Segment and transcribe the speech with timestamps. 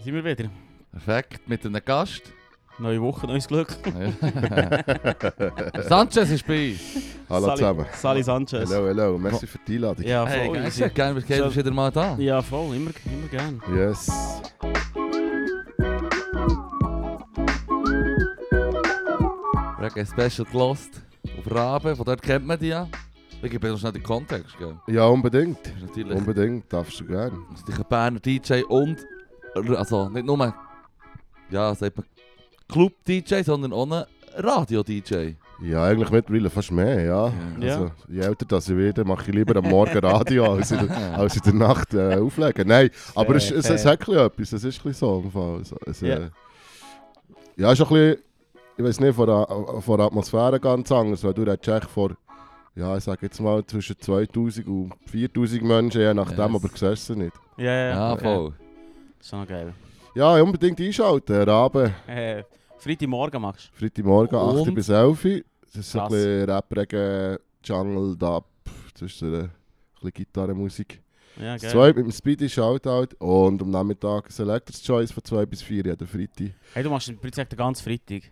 [0.00, 0.48] Da sind wir wieder.
[0.92, 2.22] Perfekt, mit einem Gast.
[2.78, 3.68] Neue Woche, neues Glück.
[5.86, 6.80] Sanchez ist bei uns.
[7.28, 7.86] Hallo Sali- zusammen.
[7.92, 8.70] Sali Sanchez.
[8.72, 9.18] Hallo, hallo.
[9.18, 10.06] Merci für die Einladung.
[10.06, 10.54] Ja, Hey, voll.
[10.56, 10.88] geil, easy.
[10.88, 12.16] gerne, wir gehen Schon- wieder mal da.
[12.16, 12.74] Ja, voll.
[12.76, 13.60] Immer, immer gern.
[13.76, 14.08] Yes.
[19.78, 21.02] Wir haben ein Special gelost
[21.38, 22.88] auf Raben, von dort kennt man die ja.
[23.42, 24.76] Ich gebe noch schnell den Kontext, gell?
[24.88, 25.58] Ja, unbedingt.
[25.80, 27.38] Natürlich Unbedingt, darfst du gerne.
[27.50, 28.98] das ist ein Berner DJ und,
[29.54, 30.54] also nicht nur,
[31.50, 32.06] ja, sagt man
[32.68, 34.04] Club-DJ, sondern auch ein
[34.36, 35.32] Radio-DJ.
[35.62, 37.32] Ja, eigentlich mittlerweile fast mehr, ja.
[37.58, 37.74] Ja.
[37.74, 40.96] Also, je älter das ich werde, mache ich lieber am Morgen Radio als in der,
[41.18, 42.66] als in der Nacht äh, auflegen.
[42.68, 45.62] Nein, aber es, es, es hat ein bisschen etwas, es ist ein so im Fall.
[45.86, 46.16] Es, Ja.
[46.16, 46.30] äh,
[47.56, 48.22] ja, ist auch ein bisschen,
[48.78, 49.46] ich weiß nicht, von der,
[49.82, 52.12] von der Atmosphäre ganz anders, weil du redest echt vor,
[52.74, 56.54] ja, ich sage jetzt mal zwischen 2000 und 4000 Menschen, je nachdem, Yes.
[56.54, 57.32] aber du siehst sie nicht.
[57.58, 57.90] Ja, ja.
[57.90, 58.52] Ja, voll.
[58.52, 58.69] Das
[59.32, 59.74] noch geil.
[60.14, 61.92] Ja, unbedingt einschalten, Raben.
[62.06, 62.42] Äh,
[62.78, 64.74] Freitagmorgen machst Freitagmorgen, 8 Und?
[64.74, 65.40] bis 11 Uhr.
[65.66, 68.44] Das ist so ein bisschen Rap-Regen, Jungle, Dub,
[68.94, 69.50] zwischen ein
[69.94, 71.00] bisschen Gitarrenmusik.
[71.36, 71.44] du?
[71.44, 71.70] Ja, geil.
[71.70, 76.06] Zwei mit dem Speedy Shoutout und am Nachmittag Selectors Choice von 2 bis 4 jeden
[76.06, 76.54] Freitag.
[76.74, 78.30] Hey, du machst im Prinzip den ganzen Freitag.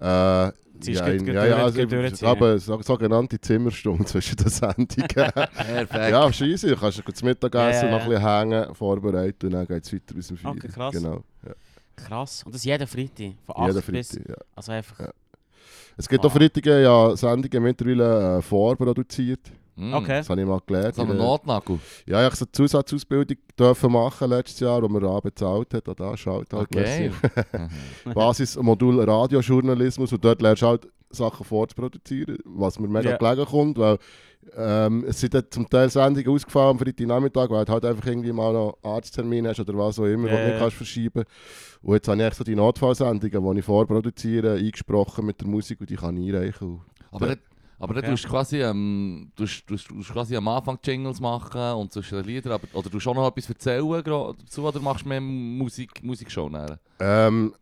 [0.00, 1.80] Äh, Ziehst ja, in- ja, ja, also,
[2.26, 5.06] aber so, sogenannte Zimmerstunde zwischen den Sendungen.
[5.08, 5.94] Perfekt.
[5.94, 6.68] ja, easy.
[6.68, 10.14] Du kannst zum Mittagessen ja, noch ein bisschen hängen, vorbereiten und dann geht es weiter
[10.14, 10.92] bis um 4 Okay, krass.
[10.94, 11.52] Genau, ja.
[11.96, 12.42] Krass.
[12.44, 13.34] Und das jeden Freitag.
[13.46, 14.08] Von 8 Jeden bis...
[14.10, 14.36] Freitag, ja.
[14.56, 14.98] Also einfach...
[15.00, 15.12] Ja.
[15.96, 16.26] Es gibt Ah.
[16.26, 19.40] auch Freitag ja Sendungen mittlerweile äh, vorproduziert.
[19.76, 19.92] Mm.
[19.94, 20.18] Okay.
[20.18, 20.94] Das habe ich mal gelernt.
[20.94, 21.78] So ein Notnagel.
[22.06, 25.88] Ja, ich habe so eine Zusatzausbildung dürfen machen letztes Jahr, wo mir Rabe bezahlt hat.
[25.88, 27.10] Auch da schaut halt Okay.
[27.10, 27.68] merci.
[28.14, 33.16] Basismodul Radiojournalismus und dort lernst du halt Sachen vorzuproduzieren, was mir mega Ja.
[33.16, 33.98] gelegen kommt, weil
[34.56, 38.52] ähm, es sind zum Teil Sendungen ausgefallen am Freitagnachmittag, weil du halt einfach irgendwie mal
[38.52, 41.24] noch Arzttermin hast oder was auch immer, Ja, was du nicht kannst verschieben
[41.82, 45.80] Und jetzt habe ich echt so die Notfallsendungen, die ich vorproduziere, eingesprochen mit der Musik
[45.80, 46.80] und die kann ich einreichen.
[47.10, 47.36] Aber,
[47.84, 48.10] aber dann Okay.
[48.12, 52.26] tust du quasi, ähm, tust, tust, tust quasi am Anfang Jingles machen und zwischen den
[52.26, 56.48] Liedern, aber, oder du schon noch etwas erzählen dazu oder machst du mehr Musik, Musikshow
[56.48, 56.78] nachher?
[56.98, 57.54] Ähm,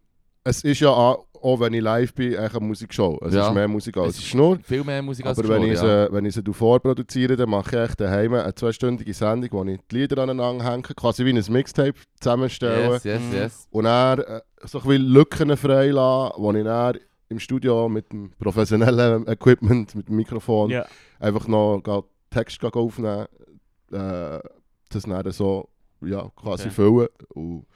[0.44, 3.19] es ist ja auch, auch wenn ich live bin, eigentlich eine Musikshow.
[3.25, 3.49] Es Ja.
[3.49, 4.59] ist mehr Musik als Es ist Schnur.
[4.62, 6.06] Viel mehr Musik als Aber Show, wenn ich, ja.
[6.06, 9.78] sie, wenn ich sie vorproduziere, dann mache ich echt daheim eine zweistündige Sendung, wo ich
[9.91, 12.93] die Lieder aneinander hänge, quasi wie ein Mixtape zusammenstelle.
[12.94, 13.69] Yes, yes, yes.
[13.71, 16.99] Und dann äh, so ein bisschen Lücken frei lasse, wo ich dann
[17.32, 20.87] im Studio mit dem professionellen Equipment, mit dem Mikrofon, Ja.
[21.19, 21.81] einfach noch
[22.31, 23.26] Text aufnehmen,
[23.91, 24.38] äh,
[24.91, 25.69] das dann so
[26.00, 26.70] ja, quasi Okay.
[26.75, 27.09] füllen.
[27.31, 27.66] Und,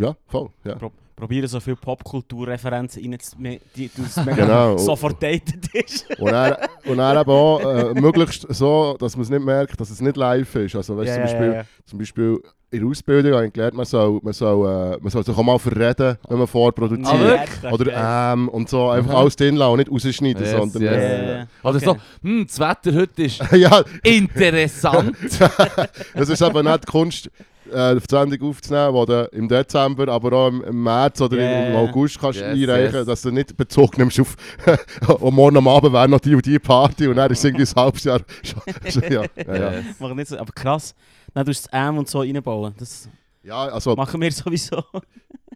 [0.00, 0.48] ja, voll.
[0.64, 0.74] Ja.
[0.76, 0.90] Pro
[1.20, 3.90] probieren so viele Popkulturreferenzen reinzunehmen, die
[4.34, 4.78] Genau.
[4.78, 6.06] sofort dated ist.
[6.18, 6.56] Und dann,
[6.86, 10.16] und dann eben auch äh, möglichst so, dass man es nicht merkt, dass es nicht
[10.16, 10.76] live ist.
[10.76, 11.62] Also weißt, Ja, zum, Beispiel, ja.
[11.84, 12.40] zum Beispiel
[12.72, 15.42] in der Ausbildung habe ich gelernt, man soll, man soll, äh, man soll sich auch
[15.42, 17.48] mal verreden, wenn man vorproduziert.
[17.64, 17.70] Ah.
[17.72, 20.82] Oder ähm und so, einfach alles drin lassen und nicht rausschneiden, Yes, sondern...
[20.82, 20.92] yes.
[20.94, 21.84] Äh, Oder Okay.
[21.84, 25.16] so, hm, das Wetter heute ist ja, interessant.
[26.14, 27.30] das ist aber nicht die Kunst,
[27.72, 31.76] äh, die Sendung aufzunehmen, die du im Dezember, aber auch im, März oder Ja, im.
[31.76, 33.06] August kannst Yes, einreichen, yes.
[33.06, 34.36] dass du nicht Bezug nimmst auf
[35.20, 37.64] und morgen am Abend wäre noch die und die Party und dann ist es irgendwie
[37.64, 38.20] ein halbes Jahr...
[38.94, 39.72] ja, ja, ja.
[39.72, 39.84] Yes.
[39.98, 40.94] Mach nicht so, aber krass.
[41.34, 42.74] Dann tust du das M und so reinbauen.
[42.78, 43.08] Das
[43.42, 44.82] ja, also machen wir sowieso.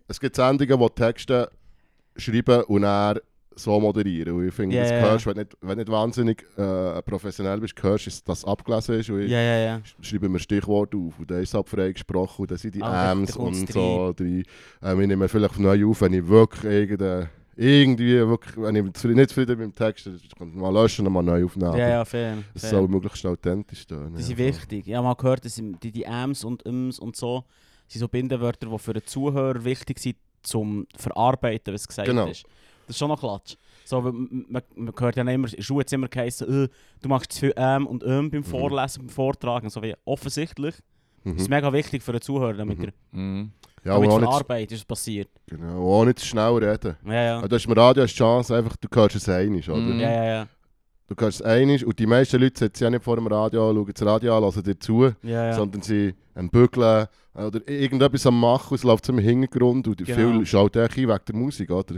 [0.08, 1.50] es gibt Sendungen, die Texte
[2.16, 3.18] schreiben und dann
[3.56, 4.34] so moderieren.
[4.34, 5.00] Und ich finde, Ja, das ja.
[5.00, 8.98] hörst, wenn du nicht, wenn nicht wahnsinnig äh, professionell bist, hörst du, dass das abgelesen
[9.00, 9.10] ist.
[9.10, 9.80] Und ich Ja, ja, ja.
[10.00, 12.82] schreibe mir Stichworte auf und dann ist es halt frei gesprochen und dann sind die
[12.82, 14.44] Ah, kommt's und so drin.
[14.82, 18.96] Ähm, ich nehme vielleicht neu auf, wenn ich wirklich irgendeine, irgendwie, wirklich, wenn ich nicht
[18.96, 19.26] zufrieden
[19.56, 21.76] bin mit dem Text, dann mal löschen und mal neu aufnehmen.
[21.76, 22.38] Ja, ja, fair.
[22.54, 24.12] Es soll möglichst authentisch sein.
[24.16, 24.88] Die sind wichtig.
[24.88, 27.44] Ich habe mal gehört, dass die, die Ms und Ms und so
[27.86, 32.26] sind so Bindewörter, die für den Zuhörer wichtig sind, zum Verarbeiten, was gesagt Genau.
[32.26, 32.44] ist.
[32.86, 33.56] Das ist schon noch Klatsch.
[33.84, 36.68] So, man, man, man hört ja immer, in der Schule hat es immer geheißen, äh,
[37.02, 39.68] du machst zu viel M und M beim Vorlesen, beim Vortragen.
[39.70, 40.74] So wie offensichtlich.
[41.24, 41.54] Das ist Mhm.
[41.56, 42.84] mega wichtig für den Zuhörer, damit Mhm.
[42.84, 43.50] er Mhm.
[43.84, 45.28] Ja, damit nicht, verarbeitet, ist passiert.
[45.46, 46.96] genau, auch nicht zu schnell reden.
[47.06, 47.34] Ja, ja.
[47.36, 49.78] Also, Du hast im Radio eine Chance, einfach, du hörst es einig, oder?
[49.80, 50.00] Mhm.
[50.00, 50.46] Ja, ja, ja.
[51.06, 53.90] Du hörst es einig und die meisten Leute sitzen ja nicht vor dem Radio, schauen
[53.94, 55.52] das Radio an, hören dir zu, ja, ja.
[55.52, 59.98] sondern sie am Bügeln oder irgendetwas am Machen, und es läuft so im Hintergrund und
[59.98, 60.16] Genau.
[60.16, 61.96] viel schaut echt ein wegen der Musik, oder?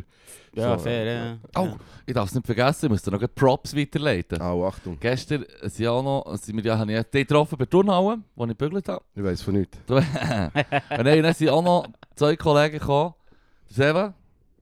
[0.54, 1.38] ja, so, fair, äh, ja.
[1.56, 1.76] Oh, ja.
[2.06, 4.40] ich darf es nicht vergessen, ich muss dir noch Props weiterleiten.
[4.40, 7.66] Au, Achtung, Gestern sind ja auch noch, sind wir ja, habe ich dich getroffen bei
[7.66, 9.04] Turnhauen, wo ich gebügelt habe.
[9.14, 9.78] ich weiß von nichts.
[9.88, 10.04] Und
[11.04, 13.14] dann, sind auch noch zwei Kollegen gekommen.
[13.68, 14.14] Seva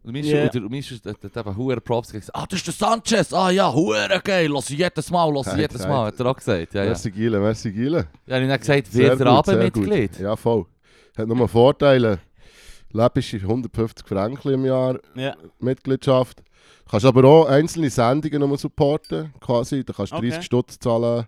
[0.04, 0.36] und der Mischa.
[0.36, 0.42] Ja.
[0.44, 2.30] Und der Mischa hat, hat eben hure Props gesagt.
[2.36, 3.32] Ah, das ist der Sanchez.
[3.32, 4.50] Ah ja, hure geil.
[4.52, 5.86] Lass ich jedes Mal, lass ich jedes.
[5.86, 6.06] Mal.
[6.06, 6.74] Hat er auch gesagt.
[6.74, 6.90] Ja, ja.
[6.90, 8.06] Merci Gile, merci Gile.
[8.26, 10.20] Ja, ich habe dann gesagt, wird er Abendmitglied?
[10.20, 10.66] Ja, voll.
[11.16, 12.18] Hat nur Vorteile.
[12.92, 15.34] läppische 150 Franken im Jahr Ja.
[15.58, 16.40] Mitgliedschaft.
[16.84, 19.84] Du kannst aber auch einzelne Sendungen nur supporten, quasi.
[19.84, 20.30] Da kannst du Okay.
[20.30, 21.26] 30 Stutz zahlen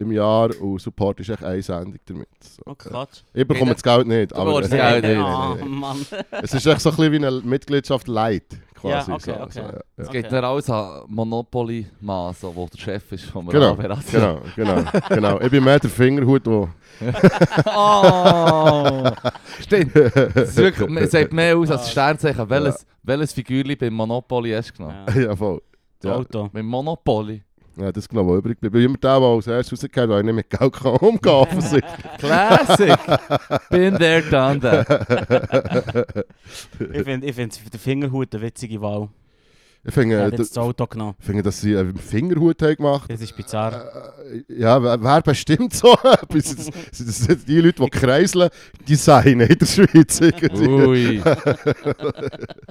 [0.00, 2.28] im Jahr und supportest echt eine Sendung damit.
[2.40, 2.62] So.
[2.66, 3.24] Okay, Gott.
[3.34, 5.16] Ich bekomme das Geld nicht, aber bekommst es, das Geld nicht.
[5.24, 5.68] Ah, nee, nee.
[5.68, 6.06] Mann.
[6.42, 8.44] es ist echt so ein bisschen wie eine Mitgliedschaft light.
[8.74, 9.50] Quasi, Ja, okay, so, okay.
[9.50, 9.80] So, ja, ja.
[9.96, 10.22] Es Okay.
[10.22, 13.98] geht dann alles an Monopoly-Mann, so, wo der Chef ist von Genau, Raver.
[14.12, 15.40] genau, genau, genau.
[15.40, 16.68] Ich bin mehr der Fingerhut, wo...
[17.74, 19.10] oh!
[19.62, 19.96] Stimmt.
[19.96, 22.48] Es ist wirklich, es sagt mehr aus als das Sternzeichen.
[22.48, 25.06] Welches, welches Figürchen beim Monopoly hast du genommen?
[25.14, 25.20] Ja.
[25.22, 25.60] ja, voll.
[26.00, 26.16] Das Ja.
[26.16, 26.48] Auto.
[26.52, 27.42] Beim Monopoly.
[27.80, 28.74] Ja, das genau, was übrig bleibt.
[28.74, 31.82] Ich bin immer der, der als erstes rausgeht, weil ich nicht mit Geld kann umgehen.
[32.18, 32.98] Classic!
[33.70, 36.26] Been there, done that.
[36.80, 39.08] Ich finde ich find den Fingerhut eine witzige Wahl.
[39.84, 41.14] Ich Ich finde, äh, das Auto genommen.
[41.20, 43.84] ich finde, dass sie einen Fingerhut haben gemacht Das ist bizarr.
[44.28, 46.56] Äh, Ja, wer, bestimmt so etwas?
[46.56, 48.50] Das, das sind die Leute, die Kreiseln
[48.88, 50.20] designen in der Schweiz.
[50.20, 51.22] Ui.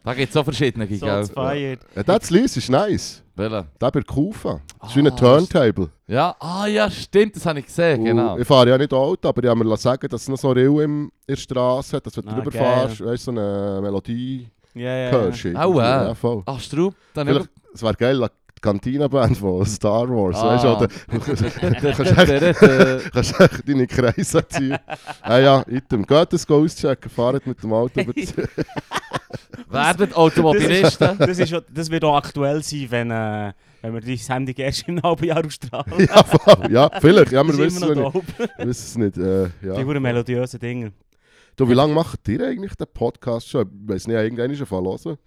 [0.04, 1.80] da gibt es so verschiedene, So feiert.
[1.95, 3.24] Ja, das Lies ist nice.
[3.37, 3.67] Welcher?
[3.79, 4.59] Der bei Kufa.
[4.81, 5.89] Das ist wie ein Ah, Turntable.
[6.07, 8.33] Ja, ah ja, stimmt, das habe ich gesehen, genau.
[8.35, 10.49] Und Ich fahre ja nicht Auto, aber ich habe mir sagen, dass es noch so
[10.51, 12.61] Rill im- in der Straße hat, dass wenn du Ah, drüber geil.
[12.87, 15.11] fährst, weißt du, so eine Melodie Ja, ja.
[15.11, 15.43] hörst.
[15.43, 15.51] ja.
[15.51, 15.63] irgendwie.
[15.63, 15.83] Auch, äh.
[16.07, 16.43] Ja, voll.
[16.45, 20.41] Ach, Strub, dann Vielleicht, es wäre geil, die Cantina-Band von Star Wars.
[20.41, 20.77] Weißt du, Ah.
[20.77, 21.61] oder, du kannst echt-
[23.01, 23.11] nicht.
[23.13, 24.77] kannst echt deine Kreise ziehen.
[25.21, 26.05] ah ja, item.
[26.05, 28.27] Geht das auschecken, fahrt mit dem Auto über die...
[29.69, 31.18] Werden Automobilisten.
[31.18, 34.95] Das, ist, das wird auch aktuell sein, wenn, äh, wenn wir die Sendung erst in
[34.95, 36.00] einem halben Jahr ausstrahlen.
[36.07, 36.71] ja, voll.
[36.71, 37.31] ja, vielleicht.
[37.31, 38.39] Ja, wir das ist wissen es noch nicht.
[38.39, 39.18] Wir wissen es nicht.
[39.18, 39.83] Äh, Die ja.
[39.83, 40.92] hure melodiösen Dinge.
[41.56, 43.68] Du, wie lange macht ihr eigentlich den Podcast schon?
[43.83, 45.18] Ich weiß nicht, irgendwann ist er verlassen.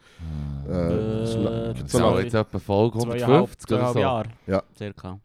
[0.69, 3.99] Äh, ist Äh, gibt's So, noch- jetzt etwa Folge Zweieinhalb, 150 oder so.
[3.99, 4.29] Jahre.
[4.47, 4.63] Ja.
[4.77, 5.19] Circa.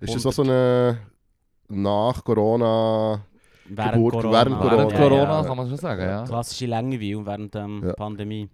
[0.00, 0.98] ist das auch so eine
[1.68, 3.22] nach-Corona...
[3.70, 4.32] Während Geburt- Corona.
[4.32, 5.08] während Während Corona.
[5.08, 6.24] Corona Ja, kann man schon sagen, ja.
[6.24, 7.92] Klassische Langeweile während der Ja.
[7.94, 8.48] Pandemie.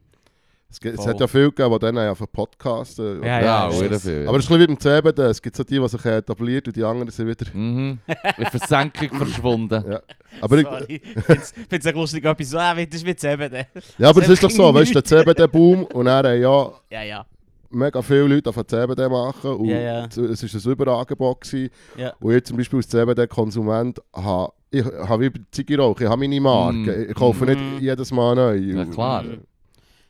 [0.69, 3.23] Es, gibt, es hat ja viele gegeben, die dann einfach podcasten.
[3.23, 4.27] Ja, Ja, ja, sehr das- viel.
[4.29, 5.23] Aber es ist ein bisschen wie beim CBD.
[5.23, 7.47] Es gibt so die, die sich etabliert und die anderen sind wieder...
[7.55, 7.99] Mhm.
[8.37, 9.85] In Versenkung verschwunden.
[9.91, 10.01] Ja.
[10.41, 11.01] Aber, ich, Sorry.
[11.05, 11.43] Ich finde
[11.79, 13.67] es echt lustig, etwas so, ah, das ist wie CBD.
[13.97, 17.03] ja, aber es ist doch so, weißt du, der CBD-Boom und dann haben ja Ja,
[17.03, 17.27] ja.
[17.71, 20.05] mega viele Leute auf CBD machen und Ja, ja.
[20.07, 21.41] es war ein Überangebot.
[21.43, 21.71] Gewesen.
[21.97, 22.13] Ja.
[22.21, 26.77] Und ich zum Beispiel als CBD-Konsument habe ich habe Ziege rauchen, ich habe meine Marke.
[27.07, 27.11] Mm.
[27.11, 27.49] Ich kaufe Mm.
[27.49, 28.55] nicht jedes Mal neu.
[28.57, 29.25] Ja, klar.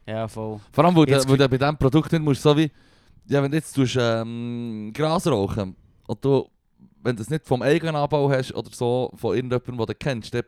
[0.06, 0.60] Ja, voll.
[0.72, 2.70] Vor allem, weil, du- Jetzt- weil du bei diesem Produkt nicht musst, so wie,
[3.28, 5.74] ja, wenn du jetzt tust, ähm, Gras rauchen
[6.06, 6.46] und du,
[7.02, 10.32] wenn du es nicht vom eigenen Anbau hast oder so, von irgendjemandem, den du kennst,
[10.34, 10.42] dann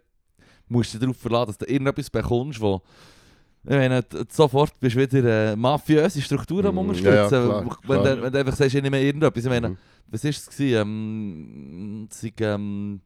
[0.68, 2.80] musst du dich darauf verlassen, dass du irgendetwas bekommst, wo
[3.64, 7.12] ich meine, sofort bist du wieder äh, mafiöse Strukturen am Mm, Unterstützen.
[7.14, 8.16] ja, ja, klar, wenn, klar.
[8.16, 9.44] Du, wenn du einfach sagst, ich nehme irgendetwas.
[9.44, 9.76] Ich meine, Mhm.
[10.06, 10.60] was war es?
[10.60, 13.00] Ähm, sind ähm,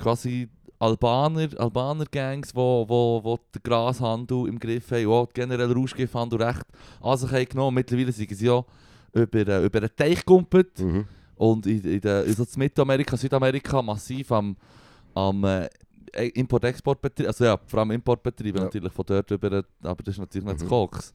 [0.00, 0.48] quasi
[0.78, 6.64] Albaner, Albaner Gangs, wo, wo, wo den Grashandel im Griff haben, auch generell Rauschgifthandel recht
[7.02, 7.74] an sich haben genommen.
[7.74, 8.64] Mittlerweile sind sie ja
[9.12, 11.04] über, äh, über einen Teich gegumpelt Mhm.
[11.36, 14.56] und in, in, der, in so Mittelamerika, Südamerika massiv am,
[15.14, 15.68] am äh,
[16.34, 18.64] Import-Export-Betrieb, also ja, vor allem Importbetriebe Ja.
[18.64, 20.68] natürlich von dort über, aber das ist natürlich nicht das Mhm.
[20.68, 21.14] Koks.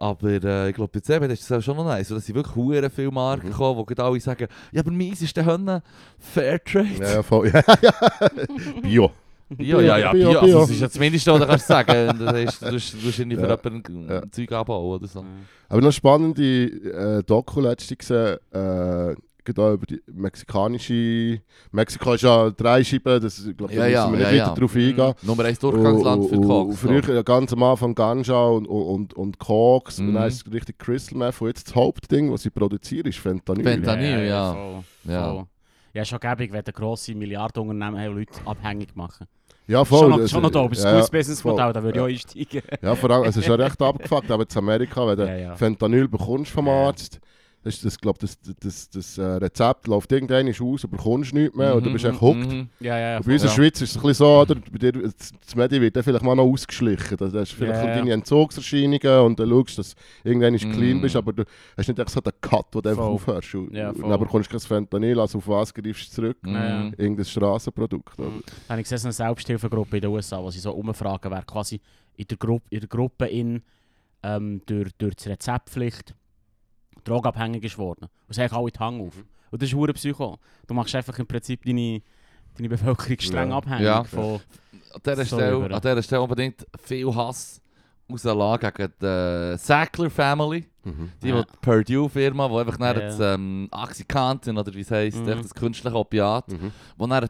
[0.00, 2.08] Aber äh, ich glaube, bei CBD ist das schon noch nice.
[2.08, 3.50] Da sind wirklich hure viele Marken Mhm.
[3.52, 5.82] gekommen, wo gerade alle sagen, ja, aber meins ist der Hönne
[6.18, 6.88] Fairtrade.
[6.98, 7.48] Ja, ja, voll.
[7.54, 7.92] Ja, ja.
[8.82, 9.10] Bio.
[9.58, 10.40] Ja, ja, ja, Bio, Bio.
[10.40, 10.40] Bio.
[10.40, 12.18] Also, das ist ja das Mindeste, was du kannst sagen.
[12.18, 13.58] Das heißt, du musst, du musst irgendwie für Ja.
[13.62, 14.20] jemanden Ja.
[14.20, 15.24] ein Zeug abbauen oder so.
[15.68, 19.14] Aber noch spannende äh, Doku letzte gesehen, äh,
[19.58, 21.40] auch über die mexikanische...
[21.72, 24.46] Mexiko ist ja drei Scheiben, das glaube, da Ja, ja, müssen wir ja, nicht ja.
[24.50, 25.14] weiter drauf eingehen.
[25.22, 26.78] Nummer 1 Durchgangsland für Koks.
[26.80, 29.98] Früher ja, ganz am Anfang Ganja und, und, und, Koks.
[29.98, 30.08] Mhm.
[30.08, 31.40] Und dann ist es richtig Crystal Meth.
[31.40, 33.64] Und jetzt das Hauptding, was sie produzieren, ist Fentanyl.
[33.64, 34.26] Fentanyl.
[34.26, 34.52] ja.
[34.52, 35.32] voll, Ja.
[35.32, 35.44] voll.
[35.92, 39.26] Ja, schon gäbig, wenn grosse Milliardenunternehmen haben Leute abhängig machen.
[39.66, 40.00] Ja, voll.
[40.00, 41.98] Schon noch, das- schon noch da, aber es ist ein ja, gutes Businessmodell, da würde
[41.98, 42.62] ich auch einsteigen.
[42.82, 45.56] Ja, vor allem, es ist ja recht abgefuckt, aber in Amerika, wenn du Ja, ja.
[45.56, 46.86] Fentanyl bekommst vom Ja.
[46.86, 47.20] Arzt,
[47.62, 51.54] das, ist das, glaub, das, das, das, äh, Rezept läuft irgendwann aus, du bekommst nichts
[51.54, 52.50] mehr und du bist echt hooked.
[52.50, 52.68] Mhm.
[52.80, 53.20] Ja, ja, ja.
[53.20, 53.54] Bei uns in der.
[53.54, 56.24] Schweiz ist es ein bisschen so, oder, bei dir, das das Medi wird dann vielleicht
[56.24, 57.16] mal noch ausgeschlichen.
[57.18, 57.94] Da hast vielleicht ja.
[57.96, 60.72] deine Entzugserscheinungen und dann schaust dass du irgendwann Mm.
[60.72, 61.44] clean bist, aber du
[61.76, 63.54] hast nicht echt so den Cut, wo du einfach aufhörst.
[63.54, 66.38] Und, Ja, und bekommst du kein Fentanyl, also auf was greifst du zurück?
[66.42, 66.54] Mhm.
[66.54, 66.84] Ja.
[66.96, 68.18] Irgendein Strassenprodukt.
[68.18, 68.30] oder?
[68.68, 71.80] Da habe ich gesehen, eine Selbsthilfegruppe in den USA, wo sie so umfragen, wer quasi
[72.16, 73.62] in der, Gruppe, in der Gruppe in,
[74.22, 76.14] ähm, durch, durch die Rezeptpflicht
[77.04, 78.08] drogabhängig ist worden.
[78.28, 79.14] Und sie haben alle die Hang auf.
[79.50, 80.38] Und das ist hure Psycho.
[80.66, 82.02] Du machst einfach im Prinzip deine,
[82.56, 83.56] deine Bevölkerung streng Ja.
[83.56, 84.04] abhängig Ja.
[84.04, 84.40] von...
[84.92, 87.60] An dieser So Stelle, an dieser Stelle unbedingt viel Hass
[88.10, 90.66] rauslassen gegen die Sackler Family.
[90.82, 91.12] Mhm.
[91.22, 91.42] Die, Ja.
[91.42, 95.26] die Purdue-Firma, die einfach Ja, das ähm, Oxycontin, oder wie es heisst, Mhm.
[95.26, 96.72] das künstliche Opiat, Mhm.
[96.96, 97.26] wo dann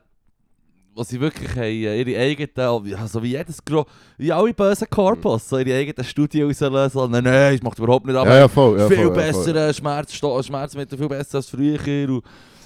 [0.94, 3.86] wo sie wirklich haben, äh, ihre eigenen, ja, so wie jedes Gro
[4.18, 7.10] wie alle bösen Corpus, so ihre eigenen Studien rauslösen.
[7.10, 8.78] Nein, nein, das macht überhaupt nicht, aber Ja, ja, voll.
[8.78, 9.56] Ja, viel ja, besser, voll.
[9.56, 11.78] äh, Schmerz, Schmerzmittel viel besser als früher
[12.08, 12.22] und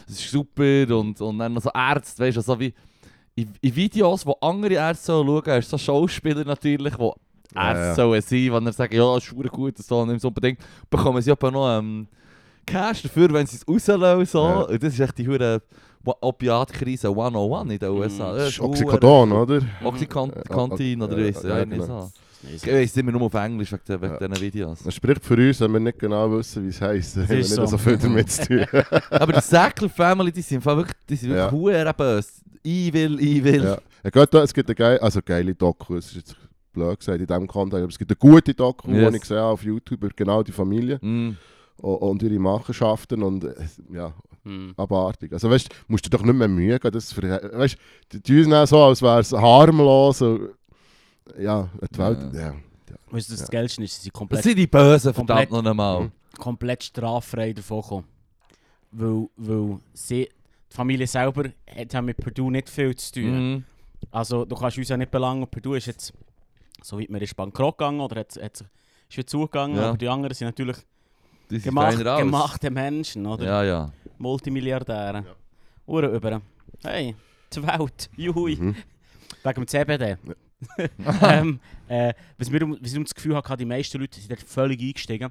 [0.08, 2.72] es ist super und, und dann noch so Ärzte, weißt du, so wie
[3.34, 7.12] in, in Videos, wo andere Ärzte sollen schauen, hast du so Schauspieler natürlich, Ja,
[7.54, 7.94] Ärzte ja.
[7.94, 11.20] sollen sein, wenn er sagen, ja, das ist gut, das so, nicht so unbedingt, bekommen
[11.22, 12.06] sie aber noch ähm,
[12.64, 14.26] Cash dafür, wenn sie es rauslassen.
[14.26, 14.44] So.
[14.44, 14.60] Ja.
[14.62, 15.62] Und das ist echt die hure
[16.20, 18.32] Opiatkrise 101 in den USA.
[18.32, 18.36] Mm.
[18.36, 19.60] Das Das ist Oxycodon, oder?
[19.82, 22.02] Oxycontin Ja, oder ja, ich, ja, ja, nicht genau.
[22.02, 22.10] so.
[22.42, 24.18] Das Ich weiss immer nur auf Englisch wegen, Ja.
[24.18, 24.82] diesen Videos.
[24.84, 27.16] Das spricht für uns, wenn wir nicht genau wissen, wie es heisst.
[27.16, 27.64] Dann haben wir nicht so.
[27.66, 28.66] so viel damit zu tun.
[29.10, 31.50] Aber die Sackler Family, die sind wirklich, die sind Ja.
[31.50, 32.28] wirklich hure böse.
[32.62, 33.64] Evil, evil.
[33.64, 33.78] ja.
[34.04, 36.36] Ja, gut, da- es gibt eine geile, also geile Doku, es ist jetzt
[36.74, 39.08] blöd gesagt in diesem Kontext, aber es gibt eine gute Doku, Yes.
[39.10, 41.36] die ich gesehen habe auf YouTube über genau die Familie Mm.
[41.78, 43.54] Und, ihre Machenschaften und äh,
[43.92, 44.12] ja,
[44.44, 44.74] Hm.
[44.76, 45.32] abartig.
[45.32, 47.76] Also weißt du, musst dir doch nicht mehr Mühe geben, das für, weißt
[48.10, 50.50] du, die tun es auch so, als wäre es harmlos und,
[51.38, 52.40] ja, die Welt, Ja.
[52.42, 52.54] ja.
[53.10, 53.46] Weißt du, das Ja.
[53.48, 56.02] Geilste ist, sie sind Das komplett, sind die Bösen, verdammt noch einmal.
[56.04, 56.12] Mhm.
[56.38, 58.04] komplett straffrei davon gekommen.
[58.92, 60.28] Weil, weil sie,
[60.70, 63.52] die Familie selber hat ja mit Purdue nicht viel zu tun.
[63.52, 63.64] Mhm.
[64.10, 66.12] Also du kannst uns ja nicht belangen, Purdue ist jetzt,
[66.82, 68.66] so weit man ist bankrott gegangen oder hat, hat, sich-
[69.08, 69.88] ist wieder zugegangen, Ja.
[69.88, 70.76] aber die anderen sind natürlich
[71.48, 72.20] Sind gemacht, aus.
[72.20, 73.44] gemachte Menschen, oder?
[73.44, 73.92] Ja, ja.
[74.18, 75.18] Multimilliardäre.
[75.18, 75.34] Ja.
[75.86, 76.40] Uhren über.
[76.82, 77.14] Hey,
[77.52, 78.56] die Welt, juhui.
[78.56, 78.76] Mhm.
[79.42, 80.16] Wegen dem CBD.
[81.22, 84.40] ähm, äh, was mir um, was ich das Gefühl hatte, die meisten Leute sind dort
[84.42, 85.30] völlig eingestiegen.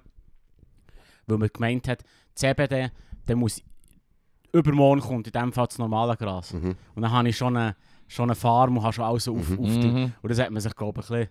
[1.25, 2.03] Weil man gemeint hat,
[2.35, 2.91] CBD,
[3.27, 3.61] der muss
[4.51, 6.53] übermorgen kommt, in dem Fall das normale Gras.
[6.53, 6.75] Mhm.
[6.95, 7.75] Und dann habe ich schon eine,
[8.07, 9.59] schon eine Farm und habe schon alles auf, Mhm.
[9.59, 9.87] auf die.
[9.87, 10.11] Mhm.
[10.21, 11.29] Und das hat man sich, glaube ich, ein bisschen,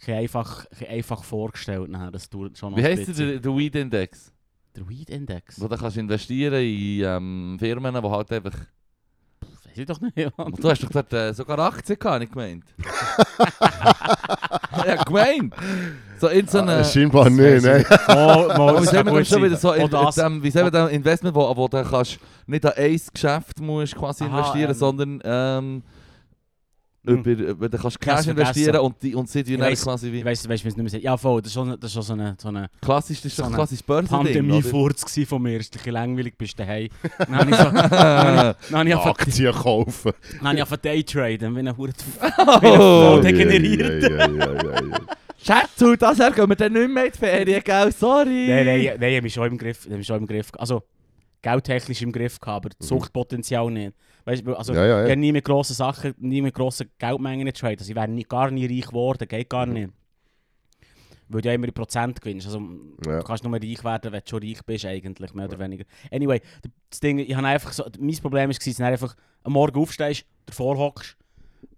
[0.00, 1.90] bisschen einfach, ein bisschen einfach vorgestellt.
[1.90, 2.10] Nachher.
[2.10, 3.28] Das dauert schon noch Wie ein heisst bisschen.
[3.28, 4.32] der, der Weed Index?
[4.76, 5.60] Der Weed Index?
[5.60, 8.54] Wo du kannst investieren in ähm, Firmen, die halt einfach...
[9.64, 10.36] Weiß ich doch nicht.
[10.38, 10.52] Mann.
[10.52, 12.64] Du hast doch dort äh, sogar Aktien gehabt, nicht gemeint?
[14.86, 15.54] ja, gemeint!
[16.18, 16.84] So in so Ah, einer...
[16.84, 17.84] scheinbar nicht, nein.
[18.08, 20.16] Mal, mal, Aber wie wir gut das schon wieder so in, Auch das.
[20.16, 24.24] dem, wie wir das Investment, wo, wo du kannst nicht an ein Geschäft musst quasi
[24.24, 24.76] Aha, investieren, ähm.
[24.76, 25.82] sondern ähm, Hm.
[27.02, 30.24] Über, über, du kannst hab's Cash investieren und, die, und sie tun weiss- quasi wie...
[30.24, 31.02] weiß, weiss, wie es nicht mehr sagt.
[31.02, 33.42] Ja, voll, das ist schon, das ist so eine, so eine Klassisch, das ist so
[33.42, 34.24] doch eine klassisch Börsending, oder?
[34.40, 35.52] Pandemie-Furz von mir.
[35.52, 36.88] Ein bisschen langweilig, bist du daheim.
[37.18, 37.64] Dann habe ich so...
[37.64, 40.12] Dann habe ich- dann ich Aktien kaufen.
[40.32, 41.92] dann habe ich einfach Daytraden, wie ein Hure...
[42.62, 44.02] Oh, degeneriert.
[44.02, 44.98] Ja, ja, ja, ja, ja.
[45.42, 47.92] Schatz, das her gehen wir dann nicht mehr in die Ferien, gell?
[47.92, 48.46] Sorry!
[48.46, 49.78] Nein, nein, nein, ich habe mich schon im Griff.
[49.80, 50.48] Ich habe mich schon im Griff.
[50.58, 50.82] Also,
[51.42, 53.94] geldtechnisch im Griff gehabt, aber das Suchtpotenzial nicht.
[54.24, 55.10] Weißt du, also, Ja, ja, ich ja.
[55.12, 57.80] habe nie mit grossen Sachen, nie mit grossen Geldmengen getradet.
[57.80, 59.72] Also, ich wäre nie, gar nie reich geworden, geht gar Mhm.
[59.72, 59.90] nicht.
[61.28, 62.46] Weil du ja immer in Prozent gewinnst.
[62.46, 62.58] Also,
[63.06, 63.18] Ja.
[63.18, 65.84] Du kannst nur reich werden, wenn du schon reich bist, eigentlich, mehr oder weniger.
[66.10, 66.40] Anyway,
[66.90, 70.24] das Ding, ich habe einfach so, mein Problem war, dass du einfach am Morgen aufstehst,
[70.46, 71.16] davor hockst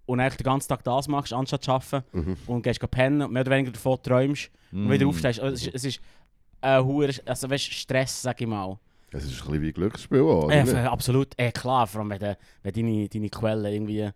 [0.07, 2.37] und eigentlich den ganzen Tag das machst, anstatt zu arbeiten Mhm.
[2.47, 5.09] und gehst pennen und mehr oder weniger davon träumst und wieder Mm.
[5.09, 5.39] aufstehst.
[5.39, 6.01] Also, Es ist, es ist
[6.59, 8.79] ein hoher, also weißt, Stress, sag ich mal.
[9.13, 12.19] Es ist ein bisschen wie ein Glücksspiel, oder Äh, absolut, äh, klar, vor allem wenn,
[12.19, 14.09] de, wenn deine, deine Quelle irgendwie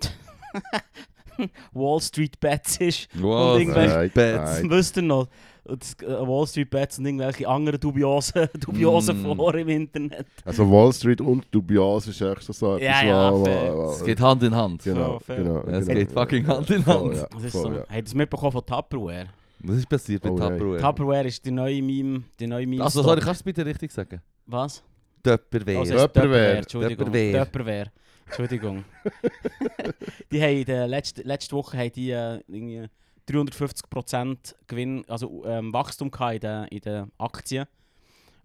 [1.72, 3.08] Wall Street Bets ist.
[3.20, 4.62] Wow, Und irgendwelche- Nein, Bets.
[4.70, 5.28] Wisst ihr noch?
[5.64, 9.34] Das, äh, Wall Street Bets und irgendwelche anderen dubiosen, dubiosen Mm.
[9.36, 10.26] Foren im Internet.
[10.44, 13.44] Also Wall Street und Dubios ist echt so Ja, etwas, ja, wo-
[13.78, 14.84] wo- Es geht Hand in Hand.
[14.84, 15.36] Genau, So, fair.
[15.38, 15.60] genau.
[15.62, 15.98] Es genau.
[16.00, 17.16] geht fucking Hand in Voll, Hand.
[17.16, 17.70] ja, Was ist voll, so?
[17.72, 17.78] ja.
[17.80, 19.26] Habt ihr das mitbekommen von Tupperware?
[19.66, 20.58] Was ist passiert mit Oh, nein.
[20.58, 20.80] Tupperware?
[20.80, 23.90] Tupperware ist die neue Meme, die neue Meme Also sorry, kannst du es bitte richtig
[23.92, 24.20] sagen?
[24.46, 24.82] Was?
[25.22, 25.78] Tupperware.
[25.78, 26.12] Also, es ist Tupperware.
[26.12, 27.06] Tupperware, Entschuldigung.
[27.06, 27.44] Tupperware.
[27.44, 27.92] Tupperware.
[28.26, 28.84] Entschuldigung.
[30.32, 32.86] die haben in der letzten, letzte Woche haben die, äh, irgendwie
[33.28, 37.66] 350% Gewinn, also ähm, Wachstum gehabt in den, in den Aktien.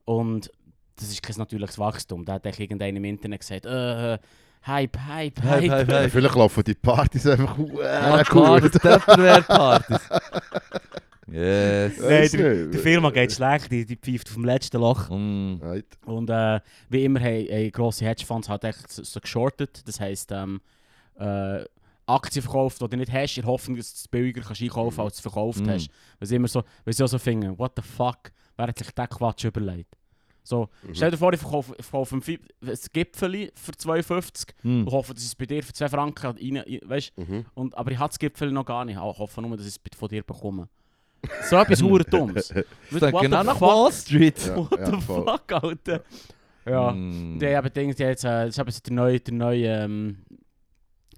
[0.06, 0.52] Und
[0.96, 2.24] das ist kein natürliches Wachstum.
[2.24, 4.18] Da hat echt irgendeiner im Internet gesagt, äh,
[4.66, 5.44] Hype, Hype, Hype.
[5.44, 6.12] Hype, hype, Ja, hype.
[6.12, 8.74] Vielleicht laufen die Partys einfach Ja, äh, klar, gut.
[8.74, 10.10] Tupperware-Partys.
[11.32, 11.98] Yes.
[12.00, 15.10] Nein, der, der Firma geht schlecht, die, die pfeift auf dem letzten Loch.
[15.10, 15.58] Mm.
[15.62, 15.86] Right.
[16.06, 16.60] Und äh,
[16.90, 19.82] wie immer haben, haben grosse Hedgefonds halt echt so, so geschortet.
[19.88, 20.62] Das heisst, ähm,
[21.20, 21.64] äh,
[22.06, 25.00] Aktien verkauft, die du nicht hast, in der Hoffnung, dass du es billiger kannst einkaufen
[25.02, 25.70] als du es verkauft Mhm.
[25.70, 25.90] hast.
[26.20, 28.90] Weil sie immer so, weil sie auch so finden, what the fuck, wer hat sich
[28.90, 29.96] diesen Quatsch überlegt?
[30.42, 30.96] So, Mhm.
[30.96, 32.40] stell dir vor, ich verkaufe, ich verkaufe ein,
[32.94, 34.80] Gipfeli für 2,50 Mm.
[34.88, 37.46] und hoffe, dass es bei dir für 2 Franken rein, rein- weißt, Mhm.
[37.54, 38.96] und, aber ich habe das Gipfeli noch gar nicht.
[38.96, 40.68] Ich hoffe nur, dass ich es von dir bekomme.
[41.50, 42.48] So etwas hure Dummes.
[42.50, 43.62] Das What the genau nach fuck?
[43.68, 44.38] Wall Street.
[44.48, 45.26] Ja, What ja, the voll.
[45.26, 46.04] fuck, Alter?
[46.66, 46.92] Ja.
[46.92, 47.40] Mm.
[47.40, 50.18] Die haben Ding, die jetzt, äh, das ist eben der neue, der neue ähm,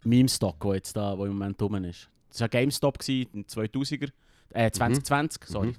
[0.03, 2.09] Meme-Stock, der jetzt da, wo im Moment rum ist.
[2.29, 4.09] Das war GameStop gewesen, in den 2000er,
[4.53, 5.73] äh, 2020, sorry.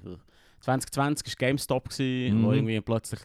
[0.61, 2.53] 2020 war GameStop, gewesen, wo Mhm.
[2.53, 3.19] irgendwie plötzlich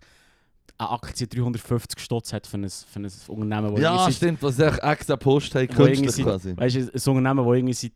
[0.79, 4.59] eine Aktie 350 Stutz hat für ein, für ein Unternehmen, das Ja, seit, stimmt, was
[4.59, 6.57] echt extra Post Wo irgendwie künstlich quasi.
[6.57, 7.93] weißt du, ein Unternehmen, das irgendwie seit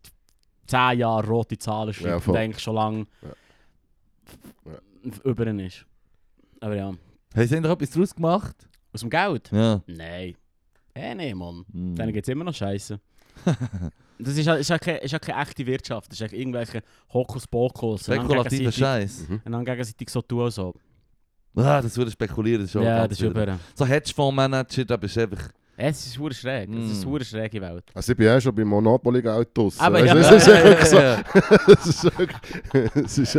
[0.67, 4.79] 10 Jahren rote Zahlen schreibt Ja, und eigentlich schon lange Ja.
[5.25, 5.85] über ihn ist.
[6.61, 6.99] Aber ja, Haben
[7.35, 8.57] sie eigentlich etwas daraus gemacht?
[8.93, 9.51] aus dem Geld?
[9.51, 9.81] Ja.
[9.87, 10.35] Nein.
[10.95, 11.65] Eh, nee, Mann.
[11.73, 11.95] Hm.
[11.97, 12.99] Denen geht es immer noch scheiße.
[14.19, 16.81] Das ist ja, ist keine, ist keine echte Wirtschaft, das ist irgendwelche
[17.13, 18.05] Hokuspokus.
[18.05, 19.29] Spekulativer Scheiß.
[19.29, 19.41] Mhm.
[19.45, 20.75] Und dann gegenseitig so tun so.
[21.57, 23.59] Ah, das würde spekulieren, das ist schon Ja, ganz das ist über.
[23.75, 25.49] So Hedgefondsmanager, da bist du einfach...
[25.77, 26.69] Es ist hure schräg.
[26.71, 27.03] Es ist Mm.
[27.03, 27.85] eine hure schräge Welt.
[27.95, 29.81] Also ich bin ja schon bei Monopoly-Geld draussen.
[29.81, 30.87] Aber ja, es ist ja, wirklich
[31.95, 32.11] so.
[32.95, 33.35] Es ist.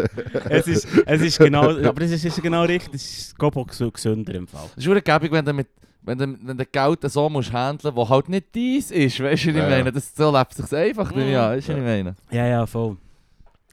[0.49, 0.85] Es es,
[1.21, 2.95] es genau, aber es ist, es ist genau richtig.
[2.95, 4.65] Es ist Gobo gesünder im Fall.
[4.71, 5.67] Es ist wirklich gäbig, wenn du mit...
[6.05, 9.45] Wenn du, wenn du Geld so musst handeln musst, das halt nicht dies ist, weißt
[9.45, 9.89] du, was ich Ja, meine?
[9.89, 11.29] Das, so lebt sich einfach, Mhm.
[11.29, 12.15] ja, weißt du, was ich meine?
[12.29, 12.97] Ja, ja, voll.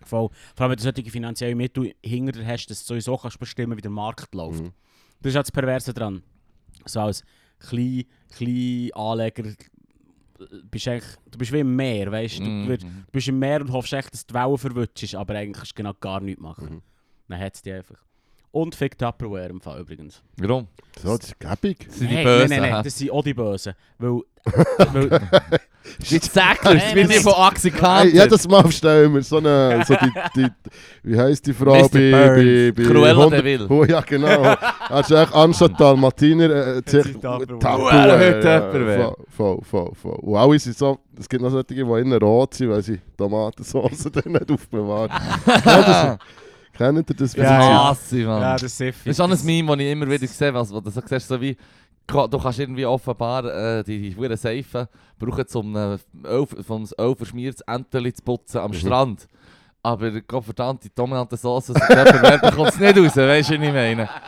[0.05, 0.29] voll.
[0.55, 3.77] Vor allem, wenn du solche finanzielle Mittel hinter dir hast, dass du sowieso kannst bestimmen,
[3.77, 4.63] wie der Markt läuft.
[4.63, 4.71] Mhm.
[5.21, 6.23] Das ist ja das Perverse dran.
[6.85, 7.25] So als
[7.61, 8.05] klein,
[8.37, 9.55] klein Anleger äh,
[10.71, 11.01] bist du,
[11.39, 12.45] bist wie im Meer, weißt du?
[12.45, 15.57] Du, wirst- du bist im Meer und hoffst echt, dass die Wellen verwutschst, aber eigentlich
[15.57, 16.75] kannst du genau gar nichts machen.
[16.77, 16.83] Mhm.
[17.29, 17.99] Dann hat es die einfach.
[18.53, 20.23] Und fick Tupperware im Fall übrigens.
[20.37, 20.67] Warum?
[21.01, 21.87] So, das ist gäbig.
[21.87, 22.49] Das sind die Nein, Bösen.
[22.49, 23.75] Nein, nein, nein, das sind auch die Bösen.
[23.99, 24.21] Weil,
[24.93, 25.21] weil
[26.35, 27.23] Nein, wie nein, die nein.
[27.23, 28.07] von Hey, Kanter.
[28.07, 29.83] jedes Mal stellen wir so eine...
[29.87, 30.49] So die, die,
[31.03, 31.89] wie heisst die Frau Mr.
[31.89, 32.11] bei...
[32.11, 33.67] bei, bei Cruella 100 de Vil.
[33.71, 34.55] Oh ja, genau.
[34.89, 37.47] Also echt anstatt Dalmatiner äh, sie Tupperware.
[37.47, 39.17] Tupperware, ja, Tupperware.
[39.37, 40.19] Voll, voll, voll, voll.
[40.21, 40.99] Und alle sind so...
[41.19, 45.11] Es gibt noch solche, die innen rot sind, weil sie Tomatensauce dann nicht aufbewahren.
[46.81, 47.35] Kennt ihr das?
[47.37, 47.89] Ja, Das ja.
[47.91, 48.41] hasse Mann.
[48.43, 50.73] ja, das ist sehr Das ist auch ein Meme, das ich immer wieder sehe, was,
[50.73, 51.55] wo du so siehst, so wie,
[52.07, 54.87] du kannst irgendwie offenbar äh, die, verdammten Seifen
[55.19, 58.75] brauchen, um ein Öl, vom Öl verschmiertes Enteli zu putzen am Mhm.
[58.77, 59.29] Strand.
[59.83, 64.09] Aber Gott verdammt, die Tomatensauce, so bekommt es nicht raus, weißt du, was ich meine?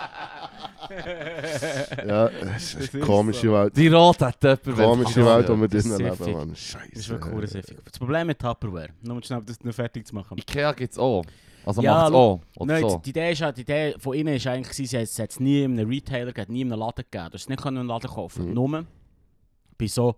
[2.07, 3.53] Ja, es ist Das eine ist komische so.
[3.55, 3.77] Welt.
[3.77, 4.65] Die rote hat jemand...
[4.77, 5.25] Komische.
[5.25, 6.27] Welt, die wir Das ist drinnen siffig.
[6.27, 6.49] leben, Mann.
[6.51, 7.09] Das ist Scheiße.
[7.09, 7.81] wirklich cool.
[7.85, 10.37] Das Problem mit Tupperware, nur um schnell das noch fertig zu machen.
[10.39, 11.25] Ikea gibt es auch.
[11.65, 12.41] Also Ja, macht es auch.
[12.57, 12.99] Oder Nein, so.
[13.05, 15.79] die Idee, ist, ja- die Idee von ihnen ist eigentlich, sie hat es nie in
[15.79, 17.31] einem Retailer gegeben, nie in einem Laden gegeben.
[17.31, 18.49] Du hast es nicht in einem Laden kaufen.
[18.49, 18.55] Mhm.
[18.55, 18.87] Nur
[19.79, 20.17] bei so,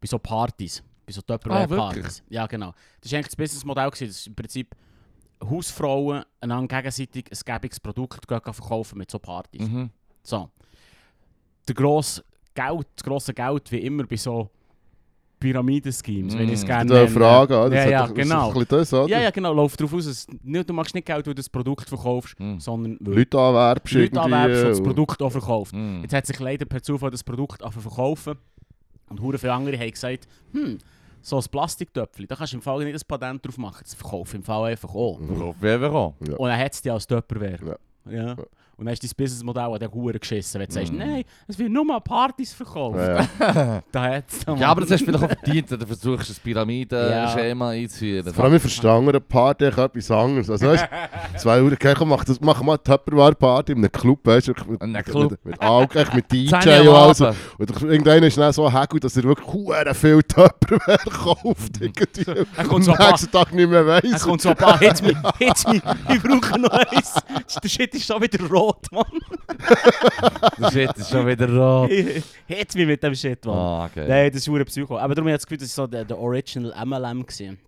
[0.00, 2.22] bei so Partys, bei so Ah, Tupperware-Partys.
[2.28, 2.72] ja, genau.
[3.00, 4.74] Das war eigentlich das Businessmodell, gewesen, dass im Prinzip
[5.44, 9.60] Hausfrauen einander gegenseitig ein gäbiges Produkt verkaufen mit so Partys.
[9.68, 9.90] Mhm.
[10.22, 10.48] So.
[11.66, 14.50] Der grosse Geld, das grosse Geld, wie immer bei so
[15.42, 16.66] Pyramiden-Schemes, wenn ich es Mm.
[16.66, 17.08] gerne nenne.
[17.08, 17.54] Frage?
[17.54, 18.48] Ja, Das ja, genau.
[18.48, 19.08] ein bisschen das, oder?
[19.08, 21.48] Ja, ja, genau, läuft darauf aus, dass nicht, du machst nicht Geld, weil du das
[21.48, 22.60] Produkt verkaufst, Mhm.
[22.60, 25.74] sondern weil Leute anwerbst Leute anwerbst und das und- Produkt auch verkauft.
[25.74, 26.00] Mhm.
[26.02, 28.34] Jetzt hat sich leider per Zufall das Produkt verkaufen
[29.10, 30.78] und hure viele andere haben gesagt, hm,
[31.20, 34.36] so ein Plastiktöpfchen, da kannst du im Fall nicht ein Patent drauf machen, das verkaufe
[34.36, 35.20] im Fall einfach auch.
[35.20, 36.12] Auf jeden Fall.
[36.28, 36.36] Ja.
[36.36, 37.78] Und dann hat es die als Tupperware.
[38.10, 38.12] Ja.
[38.12, 38.36] Ja.
[38.82, 40.98] Und dann ist dein Businessmodell an der Hure geschissen, wenn du sagst, Mhm.
[40.98, 42.98] nein, es wird nur mal Partys verkauft.
[42.98, 43.80] Ja.
[43.92, 47.70] Da hat's Ja, aber das hast du vielleicht auch verdient, wenn du versuchst, ein Pyramiden-Schema
[47.70, 48.34] einzuführen.
[48.34, 50.50] Vor allem verstehe andere Party etwas anderes.
[50.50, 50.84] Also, weißt,
[51.38, 54.52] zwei Uhr Kirche macht das, machen mal eine Tupperware-Party in einem Club, weißt du?
[54.66, 55.30] Mit, In einem Club.
[55.30, 57.20] Mit, mit Alk, echt mit DJ und alles.
[57.20, 61.80] Und irgendeiner ist dann so hackig, dass er wirklich hure viel Tupperware kauft.
[62.56, 64.22] Er kommt so am ein paar, nächsten Tag nicht mehr er weiss.
[64.22, 67.14] kommt so ein paar, hit's mich, hit's mich, ich brauche noch eins.
[67.62, 68.38] Der Shit ist schon wieder
[68.72, 69.04] rot, Mann.
[70.58, 71.90] Der Shit ist schon wieder rot.
[72.46, 73.56] hit's mich mit dem Shit, Mann.
[73.56, 74.06] Ah, okay.
[74.08, 74.98] Nein, das ist hure Psycho.
[74.98, 77.22] Aber darum habe ich das Gefühl, das war so der, der Original MLM.
[77.26, 77.58] Gewesen.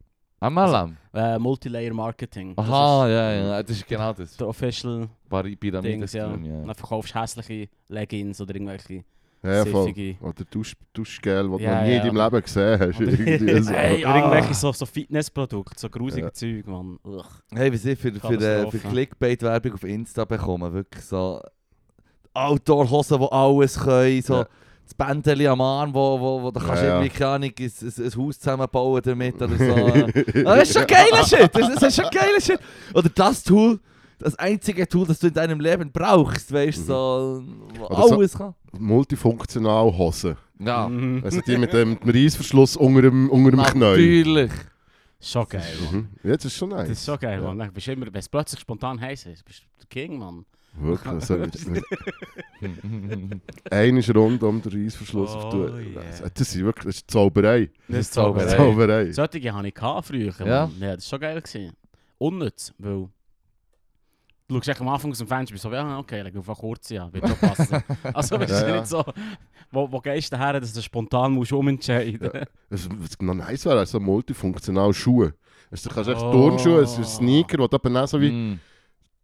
[0.41, 0.97] MLM?
[1.15, 2.53] Äh, Multilayer Marketing.
[2.57, 4.37] Aha, ja, ja, das ist genau das.
[4.37, 6.27] Der Official Pari- Dings, ja.
[6.27, 6.67] Pyramiden.
[6.67, 9.05] Dann verkaufst du hässliche Leggings oder irgendwelche
[9.45, 9.93] Ja, voll.
[10.21, 12.03] Oder Dusch, Duschgel, das du Ja, noch nie ja.
[12.03, 12.97] in deinem Leben gesehen hast.
[13.01, 13.71] Oder, Irgendwie so.
[13.73, 14.11] Hey, Ah.
[14.11, 16.33] oder irgendwelche so, so Fitnessprodukte, so grusige Ja.
[16.33, 16.99] Zeug, Mann.
[17.05, 17.25] Ugh.
[17.55, 18.79] Hey, wie sie für, für, äh, für.
[18.79, 20.73] Clickbait-Werbung auf Insta bekommen.
[20.73, 21.41] Wirklich so
[22.33, 24.23] Outdoor-Hosen, die alles können.
[24.23, 24.47] So Ja.
[24.85, 26.95] das Bändeli am Arm, wo, wo, wo du kannst Ja, ja.
[27.01, 29.65] irgendwie, keine Ahnung, ein, ein, ein Haus zusammenbauen damit oder so.
[30.47, 31.51] Ah, das ist schon geiler Shit.
[31.55, 32.59] Das, das ist schon geiler Shit.
[32.95, 33.79] Oder das Tool,
[34.25, 37.45] das einzige Tool, das du in deinem Leben brauchst, weißt du, so,
[37.79, 38.55] wo Oder so- alles kann.
[38.79, 40.37] Multifunktional Hosen.
[40.59, 41.23] Ja, Mhm.
[41.25, 44.19] Also die mit dem, mit dem Reissverschluss unter dem, unter dem Knäuel.
[44.19, 44.53] natürlich.
[45.21, 45.95] Schon geil, Mann.
[45.95, 46.09] Mhm.
[46.23, 46.89] Ja, das ist schon nice.
[46.89, 47.55] Das ist so geil, Ja.
[47.55, 47.73] Mann.
[47.73, 50.45] Bist du immer, wenn es plötzlich spontan heiß ist, bist du der King, Mann.
[50.77, 51.07] Wirklich.
[51.13, 51.55] Also, mit,
[52.61, 55.31] mit Einer ist rund um den Reissverschluss.
[55.37, 55.79] Oh, tun.
[55.95, 56.03] yeah.
[56.21, 57.71] das, das ist wirklich das ist Zauberei.
[57.89, 58.57] Das ist Zauberei.
[58.57, 59.13] Zauberei.
[59.13, 60.67] Solche hatte ich früher, Ja.
[60.67, 60.73] Mann.
[60.81, 61.41] Ja, das war schon geil.
[61.41, 61.73] Gewesen.
[62.19, 63.09] Unnütz, weil...
[64.47, 67.11] Du schaust am Anfang aus dem Fenster bist so, ja, okay, leg einfach kurz an,
[67.15, 67.83] wird schon passen.
[68.13, 68.77] also, weißt du, Ja, ja.
[68.77, 69.03] nicht so,
[69.73, 72.47] wo, wo gehst du her, dass du spontan musst umentscheiden musst.
[72.69, 75.33] Was, was noch nice wäre, also multifunktional Schuhe.
[75.71, 76.31] Also, du kannst echt Oh.
[76.33, 78.61] Turnschuhe, es ist ein Sneaker, wo du eben auch so wie Mm.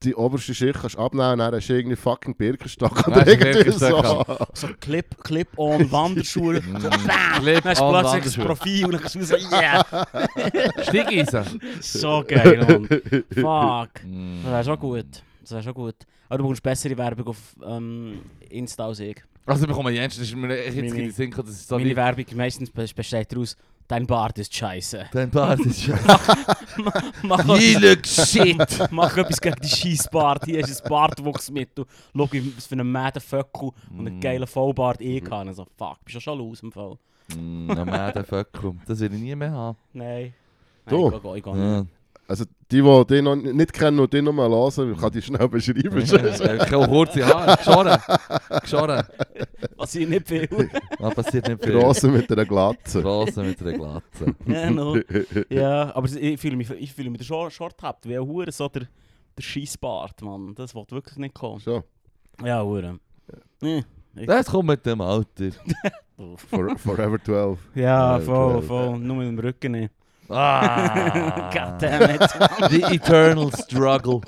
[0.03, 3.07] Die oberste Schicht kannst abnehmen und dann hast du irgendwie fucking Birkenstock.
[3.09, 4.25] Oder irgendwie so.
[4.55, 6.63] So Clip, Clip-on Wanderschuhe.
[6.81, 7.43] so bam!
[7.43, 8.37] Clip Dann hast du on plötzlich das.
[8.47, 9.85] Profil und dann kannst du so, yeah!
[10.83, 11.61] Steigeisen.
[11.81, 12.87] So geil, Mann.
[13.35, 14.05] Fuck.
[14.05, 14.43] Mm.
[14.45, 15.07] Das wäre schon gut.
[15.43, 15.97] Das wäre schon gut.
[16.29, 19.17] Aber du brauchst bessere Werbung auf ähm, Insta als ich.
[19.47, 21.69] Also wir kommen Jens, das ist mir echt jetzt in den Sinn gekommen, das ist
[21.69, 21.97] so Meine.
[21.97, 23.57] Werbung meistens be- besteht daraus,
[23.91, 25.07] dein Bart ist scheiße.
[25.13, 25.95] Dein Bart ist schon...
[27.23, 28.57] Mach, You look shit!
[28.91, 30.45] mach etwas gegen die Scheissbart.
[30.45, 31.85] Hier ist ein Bartwuchsmittel.
[32.17, 34.21] Schau, was für einen mäden Föckel und einen Mm.
[34.21, 35.49] geilen Vollbart ich kann.
[35.49, 36.97] Also, fuck, bist du schon los im Fall?
[37.37, 38.75] Mm, ein Mäden Föckel.
[38.87, 39.77] Das will ich nie mehr haben.
[39.93, 40.33] Nein.
[40.89, 41.11] Du?
[41.11, 41.85] Nein, ich, geh- ich, geh Ja.
[42.31, 45.21] Also die, die dich noch nicht kennen und dich noch mal hören, ich kann die
[45.21, 45.99] schnell beschreiben.
[45.99, 47.57] Ich habe kurze Haare.
[47.57, 47.99] Geschoren.
[48.63, 49.05] Geschoren.
[49.77, 50.71] Was ich nicht will.
[51.01, 51.73] Was passiert nicht viel.
[51.73, 53.03] Grosse mit einer Glatze.
[53.03, 54.35] Grosse mit einer Glatze.
[54.47, 54.95] Genau.
[55.51, 58.69] Ja, aber ich fühle mich, ich fühle mich schon short habt, wie ein Hure so
[58.69, 58.83] der,
[59.37, 60.55] der Scheissbart, Mann.
[60.55, 61.59] Das wird wirklich nicht kommen.
[61.59, 61.83] So,
[62.45, 63.01] Ja, Hure.
[63.61, 63.85] Nee.
[64.15, 65.51] Ich- Das kommt mit dem Alter.
[66.49, 67.59] for, Forever 12.
[67.75, 68.99] Ja, Ja, voll, voll.
[69.01, 69.93] Nur mit dem Rücken nicht.
[70.31, 71.51] Ah.
[71.53, 72.71] Goddammit.
[72.71, 74.21] The eternal struggle.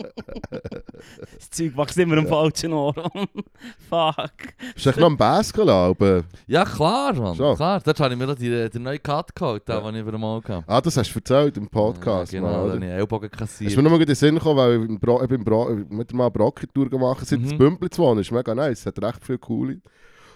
[1.38, 2.94] Das Zeug wächst immer am falschen Ohr.
[3.88, 4.32] Fuck.
[4.74, 7.34] Ist echt noch am Basken aber Ja, klar, Mann.
[7.34, 7.54] So.
[7.54, 7.80] Klar.
[7.84, 9.80] Dort habe ich mir noch die, den neuen Cut geholt, den, Ja.
[9.80, 10.64] den ich über mal hatte.
[10.66, 12.32] Ah, das hast du erzählt im Podcast.
[12.32, 12.72] Ja, mal, genau, oder?
[12.74, 13.76] dann habe ich Ellbogen Ist kassiert.
[13.76, 16.24] mir nur in den Sinn gekommen, weil ich im Bro, ich bin Bro, mit mal
[16.24, 17.44] eine Brockentour gemacht seit Mhm.
[17.48, 18.20] das Bümpel zu wohnen.
[18.20, 19.80] ist mega nice, es hat recht viel coole.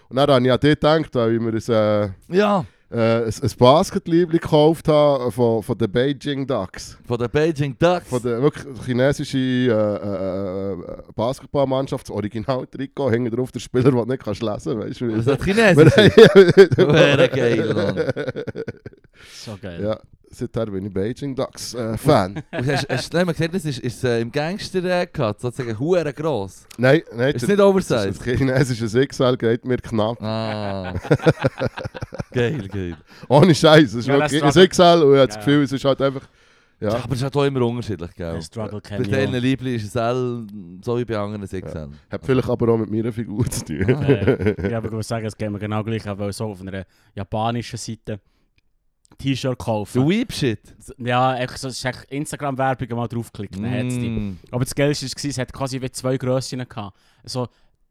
[0.09, 3.51] Und dann habe ich an dich gedacht, weil ich mir äh, Ja, äh, ein, ein
[3.57, 6.97] Basketliebli gekauft habe von, von den Beijing Ducks.
[7.05, 8.07] von der Beijing Ducks.
[8.07, 10.77] Von der wirklich chinesischen äh, äh, äh,
[11.15, 15.01] Basketballmannschaft, das Original-Trikot, hinten drauf der Spieler, den du nicht kannst lesen kannst.
[15.01, 15.93] Das ist Weißt Chinesisch.
[15.95, 16.87] du?
[16.93, 17.95] Wäre geil, Mann.
[19.33, 19.81] So geil.
[19.83, 19.99] Ja,
[20.29, 22.35] seither bin ich Beijing Ducks äh, Fan.
[22.51, 25.79] Und hast, hast du nicht mal gesehen, das ist, ist äh, im Gangster äh, sozusagen
[25.79, 26.65] hure gross.
[26.77, 28.23] nein, nein, Ist das- nicht das oversized.
[28.37, 30.21] chinesische XL geht mir knapp.
[30.21, 30.93] Ah.
[32.31, 32.97] geil, geil.
[33.29, 35.71] Ohne Scheiß, es ist Ja, wirklich ein XL und ich habe das Ja, Gefühl, es
[35.71, 36.21] ist halt einfach.
[36.79, 36.89] Ja.
[36.89, 38.39] Ja, aber es ist halt auch immer unterschiedlich, gell?
[38.39, 39.39] Struggle Bei denen auch.
[39.41, 40.45] Liebling ist es L,
[40.85, 41.89] so wie bei anderen XL.
[42.11, 43.95] hat vielleicht aber auch mit meiner Figur zu tun.
[43.95, 46.85] Ah, ja, aber ich muss sagen, es geht mir genau gleich, weil so auf einer
[47.15, 48.19] japanischen Seite
[49.17, 50.01] T-Shirt kaufen.
[50.01, 50.75] Du Weep-Shit.
[50.99, 53.57] Ja, es ist echt Instagram-Werbung mal draufgeklickt.
[53.57, 54.37] Mm.
[54.51, 56.97] Aber das Geilste war, es hat quasi wie zwei Grössen gehabt.
[57.23, 57.47] So,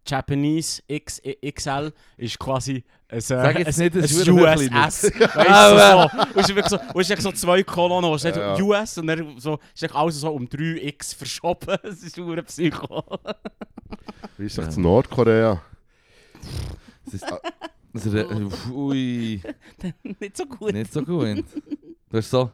[0.07, 4.71] Japanese X, XL ist quasi ein, äh, Sag jetzt ein, nicht, das ein ist wirklich
[4.71, 5.03] USS.
[5.05, 6.19] weißt Ah, du, so.
[6.21, 8.57] Und es ist wirklich so, und es ist so zwei Kolonnen, wo es nicht Ja,
[8.57, 8.63] ja.
[8.65, 11.77] US und dann so, ist alles so um 3x verschoben.
[11.83, 13.03] Es ist nur ein Psycho.
[14.39, 15.61] Wie ist das in Nordkorea?
[17.05, 17.37] Das ist, ist, äh,
[18.73, 19.41] ui,
[20.21, 20.73] nicht so gut.
[20.73, 21.45] nicht so gut.
[22.11, 22.51] Du hast so...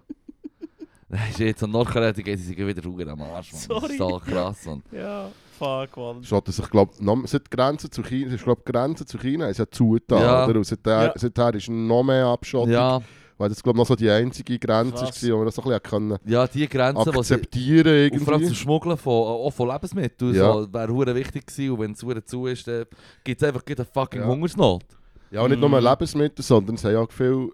[1.11, 3.61] Das ist jetzt an Nordkorea, die gehen sie wieder ruhig am Arsch, Mann.
[3.69, 3.93] Das Sorry.
[3.93, 4.83] ist so krass, Mann.
[4.91, 6.25] Ja, fuck, man.
[6.25, 9.19] Schaut es sich, glaube ich, seit die Grenze zu China, ich glaube, die Grenze zu
[9.19, 10.47] China ist ja zugetan, Ja.
[10.47, 10.57] oder?
[10.57, 11.13] Und seither, Ja.
[11.15, 13.03] seither ist noch mehr Abschottung, Ja,
[13.37, 15.03] weil das, glaube ich, noch so die einzige Grenze Krass.
[15.03, 17.19] war, die wir das so ein bisschen können ja, die Grenzen, die sie...
[17.19, 18.47] akzeptieren Und vor allem irgendwie.
[18.47, 20.35] zum Schmuggeln von, auch von Lebensmitteln.
[20.35, 20.51] Ja.
[20.55, 21.73] So, wäre wichtig gewesen.
[21.73, 22.87] Und wenn es zu ist, dann
[23.23, 24.27] gibt es einfach eine fucking Ja.
[24.29, 24.85] Hungersnot.
[25.33, 25.87] Ja, und nicht nur Mhm.
[25.87, 27.47] Lebensmittel, sondern es haben auch viele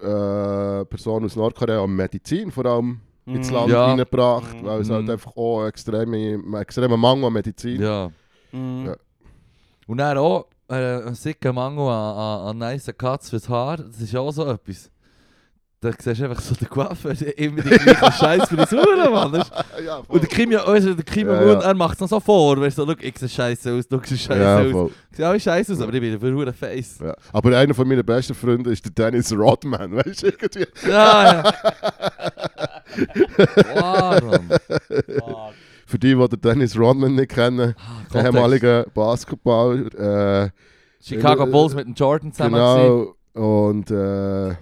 [0.83, 3.55] äh, Personen aus Nordkorea Medizin vor allem ins Mhm.
[3.55, 3.87] Land Ja.
[3.87, 4.67] reingebracht, Mhm.
[4.67, 4.93] weil es Mhm.
[4.95, 8.11] halt einfach auch extreme, einen extremen Mangel an Medizin Ja.
[8.53, 8.97] Ja.
[9.87, 13.79] Und dann auch äh, ein sicker Mangel an, an, an nice Cuts fürs Haar.
[13.79, 14.91] Das ist auch so etwas.
[15.81, 19.31] Da siehst du einfach so den Coiffeur, der immer die gleichen scheiß Frisuren, Mann.
[19.33, 19.47] Das
[19.79, 20.07] ist- ja, voll.
[20.17, 21.61] Und der Kim, ja, also der Kim Ja, ja, ja.
[21.61, 24.25] er macht es noch so vor, weißt du, so, ich sehe scheiße aus, du siehst
[24.25, 24.73] scheiße ja, aus.
[24.73, 24.91] voll.
[25.13, 26.99] Sieht auch scheiße aus, aber ich bin ein verhuren Face.
[27.01, 27.15] Ja.
[27.33, 30.67] Aber einer von meinen besten Freunden ist der Dennis Rodman, weißt du, irgendwie.
[30.89, 31.53] Ja, ja.
[33.75, 34.49] wow, Mann.
[34.49, 35.37] Fuck.
[35.87, 40.51] Für die, die den Dennis Rodman nicht kennen, Ah, der ehemalige Basketballer, äh,
[41.01, 42.55] Chicago Äh, Bulls mit dem Jordan zusammen.
[42.57, 43.15] gewesen.
[43.33, 44.57] genau, und äh,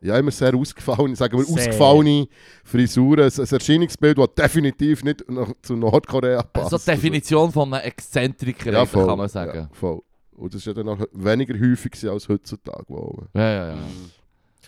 [0.00, 1.54] ja, immer sehr ausgefallen, sagen wir, Sehr.
[1.54, 2.28] ausgefallene
[2.64, 6.72] Frisuren, ein, ein Erscheinungsbild, das definitiv nicht nach, zu Nordkorea passt.
[6.72, 9.54] Also die Definition von einem Exzentriker, ja, voll, kann man sagen.
[9.58, 10.00] Ja, voll.
[10.32, 12.84] Und das ist ja dann auch weniger häufig als heutzutage.
[12.88, 13.78] Wo, Ja, ja, ja.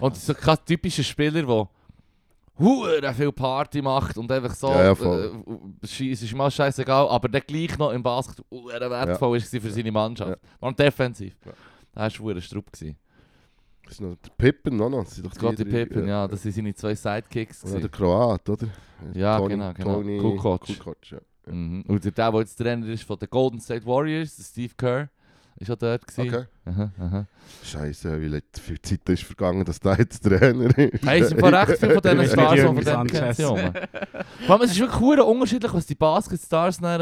[0.00, 1.68] Und so kein typischer Spieler, der
[2.58, 5.32] hure viel Party macht und einfach so, Ja, ja, voll.
[5.82, 9.70] äh, es ist mal scheißegal, aber der gleich noch im Basket hure wertvoll ist für
[9.70, 10.38] seine Mannschaft.
[10.58, 11.34] War defensiv.
[11.44, 11.52] Ja.
[11.92, 12.72] Da war hure Strupp.
[12.72, 12.96] gewesen.
[13.90, 15.05] Das ist noch der Pippen noch, noch.
[15.05, 17.64] Das sind doch die drei- Pippen, ja, das sind seine zwei Sidekicks.
[17.64, 17.88] Oder der.
[17.88, 18.68] Kroat, oder?
[19.14, 19.94] Ja, genau, genau.
[19.94, 20.66] Tony Kukoc.
[20.66, 21.18] Kukoc, ja.
[21.46, 21.83] Mhm.
[21.88, 25.09] Und der, der, jetzt Trainer ist von den Golden State Warriors, Steve Kerr,
[25.57, 26.35] Ist ja dort gewesen.
[26.35, 26.44] Okay.
[26.66, 27.26] Aha, aha.
[27.64, 31.05] Scheiße, wie viel Zeit ist vergangen, dass der jetzt Trainer ist.
[31.05, 33.35] Hey, es sind von recht viele von diesen Stars, die von kennen.
[34.46, 37.00] Vor allem, es ist wirklich hure unterschiedlich, was die Basketstars dann,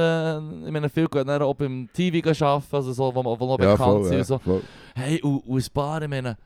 [0.64, 3.72] äh, ich meine, viele gehen auch beim TV arbeiten, also so, wo, wo noch ja,
[3.72, 4.62] bekannt voll, sind ja, und so.
[4.94, 6.36] Hey, und, und ein paar, ich meine,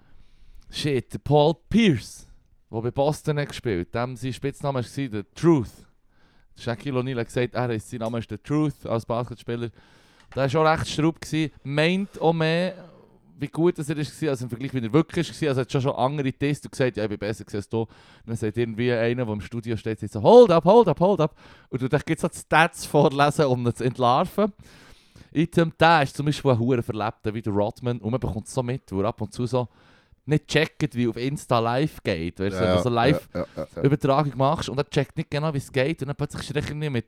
[0.72, 2.26] shit, Paul Pierce,
[2.70, 5.87] der bei Boston hat gespielt dem sein Spitzname war The Truth.
[6.56, 9.70] Shaquille O'Neal hat gesagt, er ist, sein Name ist The Truth als Basketspieler.
[10.35, 12.74] Der war schon recht gewesen, meint auch mehr,
[13.38, 13.96] wie gut er war,
[14.30, 15.48] als im Vergleich, wie er wirklich war.
[15.48, 17.80] Also hat schon schon andere Tests gesagt, ja, ich bin besser als du.
[17.80, 17.88] Und
[18.26, 21.20] dann sagt irgendwie einer, der im Studio steht, sagt so, hold up, hold up, hold
[21.20, 21.37] up.
[21.68, 24.52] Und du darfst so die Stats vorlesen, um ihn zu entlarven.
[25.32, 28.54] Item, der ist zum Beispiel ein Huren Verlebter wie der Rodman und man bekommt es
[28.54, 29.68] so mit, wo er ab und zu so
[30.24, 32.38] nicht checkt, wie auf Insta live geht.
[32.40, 33.82] Weißt du, wenn du so live ja, ja, ja.
[33.82, 36.76] Übertragung machst und er checkt nicht genau, wie es geht und dann plötzlich schreckt er
[36.76, 37.06] nicht mit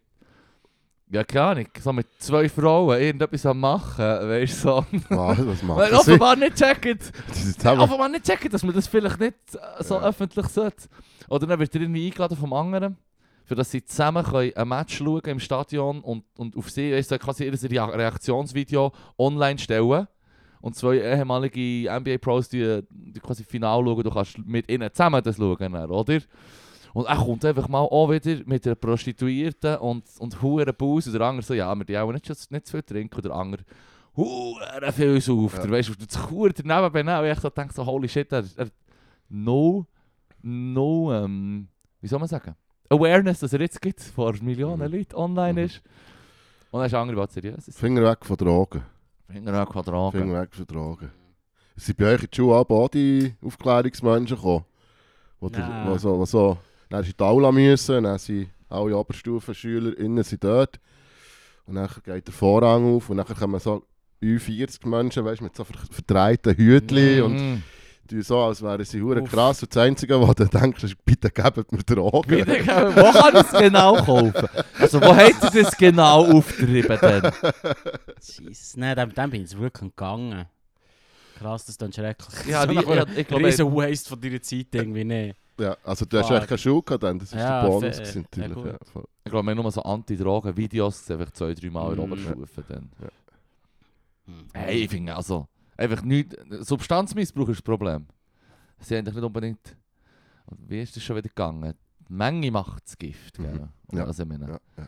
[1.11, 4.87] ja, keine Ahnung, so mit zwei Frauen irgendetwas am machen, weißt du, so.
[5.11, 5.94] Was, was machen sie?
[5.96, 7.81] offenbar nicht zusammen.
[7.81, 10.09] offenbar nicht checkt, dass man das vielleicht nicht äh, so Ja.
[10.09, 10.88] öffentlich sollte.
[11.29, 12.96] Oder dann wird er irgendwie eingeladen vom anderen,
[13.44, 17.11] für dass sie zusammen können ein Match schauen im Stadion und, und auf sie weißt
[17.12, 20.09] du, quasi ihr Rea- Reaktionsvideo online stellen.
[20.64, 25.37] Und zwei ehemalige NBA-Pros, die, die quasi Final schauen, du kannst mit ihnen zusammen das
[25.37, 26.20] schauen, oder?
[26.94, 31.07] Und er kommt einfach mal auch wieder mit einer Prostituierten und, und hure Bus.
[31.07, 33.14] Und der andere so, ja, wir die auch nicht, nicht zu viel trinken.
[33.14, 33.62] Und der andere,
[34.16, 35.62] hure viel sauft.
[35.62, 35.70] Ja.
[35.70, 37.09] Weißt du, dich hure daneben.
[37.09, 38.68] Und ich so denke so, holy shit, er, er
[39.29, 39.85] no,
[40.40, 41.68] no, ähm,
[42.00, 42.55] wie soll man sagen?
[42.88, 44.96] Awareness, dass er jetzt gibt, vor Millionen Mhm.
[44.96, 45.66] Leuten online Mhm.
[45.66, 45.83] ist.
[46.70, 47.70] Und dann ist der andere was seriös.
[47.77, 48.93] Finger weg von Drogen.
[49.30, 50.12] Finger an Quadrat.
[50.12, 51.10] Finger weg von Drogen.
[51.76, 54.64] Sind bei euch in die Schule auch Body-Aufklärungsmenschen gekommen?
[55.40, 55.88] Wo, der, Nein.
[55.90, 56.58] wo so, wo so,
[56.88, 60.78] dann sind die Aula müssen, dann sind alle Oberstufenschülerinnen sind dort.
[61.66, 63.84] Und dann geht der Vorhang auf und dann kommen so
[64.22, 67.62] U40 Menschen, weißt, mit so ver verdrehten Hütchen und Mhm.
[68.14, 69.62] Tun so, als wären sie hure krass.
[69.62, 72.31] Und das Einzige, was du denkst, ist, bitte gebt mir Drogen.
[72.31, 72.96] Wieder, gell?
[72.96, 74.48] wo kann ich es genau kaufen?
[74.79, 77.33] Also, wo hat er das genau aufgetrieben denn?
[78.20, 80.46] Jesus, nein, dem, dem bin ich wirklich gegangen.
[81.38, 82.46] Krass, das ist dann schrecklich.
[82.46, 85.37] Ja, so wie, ja, ich glaube, riesen Waste von deiner Zeit irgendwie nicht.
[85.59, 87.96] Ja, also du hast eigentlich keine Schule gehabt dann, das war Ja, der Bonus.
[87.98, 88.66] gewesen, Ja, natürlich.
[88.72, 89.05] Ja, voll.
[89.24, 92.12] ich glaube, wir haben nur so Anti-Drogen-Videos einfach zwei, drei Mal in der Mm.
[92.12, 92.64] Oberstufe.
[92.68, 92.90] Dann.
[94.53, 98.06] Hey, ich finde also, einfach nicht, Substanzmissbrauch ist das Problem.
[98.80, 99.76] Sie haben nicht unbedingt,
[100.66, 101.74] wie ist das schon wieder gegangen?
[102.08, 103.42] Die Menge macht das Gift, Mhm.
[103.44, 103.68] gell?
[103.92, 104.04] Ja.
[104.04, 104.87] Also, ich meine, Ja, ja.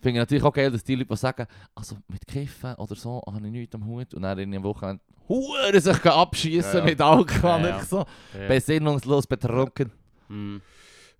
[0.00, 3.22] finde ich natürlich auch geil, dass die Leute, die sagen, also mit Kiffen oder so
[3.26, 6.84] habe ich nichts am Hut und dann in einem Wochenende Huren sich abschießen Ja, ja.
[6.84, 7.60] mit Alkohol.
[7.66, 8.06] Ja, so,
[8.38, 8.48] Ja.
[8.48, 9.92] besinnungslos betrunken.
[10.28, 10.62] Hm.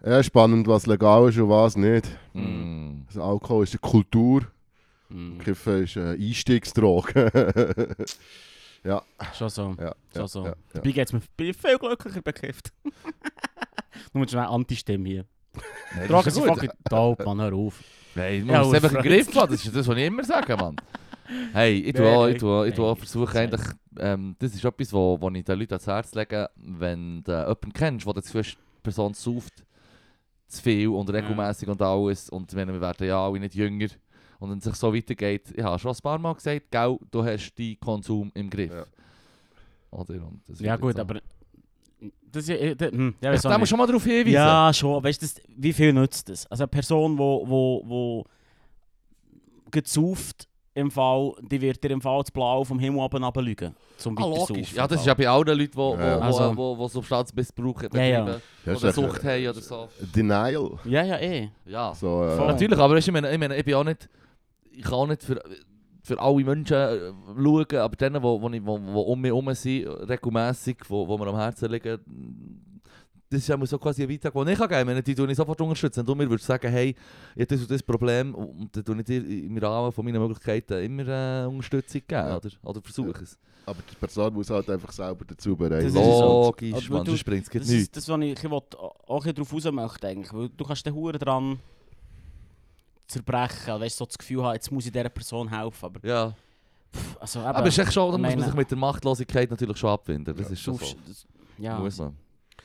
[0.03, 2.07] Ja, spannend, was legal ist und was nicht.
[2.33, 3.03] Mm.
[3.09, 4.43] Also Alkohol ist eine Kultur,
[5.11, 5.39] Hm.
[5.39, 7.97] Kiffen ist eine Einstiegsdroge.
[9.37, 9.77] Schon so.
[9.79, 10.45] ja, So, ja, so.
[10.45, 10.57] Ja, ja.
[10.75, 12.73] Dabei geht's mir bin ich viel glücklicher bekifft.
[14.13, 15.25] Nur schnell Anti-Stimme hier.
[15.97, 17.83] Das Drogen sind fucking dope, man, hör auf.
[18.15, 20.57] Nein, man Ja, muss einfach im Griff haben, das ist das, was ich immer sage,
[20.57, 20.77] Mann.
[21.53, 23.07] Hey, ich tue Nein, auch, nein, ich tue, ich tue auch nein.
[23.07, 23.61] versuche eigentlich,
[23.99, 27.73] ähm, das ist etwas, wo, wo ich den Leuten ans Herz lege, wenn du jemanden
[27.73, 29.65] kennst, der hast, die Person sauft
[30.47, 33.89] zu viel und regelmäßig und alles und wenn wir werden ja alle nicht jünger
[34.39, 37.25] und wenn es sich so weitergeht, ich habe schon ein paar Mal gesagt, gell, du
[37.25, 38.73] hast deinen Konsum im Griff.
[38.73, 38.85] Ja.
[39.91, 40.15] Oder?
[40.15, 41.01] Und das Ja gut, so.
[41.03, 41.21] aber...
[42.31, 42.55] Das ja...
[42.57, 44.33] äh, da- Hm, ja, Ich wieso da muss schon mal darauf hinweisen.
[44.35, 45.03] Ja, schon.
[45.03, 46.47] Weißt du, das- wie viel nützt das?
[46.47, 48.25] Also eine Person, wo, wo, wo
[49.71, 53.75] gezauft im Fall, die wird dir im Fall das Blau vom Himmel oben runterlügen.
[53.97, 54.73] Zum Ah, logisch.
[54.75, 56.19] Ja, das ist ja bei allen Leuten, die wo, wo, Ja.
[56.19, 58.41] wo, Also- wo, wo Substanzmissbrauch Ja, ja.
[58.65, 59.89] Ja, oder Sucht haben oder so.
[60.15, 60.79] Denial.
[60.85, 61.49] Ja, ja, eh.
[61.67, 61.93] Ja.
[61.95, 62.37] So, äh.
[62.37, 64.09] Natürlich, aber ich, meine, ich, meine, ich bin auch nicht,
[64.79, 65.43] ich kann nicht für,
[66.03, 66.99] für alle Menschen äh,
[67.37, 71.27] schauen, aber denen, wo, wo, wo, wo um mich herum sind, regelmässig, wo, wo mir
[71.27, 71.99] am Herzen liegen,
[73.31, 74.87] das ist ja so quasi ein Beitrag, den ich geben kann.
[74.87, 75.99] Meine, Die tue ich sofort unterstützen.
[76.01, 76.95] Wenn du mir würdest sagen, hey,
[77.35, 80.19] ich habe das und das Problem, und dann tue ich dir im Rahmen von meinen
[80.23, 82.37] Möglichkeiten immer äh, Unterstützung geben, Ja.
[82.39, 83.39] oder, oder versuche es.
[83.67, 86.05] aber die Person muss halt einfach selber dazu Das bereit ist sein.
[86.05, 86.21] so.
[86.47, 87.83] Logisch, Also, man, du- sonst bringt es Das nichts.
[87.83, 90.07] ist das, was ich, ich will auch darauf raus möchte.
[90.09, 90.33] Eigentlich.
[90.33, 91.59] Weil du kannst den Huren dran
[93.09, 93.81] zerbrechen.
[93.81, 95.85] Weißt du, so das Gefühl haben, jetzt muss ich dieser Person helfen.
[95.87, 96.33] Aber, Ja.
[96.95, 99.51] pff, also, eben, Aber es ist echt schon, da muss man sich mit der Machtlosigkeit
[99.51, 100.37] natürlich schon abfinden.
[100.37, 100.85] Das Ja, ist schon so.
[101.07, 101.27] das,
[101.59, 102.15] ja, Muss man.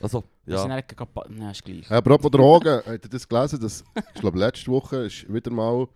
[0.00, 0.66] Also, ja.
[0.66, 1.88] nicht gegen Pa- Nein, ist gleich.
[1.88, 3.60] Ja, apropos Drogen, habt ihr das gelesen?
[3.60, 5.86] Das, ich glaube, letzte Woche ist wieder mal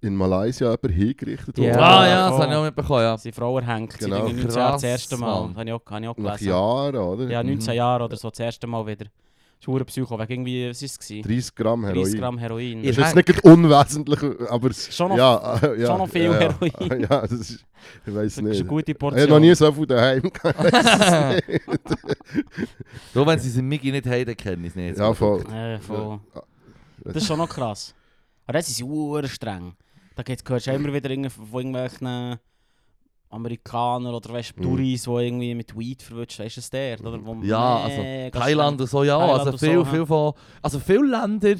[0.00, 1.76] in Malaysia jemand hingerichtet worden.
[1.76, 3.18] ah ja, das habe ich auch mitbekommen, ja.
[3.18, 4.26] Sie Frau erhängt, Genau.
[4.26, 4.28] genau.
[4.28, 5.48] seit 19 Jahren das erste Mal.
[5.56, 6.48] Habe ich auch, habe ich auch Nach gelesen.
[6.48, 7.28] Jahren, oder?
[7.28, 7.76] Ja, 19 Mhm.
[7.76, 9.06] Jahre oder so, das erste Mal wieder.
[9.60, 10.98] Schwuren Psycho, wegen irgendwie, was war es?
[10.98, 11.22] gewesen?
[11.28, 12.18] 30 Gramm 30 Heroin.
[12.18, 12.82] Gramm Heroin.
[12.82, 14.72] Das ist jetzt nicht unwesentlich, aber...
[14.72, 17.00] Schon noch, ja, äh, ja, schon noch viel ja, Heroin.
[17.10, 17.64] Ja, das ist...
[18.06, 18.60] Ich weiß das ist nicht.
[18.60, 19.22] eine gute Ich Portion.
[19.22, 21.44] habe noch nie so viel daheim gehabt.
[23.14, 24.98] So, wenn sie es im Migi nicht haben, dann kennen sie es nicht.
[24.98, 25.44] ja, voll.
[25.50, 26.20] Ja, voll.
[26.34, 26.42] Ja.
[27.04, 27.94] Das ist schon noch krass.
[28.46, 29.74] Aber das ist sehr streng.
[30.14, 32.38] Da hörst du immer wieder von irgendwelchen
[33.30, 34.62] Amerikanern oder weißt, Mhm.
[34.62, 36.38] Touris, die irgendwie mit Weed verwünscht.
[36.40, 37.00] Weißt du das der?
[37.00, 37.18] Oder?
[37.24, 39.18] Wo Ja, also Thailand und so, ja.
[39.18, 40.32] Thailand also viel, so, viel von...
[40.62, 41.56] Also viele Länder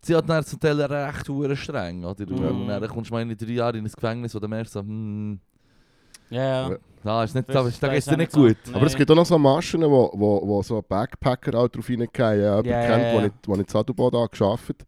[0.00, 2.26] sind halt dann zum Teil recht hure streng, oder?
[2.26, 2.62] Mhm.
[2.62, 4.80] Und dann kommst du mal in drei Jahre in ein Gefängnis, wo du merkst so,
[4.80, 5.38] hm...
[6.30, 6.76] Ja, ja.
[7.02, 8.40] Da, ist nicht, da, da das geht's ist dir nicht so.
[8.40, 8.56] gut.
[8.72, 12.10] Aber es gibt auch noch so Maschen, wo, wo, wo so Backpacker auch drauf reingehen.
[12.18, 13.14] Habe Ja, ja, kennt, ja.
[13.14, 14.86] wo ich, wo ich in habe gearbeitet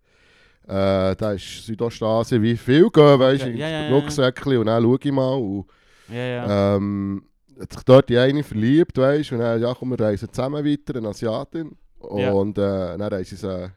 [0.67, 3.95] äh, Da ist Südostasien wie viel gehen, weißt du, ja, ja, ja.
[3.95, 5.35] Rucksäckchen und dann schaue ich mal.
[5.35, 5.65] Und,
[6.11, 6.77] ja, ja.
[6.77, 7.25] ähm,
[7.61, 10.65] hat sich dort die eine verliebt, weißt du, und dann, ja komm, wir reisen zusammen
[10.65, 11.77] weiter, eine Asiatin.
[12.17, 12.33] Ja.
[12.33, 13.73] Und äh, dann reisen sie,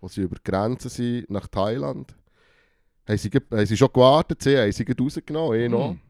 [0.00, 2.14] wo sie über die Grenze sind, nach Thailand.
[3.06, 5.92] Haben sie, haben sie schon gewartet, sie haben sie rausgenommen, eh noch.
[5.92, 6.00] Mhm.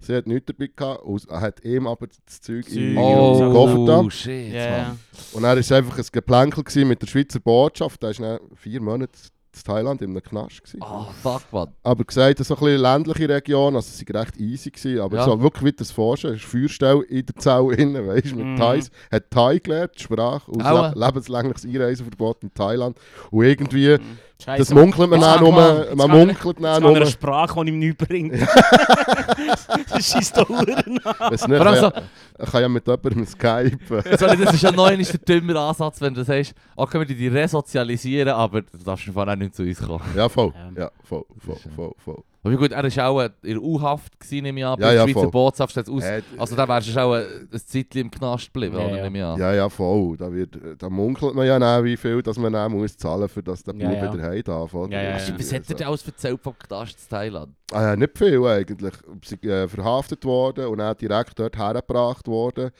[0.00, 3.52] Sie hat nichts dabei gehabt, und hat ihm aber das Zeug Zeug in Oh, den
[3.52, 4.00] Koffer da.
[4.00, 4.82] Oh, shit, ja, ja.
[4.82, 4.98] Mann.
[5.32, 8.00] Und dann war es einfach ein Geplänkel mit der Schweizer Botschaft.
[8.00, 9.18] Da war dann vier Monate
[9.66, 10.62] in Thailand in einem Knast.
[10.62, 10.80] Gewesen.
[10.82, 11.68] Oh, fuck, man.
[11.82, 14.70] Aber gesagt, so ein bisschen ländliche Region, also es war recht easy.
[14.70, 15.24] Gewesen, aber Ja.
[15.24, 18.46] so wirklich wie das vorstellst, es ist Feuerstelle in der Zelle innen, weißt du, mit
[18.46, 18.56] Mhm.
[18.56, 18.90] Thais.
[19.10, 20.92] Hat Thai gelernt, die Sprache, und Aua.
[20.94, 22.96] le lebenslängliches Einreiseverbot in Thailand.
[23.30, 24.18] Und irgendwie, Mhm.
[24.42, 24.58] Scheiße.
[24.58, 25.54] das munkelt man dann kann um,
[25.96, 26.94] man- munkelt dann um.
[26.94, 28.34] eine Sprache, die ihm nichts bringt.
[29.90, 31.38] das schießt doch Huren an.
[31.38, 31.92] Vor allem so,
[32.40, 33.78] ich kann ja mit jemandem Skype.
[34.18, 37.16] Sorry, das ist ja neu ist der dümmere Ansatz, wenn du sagst, auch können wir
[37.16, 40.04] die resozialisieren, aber du darfst von auch nicht zu uns kommen.
[40.16, 40.52] ja, voll.
[40.56, 40.76] Ähm.
[40.78, 42.22] Ja, voll, voll, voll, voll.
[42.44, 45.20] Aber gut, er war auch in der U-Haft, ich an, Ja, bei der ja, Schweizer
[45.22, 45.30] voll.
[45.30, 46.04] Botschaft aus.
[46.04, 49.36] Äh, Also da wärst du auch ein, ein Zeitchen im Knast geblieben, Ja, oder ja.
[49.36, 50.16] Ja, ja, voll.
[50.16, 53.42] Da, wird, da munkelt man ja dann, wie viel dass man dann muss zahlen für
[53.42, 54.14] dass der Ja, Bub ja.
[54.14, 54.72] wieder heim darf.
[54.72, 54.92] Oder?
[54.92, 55.34] Ja, ja, ja.
[55.38, 57.54] Was hat er denn alles erzählt vom Knast in Thailand?
[57.72, 58.94] Ah, ja, nicht viel eigentlich.
[59.24, 62.70] Sie sind äh, verhaftet worden und dann direkt dort hergebracht worden.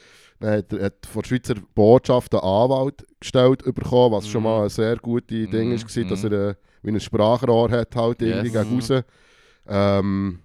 [0.41, 4.49] Dann hat, er- hat von der Schweizer Botschaft einen Anwalt gestellt bekommen, was schon Mhm.
[4.49, 6.33] mal ein sehr gutes Ding Mhm, war, dass mhm.
[6.33, 8.67] er äh, wie ein Sprachrohr hat, halt irgendwie Yes.
[8.69, 9.05] gegen raus.
[9.67, 10.39] Ähm,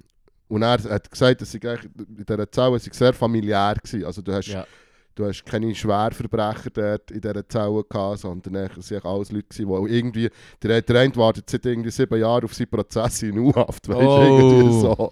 [0.50, 4.06] und er hat gesagt, dass sie eigentlich in dieser Zelle sehr familiär war.
[4.08, 4.66] Also du hast, Ja.
[5.16, 9.62] Du hast keine Schwerverbrecher dort in dieser Zelle gehabt, sondern es waren alles Leute, die
[9.64, 10.30] irgendwie,
[10.62, 14.06] der, der eine wartet seit irgendwie sieben Jahren auf seinen Prozess in U-Haft, weißt du,
[14.08, 14.22] Oh.
[14.24, 15.10] irgendwie so.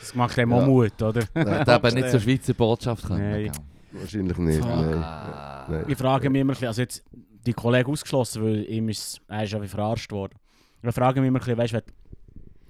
[0.00, 0.56] Das macht einem Ja.
[0.58, 1.22] auch Mut, oder?
[1.34, 3.30] Er hat eben nicht zur Schweizer Botschaft können.
[3.30, 3.52] Nein.
[3.92, 4.68] Wahrscheinlich nicht, Fuck.
[4.68, 4.94] nein.
[5.02, 5.66] Ah.
[5.68, 5.84] Nein.
[5.88, 7.04] Ich frage mich immer, also jetzt
[7.46, 10.34] die Kollegen ausgeschlossen, weil ihm ist, er ist ja wie verarscht worden.
[10.82, 11.82] Ich frage mich immer, weißt, wenn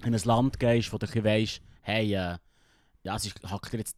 [0.01, 2.35] du in ein Land gehst, wo du weisst, hey, äh,
[3.03, 3.95] ja, sie hackt dir jetzt,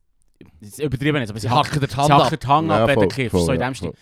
[0.62, 2.39] jetzt übertrieben jetzt, aber sie hacken die sie Hand ab.
[2.39, 3.93] die Hand Ja, ab, wenn du kiffst, so in ja, dem Stil.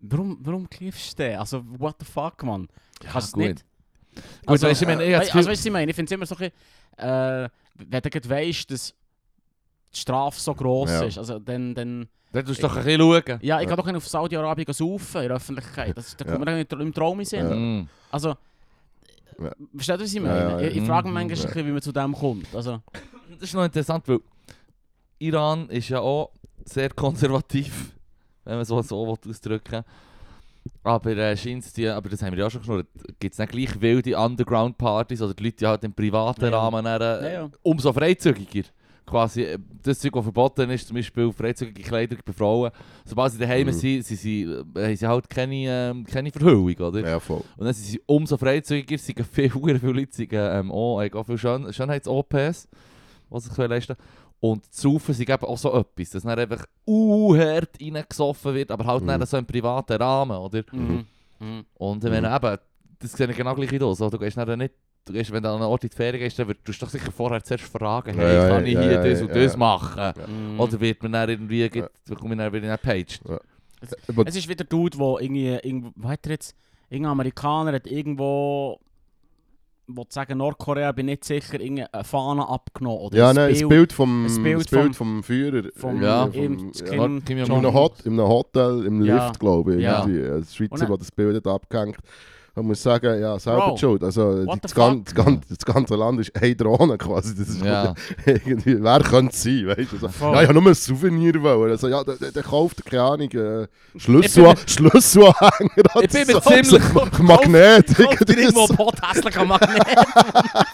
[0.00, 1.38] Warum, warum kiffst du denn?
[1.38, 2.68] Also, what the fuck, man?
[3.02, 3.64] Ja, Kannst du nicht?
[4.46, 5.90] Gut, weisst du, ich meine, ich also, weißt du, was ich meine?
[5.90, 6.50] Ich finde es immer so ein
[6.96, 8.94] bisschen, äh, wenn du gerade weisst, dass
[9.94, 11.02] die Strafe so gross Ja.
[11.04, 13.22] ist, also dann, dann Dann tust du doch ein bisschen schauen.
[13.42, 13.68] ja, ich Ja.
[13.68, 15.96] kann doch nicht auf Saudi-Arabien saufen in der Öffentlichkeit.
[15.96, 16.32] Das, da Ja.
[16.32, 17.48] kommt mir nicht im Traum in den Sinn.
[17.48, 17.54] Ja.
[17.56, 17.88] Mm.
[18.10, 18.28] Also,
[19.40, 19.52] Ja.
[19.74, 20.38] versteht ihr, was ich Ja, meine?
[20.38, 20.68] ja, ja.
[20.68, 21.28] Ich, ich frage mich Mhm.
[21.28, 22.54] manchmal, bisschen, wie man zu dem kommt.
[22.54, 22.82] Also,
[23.30, 24.18] Das ist noch interessant, weil
[25.18, 26.30] Iran ist ja auch
[26.64, 27.92] sehr konservativ,
[28.44, 29.82] wenn man so, so will ausdrücken
[30.82, 31.36] Aber äh,
[31.72, 32.86] die, aber das haben wir ja auch schon geschnurrt,
[33.18, 36.58] gibt es nicht gleich wilde Underground-Partys oder die Leute die halt im privaten Ja, ja.
[36.58, 37.50] Rahmen dann, äh, Ja, ja.
[37.62, 38.68] umso freizügiger.
[39.06, 42.70] Quasi äh, das Zeug, was verboten ist, zum Beispiel freizügige Kleidung bei Frauen.
[43.06, 43.72] Sobald sie daheim Mhm.
[43.72, 47.00] sind, sind sie, äh, haben sie halt keine, ähm, keine Verhüllung, oder?
[47.00, 47.42] Ja, voll.
[47.56, 51.14] Und dann sind sie umso freizügiger, sie gehen viel, viele Leute sind, ähm, auch, haben
[51.14, 52.68] auch viele Schön Schönheits-OPs,
[53.30, 54.08] was sich leisten können.
[54.40, 58.86] Und Saufen sind eben auch so etwas, dass dann einfach uh, hart reingesoffen wird, aber
[58.86, 59.06] halt Mhm.
[59.08, 60.62] dann so im privaten Rahmen, oder?
[60.72, 61.04] Mhm.
[61.40, 61.64] Mhm.
[61.74, 62.34] Und wenn Mhm.
[62.36, 62.58] eben,
[63.00, 64.74] das sehe ich genau gleich wie du, so, du gehst dann nicht,
[65.04, 66.88] du gehst, wenn du an einen Ort in die Ferien gehst, dann wirst du doch
[66.88, 69.34] sicher vorher zuerst fragen, Ja, hey, ja, kann ich ja, hier ja, das ja, und
[69.34, 69.42] ja.
[69.44, 70.12] das machen?
[70.52, 70.60] Mhm.
[70.60, 71.74] Oder wird man dann irgendwie, Ja.
[71.74, 71.88] ja.
[72.06, 73.20] bekomme ich dann wieder eine Page?
[73.26, 76.54] Aber Es ist wieder der Dude, der irgendwie, irgendwo, was hat er jetzt,
[76.90, 78.80] irgendein Amerikaner hat irgendwo,
[79.90, 82.98] wo sagen, Nordkorea, bin nicht sicher, irgendeine Fahne abgenommen.
[83.00, 85.62] Oder ja, ein nein, das Bild vom, ein Bild das Bild vom- vom Führer.
[85.74, 86.24] vom, Ja.
[86.26, 86.84] im, ja.
[86.84, 87.64] Kim, Kim In Jong-un.
[87.66, 89.26] einem, Hot, in einem Hotel im Ja.
[89.26, 89.82] Lift, glaube ich.
[89.82, 90.04] Ja.
[90.06, 90.28] irgendwie.
[90.30, 91.96] Ein Schweizer, der das Bild hat abgehängt
[92.58, 94.02] Man muss sagen, ja, selber Bro, schuld.
[94.02, 97.32] Also, das, gan das, gan das ganze Land ist eine Drohne quasi.
[97.36, 97.94] Das ist Ja.
[98.26, 99.96] irgendwie, wer könnte es sein, weißt du?
[99.98, 100.34] So, Voll.
[100.34, 101.70] ja, ich habe nur ein Souvenir wollen.
[101.70, 104.58] Also, ja, der, der, der kauft, keine Ahnung, äh, Schlüsselanhänger
[106.02, 106.40] Ich bin mir so.
[106.40, 107.94] ziemlich- so Magnet.
[107.96, 108.88] Kauft dir irgendwo so.
[108.88, 109.82] ein hässlicher Magnet.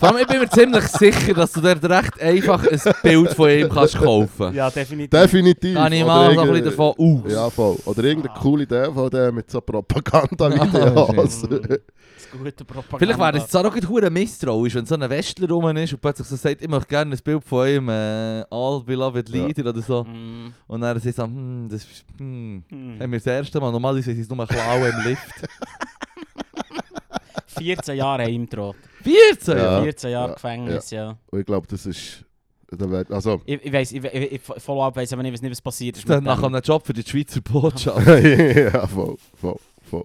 [0.00, 3.50] Vor allem, ich bin mir ziemlich sicher, dass du dir recht einfach ein Bild von
[3.50, 5.10] ihm kannst kaufen ja, definitiv.
[5.10, 5.74] Definitiv.
[5.76, 5.92] kannst.
[5.98, 7.32] ich mal so ein bisschen davon aus.
[7.32, 7.76] Ja, voll.
[7.84, 8.40] Oder irgendeine Ah.
[8.40, 11.42] coole Idee von dem mit so Ah, Propaganda-Videos.
[12.14, 12.98] Das gute Propaganda.
[12.98, 16.28] Vielleicht wäre es auch nicht hure misstrauisch, wenn so ein Westler rum ist und plötzlich
[16.28, 19.46] so sagt, ich möchte gerne ein Bild von ihm, äh, All Beloved Ja.
[19.46, 20.04] Leader oder so.
[20.04, 23.00] Mm, Und dann sagt er so, hm, das ist, hm, mm.
[23.00, 25.22] haben wir das erste Mal, normalerweise ist es nur klauen im Lift.
[27.58, 28.76] 14 Jahre gedroht.
[29.02, 29.56] 14?
[29.56, 29.82] Ja.
[29.82, 31.18] 14 Jahre ja, Gefängnis, ja.
[31.30, 32.24] Und ich glaube, das ist...
[33.10, 33.40] Also...
[33.44, 36.08] Ich, ich weiss, ich, ich, ich Follow-up weiss aber nicht, was nicht was passiert ist.
[36.08, 36.46] Dann mit nach dem.
[36.46, 38.04] einem Job für die Schweizer Botschaft.
[38.06, 39.56] ja, voll, voll,
[39.88, 40.04] voll.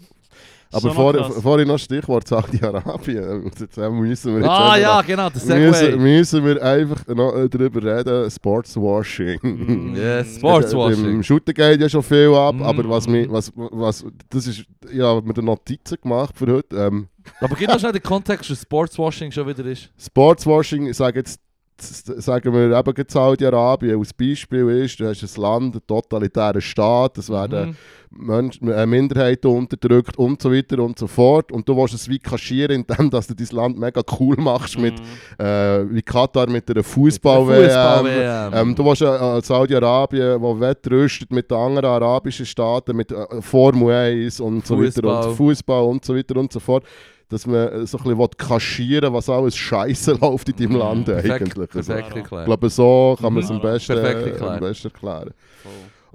[0.71, 3.51] Aber vor, vorhin noch Stichwort Saudi-Arabien.
[3.59, 7.33] Jetzt äh, müssen wir jetzt ah ja, noch- genau, das müssen, müssen wir einfach noch
[7.49, 9.39] darüber reden, Sportswashing.
[9.41, 9.95] Mm.
[9.95, 11.23] Yes, Im Sportswashing.
[11.23, 12.61] Shooter geht ja schon viel ab, Mm.
[12.63, 16.75] aber was mir, was, was, das ist, ja, mir Notizen gemacht für heute.
[16.75, 17.07] Ähm,
[17.39, 19.89] Aber gib noch schnell den Kontext, dass Sportswashing schon wieder ist.
[19.97, 21.39] Sportswashing, ich sage jetzt,
[21.81, 27.29] sagen wir eben Saudi-Arabien als Beispiel ist, du hast ein Land, einen totalitären Staat, es
[27.29, 27.75] werden Mhm.
[28.11, 31.51] Menschen, äh, Minderheiten unterdrückt und so weiter und so fort.
[31.51, 34.95] Und du willst es wie kaschieren, indem dass du dein Land mega cool machst mit,
[34.99, 35.41] Mm.
[35.43, 38.05] äh, wie Katar mit einer Fußball Fußball-WM.
[38.05, 38.53] WM.
[38.69, 39.05] Ähm, du willst äh,
[39.37, 44.85] äh, Saudi-Arabien, wo wettrüstet mit anderen arabischen Staaten, mit äh, Formel 1 und so weiter
[45.03, 45.27] Fußball.
[45.29, 46.83] und Fußball und so weiter und so fort.
[47.29, 50.77] Dass man äh, so ein bisschen will kaschieren was alles scheiße läuft in deinem Mhm,
[50.79, 51.75] Land perfekt, eigentlich.
[51.75, 52.45] Also, perfekt ich erklärt.
[52.45, 53.55] glaube, so kann man es Mhm.
[53.57, 55.29] am besten, Perfekt äh, am besten erklären.
[55.63, 55.71] Voll.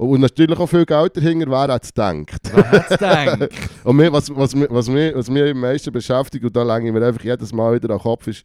[0.08, 2.40] Und natürlich auch viel Geld dahinter, wer hat es gedacht.
[2.52, 3.50] Wer hätte es gedacht?
[3.84, 6.88] Und mir, was, was, mir- was, mich, was mich am meisten beschäftigt, und da lege
[6.88, 8.42] ich mir einfach jedes Mal wieder an den Kopf, ist,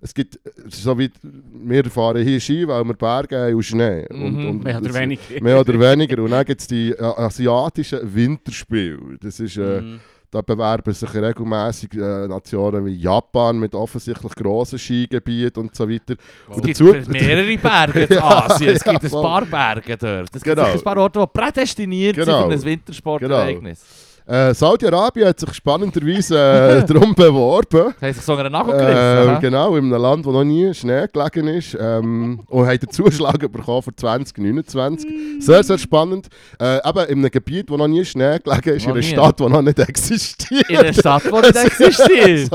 [0.00, 4.04] es gibt, so wie wir fahren hier Ski, weil wir Berge haben und Schnee.
[4.10, 5.20] Und, Mhm, und Mehr oder weniger.
[5.40, 6.22] Mehr oder weniger.
[6.24, 8.98] Und dann gibt es die äh, asiatischen Winterspiele.
[9.20, 10.00] Das ist, äh, Mm.
[10.30, 16.14] Da bewerben sich regelmäßig äh, Nationen wie Japan mit offensichtlich grossen Skigebieten und so weiter.
[16.50, 18.76] Es Und gibt dazu- mehrere Berge in Ja, Asien.
[18.76, 20.26] Es gibt ja, ein paar Berge dort.
[20.36, 20.64] Es gibt Genau.
[20.66, 22.42] sicher ein paar Orte, die prädestiniert Genau.
[22.48, 23.84] sind für ein Wintersportereignis.
[24.30, 27.94] Äh, Saudi-Arabien hat sich spannenderweise äh, darum beworben.
[28.00, 28.96] Haben sich so einen Nagel gegriffen?
[28.96, 29.38] Ähm, hä?
[29.40, 31.76] genau, in einem Land, wo noch nie Schnee gelegen ist.
[31.80, 35.10] Ähm, und haben den Zuschlag bekommen für 2029.
[35.40, 36.28] Sehr, sehr spannend.
[36.60, 39.12] Äh, eben in einem Gebiet, wo noch nie Schnee gelegen ist, Noch in einer nie.
[39.14, 40.70] Stadt, die noch nicht existiert.
[40.70, 42.50] In einer Stadt, die nicht existiert.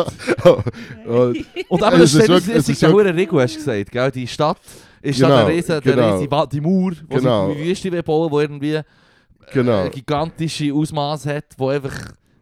[1.05, 3.91] Und- Und aber Es das ist wirklich- es ist hohe Regel, hast du gesagt.
[3.91, 4.11] Gell?
[4.11, 4.57] Die Stadt
[5.01, 6.15] ist Genau, dann eine riesen, der genau.
[6.15, 7.49] riesen Wa- die Mauer, die Genau.
[7.51, 8.79] sie wie Wüste bauen wo irgendwie
[9.53, 9.85] Genau.
[9.85, 11.93] äh, gigantische Ausmaße hat, wo einfach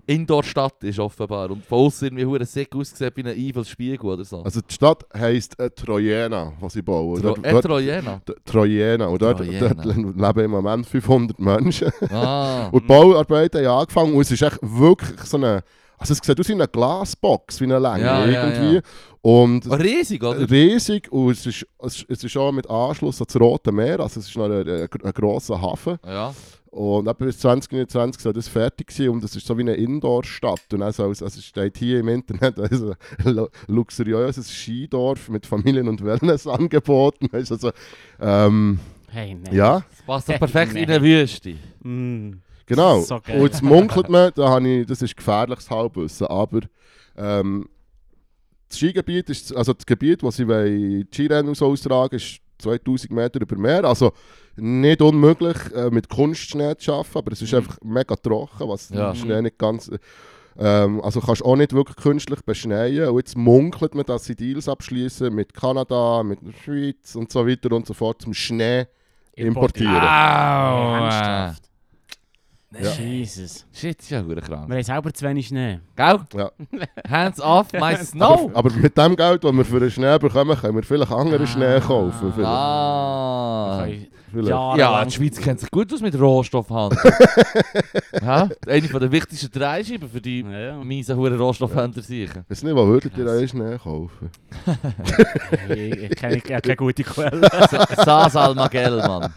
[0.06, 1.50] Indoor-Stadt ist offenbar.
[1.50, 4.44] Und von außen irgendwie hure sick aussieht wie ein Evil Spiegel oder so.
[4.44, 7.22] Also die Stadt heisst äh, Trojena, was sie bauen.
[7.22, 8.22] Tro Dort- äh, dort- Trojena.
[8.44, 9.06] Trojena.
[9.08, 9.74] Und dort, Trojena.
[9.74, 11.90] dort leben im Moment 500 Menschen.
[12.12, 12.68] Ah.
[12.72, 15.64] Und die Bauarbeiten haben angefangen und es ist echt wirklich so eine...
[15.98, 18.76] Also es sieht aus wie eine Glasbox, wie eine Länge Ja, ja, irgendwie.
[18.76, 18.82] ja.
[19.22, 20.50] Und Oh, riesig, oder?
[20.52, 21.66] riesig und es ist,
[22.10, 24.88] es ist auch mit Anschluss an das Rote Meer, also es ist noch ein, ein,
[25.02, 25.98] ein grosser Hafen.
[26.06, 26.34] Ja.
[26.74, 30.74] Und etwa bis 2029 soll das fertig sein und es ist so wie eine Indoor-Stadt.
[30.74, 35.88] Und es, also es steht hier im Internet, also ein lu- luxuriöses Skidorf mit Familien-
[35.88, 37.30] und Wellnessangeboten.
[37.32, 37.72] Also,
[38.20, 39.54] ähm, Hey, nein.
[39.54, 41.54] ja, Das passt doch perfekt in eine Wüste.
[41.84, 42.42] Mm.
[42.66, 43.02] genau.
[43.02, 46.62] So und jetzt munkelt man, da habe ich, das ist gefährliches Halbwissen, aber
[47.16, 47.70] ähm,
[48.68, 53.58] das Skigebiet ist, also das Gebiet, wo sie Skirennen so austragen, ist 2000 Meter über
[53.58, 53.84] Meer.
[53.86, 54.12] Also
[54.56, 57.58] nicht unmöglich, äh, mit Kunstschnee zu arbeiten, aber es ist Mhm.
[57.60, 59.14] einfach mega trocken, was Ja.
[59.16, 59.90] Schnee nicht ganz...
[60.56, 63.10] Ähm, also kannst du auch nicht wirklich künstlich beschneien.
[63.10, 67.48] Und jetzt munkelt man, dass sie Deals abschließen mit Kanada, mit der Schweiz und so
[67.48, 68.86] weiter und so fort zum Schnee
[69.36, 69.96] importieren.
[69.96, 70.94] Au!
[70.96, 71.64] Ernsthaft?
[72.82, 72.92] Ja.
[72.92, 73.66] Jesus.
[73.72, 74.68] Shit, ist ja hure krank.
[74.68, 75.80] Wir haben selber zu wenig Schnee.
[75.96, 76.20] Gell?
[76.36, 76.52] Ja.
[77.10, 78.50] Hands off my snow!
[78.54, 81.48] Aber mit dem Geld, das wir für den Schnee bekommen, können wir vielleicht anderen Ah.
[81.48, 82.34] Schnee kaufen.
[82.34, 82.50] Vielleicht.
[82.50, 83.86] Ah.
[84.34, 84.50] Vielleicht.
[84.50, 86.98] jahrelang- Ja, die Schweiz kennt sich gut aus mit Rohstoffhandel.
[88.22, 88.50] ja?
[88.68, 90.84] Eine von der wichtigsten Dreischeiben für die Ja, ja.
[90.84, 92.44] miesen hure Rohstoffhändler sicher.
[92.50, 94.30] Weiss nicht, wo würdet ihr einen Schnee kaufen?
[95.70, 97.48] Ich, ich kenne ich, keine gute Quelle.
[98.04, 99.34] Sas Almagell, Mann.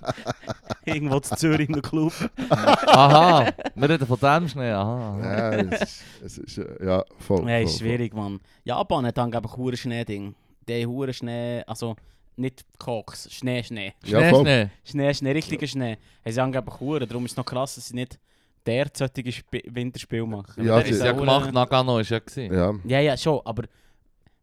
[0.84, 2.12] Irgendwo zu Zürich in einem Club.
[2.50, 4.70] Aha, wir reden von dem Schnee.
[4.70, 5.18] Aha.
[5.20, 7.38] Ja, es ist, es ist äh, ja, voll.
[7.40, 8.40] Ja, voll, ist schwierig, Mann.
[8.64, 10.34] Japan hat angeblich hure Schnee-Ding.
[10.68, 11.96] Die haben hure Schnee, also
[12.36, 13.92] nicht Koks, Schnee, Schnee.
[14.04, 14.40] Ja, Schnee, voll.
[14.42, 14.68] Schnee.
[14.84, 15.96] Schnee, Schnee, richtiger Schnee.
[16.24, 18.18] Haben sie angeblich hure, darum ist es noch krass, dass sie nicht
[18.66, 20.64] der solche Sp Winterspiel machen.
[20.64, 22.52] Ja, Weil Das ist ja auch, gemacht, Nagano ist ja gewesen.
[22.52, 22.74] Ja.
[22.84, 23.64] Ja, ja, schon, aber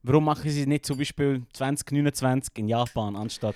[0.02, 3.56] warum machen sie nicht zum Beispiel 2029 in Japan anstatt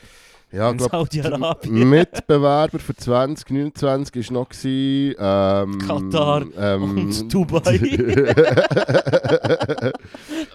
[0.51, 1.89] Ja, in Saudi-Arabien?
[1.89, 7.79] Mitbewerber für 2029 war noch gewesen, ähm, Katar ähm, und Dubai.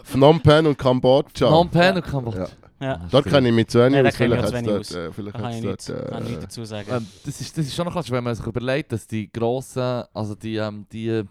[0.05, 1.47] Phnom Penh und Kambodscha.
[1.49, 2.49] Phnom Penh und Kambodscha.
[2.83, 2.93] Ja.
[2.95, 4.17] ja, Dort kenne ich mich zu wenig aus.
[4.17, 6.89] kenne ich Vielleicht hat es dort, äh, vielleicht kann ich kann äh, nichts dazu sagen.
[6.91, 10.03] Ähm, das, ist, das ist schon noch krass, wenn man sich überlegt, dass die grossen,
[10.13, 11.25] also die, ähm, die äh,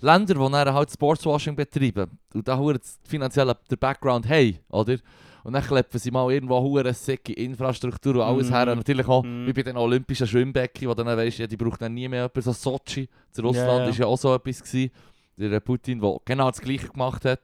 [0.00, 2.60] Länder, die dann halt Sportswashing betreiben und da
[3.04, 4.96] finanziell der Background haben, oder?
[5.44, 8.54] Und dann kleppen sie mal irgendwo hure sicke Infrastruktur und alles Mhm.
[8.54, 8.74] her.
[8.74, 9.46] Natürlich auch, Mhm.
[9.46, 12.42] wie bei den Olympischen Schwimmbecken, wo dann weisst, ja, die braucht dann nie mehr jemand,
[12.42, 13.08] so Sochi.
[13.30, 13.90] Zu Russland Ja, ja.
[13.90, 14.90] ist ja auch so etwas gewesen.
[15.36, 17.40] Der Putin, der genau das Gleiche gemacht hat.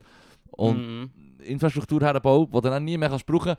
[0.52, 1.10] Und Mhm.
[1.42, 3.56] Infrastruktur herbaut, die dann nie mehr kannst brauchen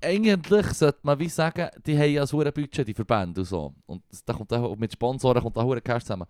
[0.00, 3.72] Eigentlich sollte man wie sagen, die haben ja ein hohes Budget, die Verbände und so.
[3.86, 6.26] Und da kommt auch, mit Sponsoren kommt da hohe Cash zusammen.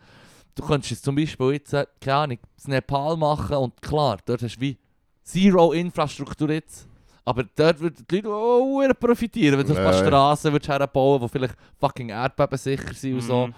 [0.54, 4.56] Du könntest jetzt zum Beispiel jetzt, keine Ahnung, das Nepal machen und klar, dort hast
[4.56, 4.78] du wie
[5.24, 6.88] Zero Infrastruktur jetzt.
[7.24, 9.92] Aber dort würden die Leute auch profitieren, wenn du ein paar.
[9.92, 13.48] Straßen würdest herbauen die vielleicht fucking erdbebensicher sind und so.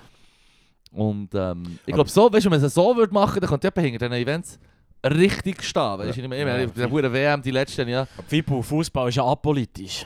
[0.90, 3.66] Und ähm, ich glaube so, weißt du, wenn man es so würde machen, dann könnte
[3.66, 4.58] jemand hinter diesen Events
[5.04, 5.98] richtig stehen.
[5.98, 8.06] Weißt du, ich meine, ich meine, der WM, die letzten, ja.
[8.26, 10.04] Fibu, Fußball ist ja apolitisch.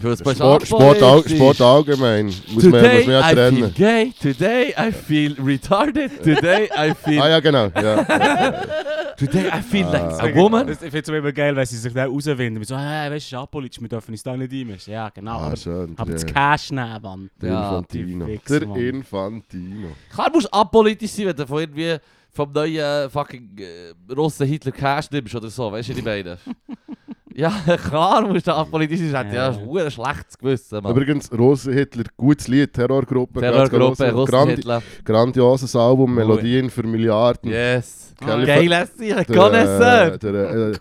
[0.00, 2.26] Fußball ist Sport, Sport, all, Sport allgemein.
[2.26, 3.74] Muss man, muss man ja I feel trennen.
[3.74, 7.66] gay, today I feel retarded, today I feel, Ah ja, genau.
[7.74, 8.02] Ja.
[9.18, 10.24] today I feel like Ah.
[10.24, 10.68] a woman.
[10.70, 12.64] Ich finde es immer geil, wenn sie sich da rauswinden.
[12.64, 14.92] So, hey, weißt du, es ist apolitisch, wir dürfen uns da nicht einmischen.
[14.92, 15.32] Ja, genau.
[15.38, 15.94] Ah, aber schön.
[15.96, 17.30] aber das Cash nehmen, Mann.
[17.40, 18.26] der Ja, Infantino.
[18.26, 18.88] Der.
[18.88, 19.88] Infantino.
[20.12, 21.96] Klar musst apolitisch sein, wenn du von irgendwie
[22.38, 26.38] vom neuen fucking äh, Russen Hitler Cash nimmst oder so, weißt du, die beiden.
[27.38, 27.52] ja,
[27.88, 30.92] klar musst du apolitisch sein, ja, das ist ein schlechtes Gewissen, Mann.
[30.92, 33.40] Übrigens, Rosa Hitler, gutes Lied, Terrorgruppe.
[33.40, 34.10] Terrorgruppe.
[34.12, 34.82] Russen Grandi Hitler.
[35.04, 37.50] Grandioses Album, Melodien für Milliarden.
[37.50, 38.06] Yes.
[38.20, 40.18] Kelly- Geiles Sieg, Der, Connoisseur.
[40.18, 40.72] der, äh,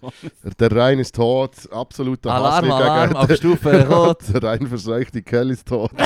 [0.59, 4.17] der Rhein ist tot, absoluter Alarm, Hass Alarm, auf Stufe Rot.
[4.33, 5.91] Der Rhein verseucht, die Kelly ist tot.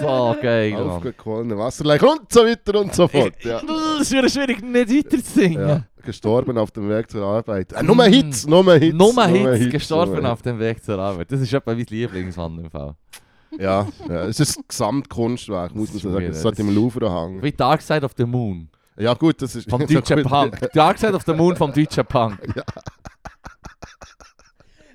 [0.00, 0.74] So geil.
[0.76, 3.34] Aufgequollene Wasserleichen und so weiter und so fort.
[3.42, 3.60] Ja.
[3.66, 5.84] Das ist schwierig, nicht weiter zu singen.
[6.00, 6.06] Ja.
[6.06, 7.72] Gestorben auf dem Weg zur Arbeit.
[7.72, 8.96] Äh, nur Hits, nur Hits.
[8.96, 11.30] Nummer Hits, gestorben nur auf dem Weg zur Arbeit.
[11.32, 12.94] Das ist etwa mein Lieblingsmann im Fall.
[13.58, 16.26] Ja, ja, es ist ein Gesamtkunstwerk, muss man Das sagen.
[16.26, 17.42] Es sollte das im Louvre hängen.
[17.42, 18.68] Wie Dark Side of the Moon.
[18.96, 19.68] Ja gut, das ist...
[19.68, 20.70] Vom deutschen Punk.
[20.72, 22.38] Dark Side of the Moon vom deutschen Punk.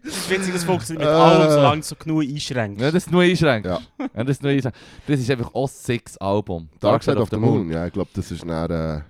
[0.03, 1.11] Das ist witzig, das funktioniert Äh.
[1.11, 2.79] mit allem, solange du so genug einschränkst.
[2.79, 3.65] Ja, das ist nur einschränkt.
[3.65, 3.79] Ja.
[3.97, 4.77] Ja, das ist nur einschränkt.
[5.07, 6.69] Das ist einfach auch six Album.
[6.79, 7.71] Dark Side of the Moon.
[7.71, 8.69] Ja, ich glaube, das ist dann...
[8.69, 9.01] Äh,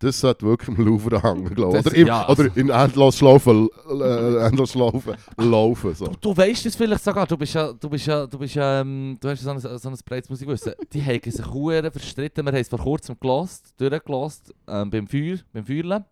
[0.00, 1.86] das sollte wirklich im Louvre hängen, glaube ich.
[1.86, 3.68] Oder, im- ja, also- oder in Endlosschlaufen
[4.00, 5.94] äh, Endlosschlaufen laufen.
[5.94, 6.06] So.
[6.06, 8.80] Du, du weißt es vielleicht sogar, du bist ja, du bist ja, du bist ja,
[8.80, 10.72] ähm, du hast ja so ein, so ein breites Musikwissen.
[10.92, 15.36] Die haben sich hure verstritten, wir haben es vor kurzem gelost, durchgelost, ähm, beim Feuer,
[15.52, 16.04] beim Feuerle.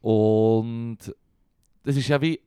[0.00, 0.98] Und
[1.84, 2.40] das ist ja wie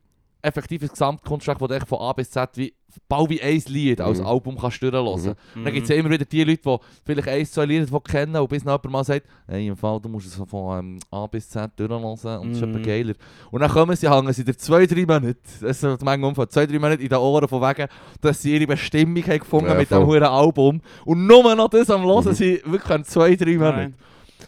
[0.47, 2.73] effektiv ein Gesamtkunstwerk, das du von A bis Z wie,
[3.07, 4.25] bald wie ein Lied als Mhm.
[4.25, 5.35] Album kannst durchhören.
[5.55, 5.63] Mhm.
[5.63, 8.35] Dann gibt es ja immer wieder die Leute, die vielleicht ein, zwei Lieder davon kennen
[8.35, 11.27] und bis noch jemand mal sagt, hey, im Fall, du musst es von ähm, A
[11.27, 12.23] bis Z durchhören und ist
[12.61, 12.69] Mhm.
[12.69, 13.13] etwas geiler.
[13.51, 16.49] Und dann kommen sie, hängen sie dir zwei, drei Monate, das ist die Menge Umfang,
[16.49, 17.87] zwei, drei Monate in den Ohren von wegen,
[18.21, 20.81] dass sie ihre Bestimmung haben gefunden Ja, mit dem huren Album.
[21.05, 22.33] Und nur noch das am Hören Mhm.
[22.33, 23.77] sie wirklich zwei, drei Monate.
[23.77, 23.93] Nein.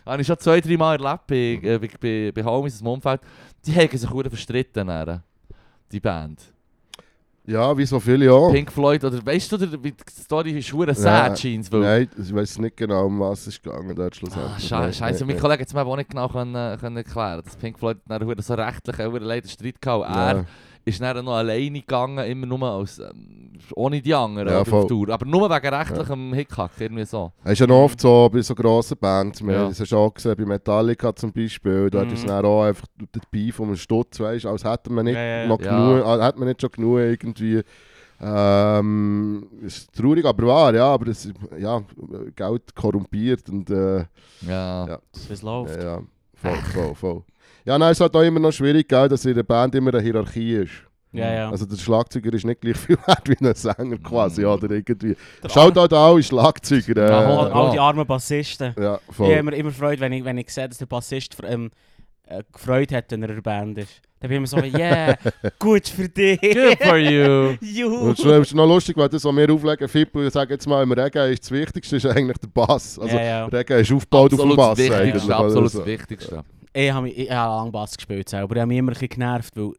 [0.05, 3.21] Habe ich schon zwei, drei Mal erlebt bei, äh, bei, bei, bei Homies dem Umfeld.
[3.65, 5.23] Die haben sich hure verstritten, dann,
[5.91, 6.41] die Band.
[7.45, 8.51] Ja, wie so viele auch.
[8.51, 12.09] Pink Floyd, oder weißt du, der- wie die Story ist Ja, sad, scheint weil Nein,
[12.21, 14.67] ich weiß nicht genau, um was es gegangen dort Ah, schlussendlich.
[14.67, 15.39] Scheiße, Nein, nein, Mein.
[15.39, 18.53] Kollege hat es mir auch nicht genau können, können erklären dass Pink Floyd hure so
[18.53, 20.15] rechtlich einen leider Streit gehabt.
[20.15, 20.45] Er.
[20.89, 24.87] Ist dann noch alleine gegangen, immer nur als, ähm, ohne die anderen Ja, auf.
[24.87, 25.09] Tour.
[25.09, 27.31] Aber nur wegen rechtlichem Hickhack, irgendwie so.
[27.43, 29.43] Es ist ja noch oft so bei so grossen Bands.
[29.45, 29.59] Wir Ja.
[29.61, 31.89] haben es ja schon gesehen, bei Metallica zum Beispiel.
[31.89, 32.13] Dort Mhm.
[32.13, 35.21] ist dann auch einfach der Beef um einen Stutz, weißt als hätte man nicht Ja,
[35.23, 35.47] ja, ja.
[35.47, 35.69] noch Ja.
[35.93, 37.61] genug, als hätte man nicht schon genug irgendwie.
[38.21, 41.81] Ähm, ist traurig, aber wahr, ja, aber es, ja,
[42.35, 43.99] Geld korrumpiert und äh,
[44.45, 44.87] Ja.
[44.87, 44.99] Ja.
[45.29, 45.77] Ist läuft.
[45.81, 46.01] ja, ja,
[46.35, 47.23] voll, voll, voll.
[47.65, 49.93] Ja, nein, es ist halt auch immer noch schwierig, gell, dass in der Band immer
[49.93, 50.71] eine Hierarchie ist.
[51.11, 51.49] Ja, ja.
[51.49, 54.47] Also der Schlagzeuger ist nicht gleich viel wert wie ein Sänger quasi, Mhm.
[54.47, 55.15] oder irgendwie.
[55.51, 56.97] Schaut halt alle Schlagzeuger.
[56.97, 58.73] Äh, Ja, All, all die armen Bassisten.
[58.79, 59.31] ja, Ich voll.
[59.33, 61.71] habe mir immer gefreut, wenn ich, wenn ich sehe, dass der Bassist ähm,
[62.27, 64.01] äh, gefreut hat, wenn er in der Band ist.
[64.19, 65.15] Dann bin ich immer so, yeah,
[65.57, 66.39] gut für dich.
[66.41, 67.55] Good for you.
[67.61, 68.09] Juhu.
[68.09, 70.83] Und es ist- noch lustig, weil das, was wir auflegen, Fippo, ich sage jetzt mal,
[70.83, 72.99] im Regen ist das Wichtigste ist eigentlich der Bass.
[72.99, 73.45] Also ja, ja.
[73.47, 75.05] Regen ist aufgebaut auf dem Absolut Bass das eigentlich.
[75.15, 75.27] Wichtigste.
[75.27, 75.77] oder Absolut so.
[75.79, 76.43] das Wichtigste.
[76.73, 78.55] Ich habe ich habe lange Bass gespielt selber.
[78.55, 79.71] Ich habe mich immer ein bisschen genervt, weil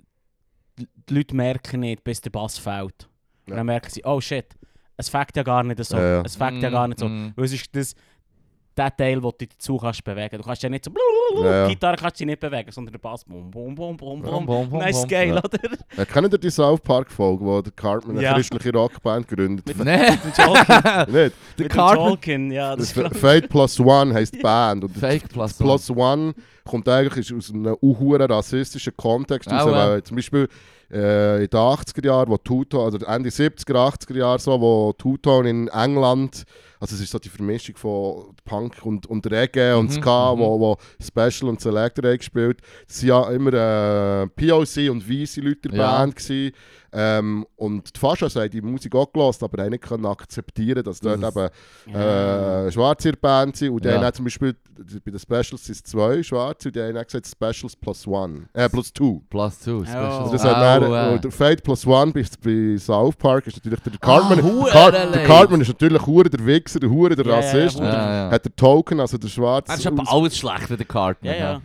[0.76, 3.08] die Leute merken nicht, bis der Bass fällt.
[3.46, 4.46] Und dann merken sie, oh shit,
[4.96, 5.96] es fängt ja gar nicht so.
[5.96, 6.22] Ja, ja.
[6.22, 7.08] Es fängt ja gar nicht so.
[7.08, 7.94] Mm, Weil es ist das,
[8.76, 10.38] der Teil, wo du dich dazu kannst bewegen.
[10.38, 10.90] Du kannst ja nicht so
[11.42, 11.68] Ja, ja.
[11.68, 14.78] Gitarre kannst du dich nicht bewegen, sondern der Bass bum bum bum bum Bum, bum.
[14.78, 15.38] Nice geil, Ja.
[15.38, 15.58] oder?
[15.96, 18.34] Ja, kennt ihr die South Park Folge, wo der Cartman eine Ja.
[18.34, 19.66] christliche Rockband gründet?
[19.66, 20.76] Mit- Nee, Mit dem Tolkien.
[20.76, 21.06] Nicht?
[21.14, 22.08] der Mit dem Cartman.
[22.08, 22.76] Tolkien, ja.
[22.76, 24.84] Das Fate Plus One heisst die Band.
[24.84, 25.68] Und Fake Plus One.
[25.68, 29.88] Plus One kommt eigentlich aus einem unhuren rassistischen Kontext raus, Auch, ja.
[29.90, 30.48] weil zum Beispiel
[30.92, 35.48] äh, in den 80er Jahren, wo Two-Tone, also Ende 70er, 80er Jahre so, wo Two-Tone
[35.48, 36.44] in England,
[36.80, 40.38] also es ist so die Vermischung von Punk und, und Reggae und Mhm, Ska, mhm.
[40.40, 42.60] wo, wo Special und Selector haben gespielt.
[42.88, 43.52] Es waren ja immer
[44.24, 45.98] äh, POC und weiße Leute in der Ja.
[45.98, 46.16] Band.
[46.16, 46.52] Gewesen.
[46.92, 50.98] Ähm, und die Fascha haben die Musik auch gelassen, aber haben nicht können akzeptieren, dass
[51.00, 51.48] dort Das eben
[51.94, 52.66] Ja.
[52.66, 53.70] äh, Schwarze in der Band sind.
[53.70, 53.96] Und die Ja.
[53.96, 54.56] haben auch zum Beispiel,
[55.04, 58.48] bei den Specials sind es zwei Schwarze und die haben auch gesagt Specials plus one.
[58.54, 59.22] Äh, plus two.
[59.30, 59.82] Plus Two.
[59.82, 59.86] Ja.
[59.86, 60.04] Special.
[60.20, 63.56] Also das Au, hat dann, und der Fate plus one bei, bei South Park ist
[63.56, 64.42] natürlich der Cartman.
[64.42, 65.24] hure Car der.
[65.24, 67.78] Cartman ist natürlich hure der Wichser, der hure der Rassist.
[67.78, 68.30] ja, und Ja, ja.
[68.32, 69.70] Hat der Token, also der Schwarze.
[69.72, 71.34] Er ist aber alles schlecht der Cartman.
[71.38, 71.60] Ja.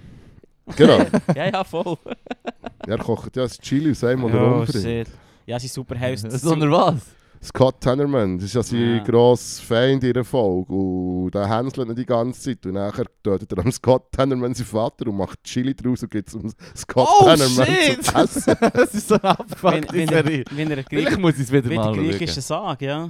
[0.75, 0.99] Genau.
[1.35, 1.97] Ja, ja, voll.
[2.87, 4.83] Er kocht ja das Chili aus einem, der er Oh, umbringt.
[4.83, 5.07] shit.
[5.47, 6.21] Ja, sie super Haus.
[6.41, 6.95] Sondern was?
[7.43, 9.03] Scott Tannerman, das ist ja sein Ja.
[9.03, 10.73] grosser Feind in der Folge.
[10.73, 12.65] Und der hänselt ihn die ganze Zeit.
[12.65, 16.27] Und nachher tötet er am Scott Tannerman seinen Vater und macht Chili draus und gibt
[16.29, 18.03] es um Scott Oh, Tannerman shit!
[18.03, 18.55] zu essen.
[18.73, 20.43] das ist so eine abgefuckte Serie.
[20.49, 22.09] er, wenn er Vielleicht muss ich es wieder wie mal der schauen.
[22.17, 23.09] griechische Sag, ja.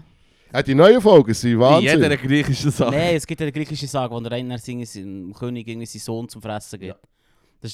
[0.53, 2.01] Ja, die neuen Folgen sind In Wahnsinn.
[2.01, 2.91] jeder griechischen Sache.
[2.91, 6.29] Nein, es gibt ja den griechischen Sag, wo der einer seinem König irgendwie seinen Sohn
[6.29, 6.99] zum Fressen gibt.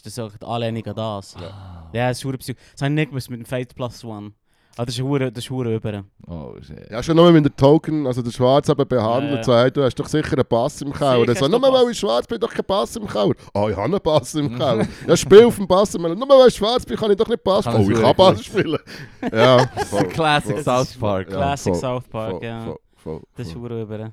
[0.02, 1.36] Das ist auch die Anlehnung an das.
[1.38, 1.90] Ah.
[1.94, 2.60] Ja, das ist hure Psycho.
[2.74, 4.32] Das habe ich nicht mit dem Fate Plus One.
[4.78, 6.04] Aber das ist hure, das ist hure über.
[6.28, 6.90] Oh, shit.
[6.90, 9.64] Ja, schon nur wenn der Token, also der Schwarz eben behandelt, Ja, ja.
[9.64, 11.20] sagt, du hast doch sicher einen Bass im Keller.
[11.20, 11.62] Oder so, Bass.
[11.74, 13.34] weil ich schwarz bin, doch keinen Bass im Keller.
[13.54, 14.88] Ah, ich habe einen Bass im Keller.
[15.06, 16.16] ja, spiel auf dem Bass im Keller.
[16.16, 17.98] Nur weil ich schwarz bin, kann ich doch nicht Bass Kann spielen.
[17.98, 18.16] Oh, ich kann.
[18.16, 18.80] Bass spielen.
[19.34, 21.30] ja, voll, Classic voll, South Park.
[21.30, 22.64] Ja, Classic voll, South Park, voll, ja.
[22.64, 24.12] voll, voll, Das ist hure über.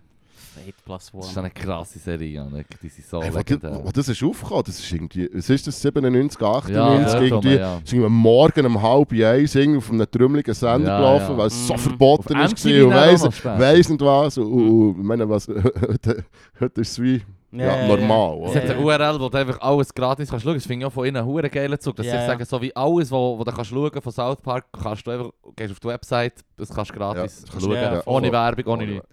[0.84, 2.66] Plus Das ist eine krasse Serie, Janik.
[2.82, 3.82] Die sind so Hey, legendär.
[3.92, 7.76] das, ist aufgekommen, das ist irgendwie, was ist das, 97, 98, Ja, irgendwie, ja.
[7.78, 11.38] ist irgendwie am Morgen um halb eins auf einem trümmeligen Sender Ja, gelaufen, ja.
[11.38, 11.78] weil es so Mhm.
[11.78, 14.38] verboten Auf ist MTV und weiss, weiss nicht was.
[14.38, 16.24] Und, und, ich meine, was, heute,
[16.60, 18.40] heute ist es wie ja, normal.
[18.50, 20.54] Es hat eine URL, wo du einfach alles gratis kannst schauen.
[20.54, 21.96] Das finde ich auch von ihnen einen geilen Zug.
[21.96, 22.26] Dass Ja, sie ja.
[22.26, 25.30] sagen, so wie alles, wo, wo du kannst schauen von South Park, kannst du einfach,
[25.56, 27.74] gehst auf die Website, das kannst du gratis Ja, kannst schauen.
[27.74, 28.30] ja, ohne.
[28.32, 29.06] Werbung, ohne nichts.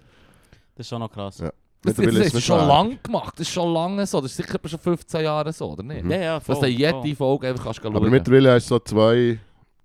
[0.75, 1.39] Das ist schon noch krass.
[1.39, 1.51] Ja.
[1.83, 3.33] Das, das, das ist schon lange gemacht.
[3.37, 4.19] Das ist schon lange so.
[4.19, 6.03] Das ist sicher schon 15 Jahre so, oder nicht?
[6.03, 6.11] Mhm.
[6.11, 6.55] Ja, ja, voll.
[6.55, 7.15] Dass du jede voll.
[7.15, 9.37] Folge einfach kannst schauen Aber mittlerweile hast du so zwei,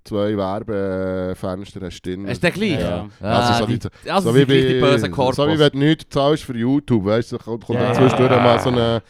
[0.03, 2.27] zwei Werbefenster hast drin.
[2.27, 2.81] Hast du den gleich?
[2.81, 3.09] Ja.
[3.21, 5.37] Also so die, die- also so die, wie, die bösen bei, Korpus.
[5.37, 7.81] so wie wenn du nichts zahlst für YouTube, weißt du, da kommt Ja.
[7.93, 9.03] dann zwischendurch mal so eine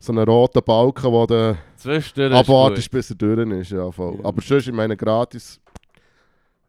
[0.00, 3.72] so einen roten Balken, wo du ist abwartest, bis er durch ist.
[3.72, 4.14] Ja, voll.
[4.20, 4.24] Ja.
[4.26, 5.60] Aber sonst, ich meine, gratis.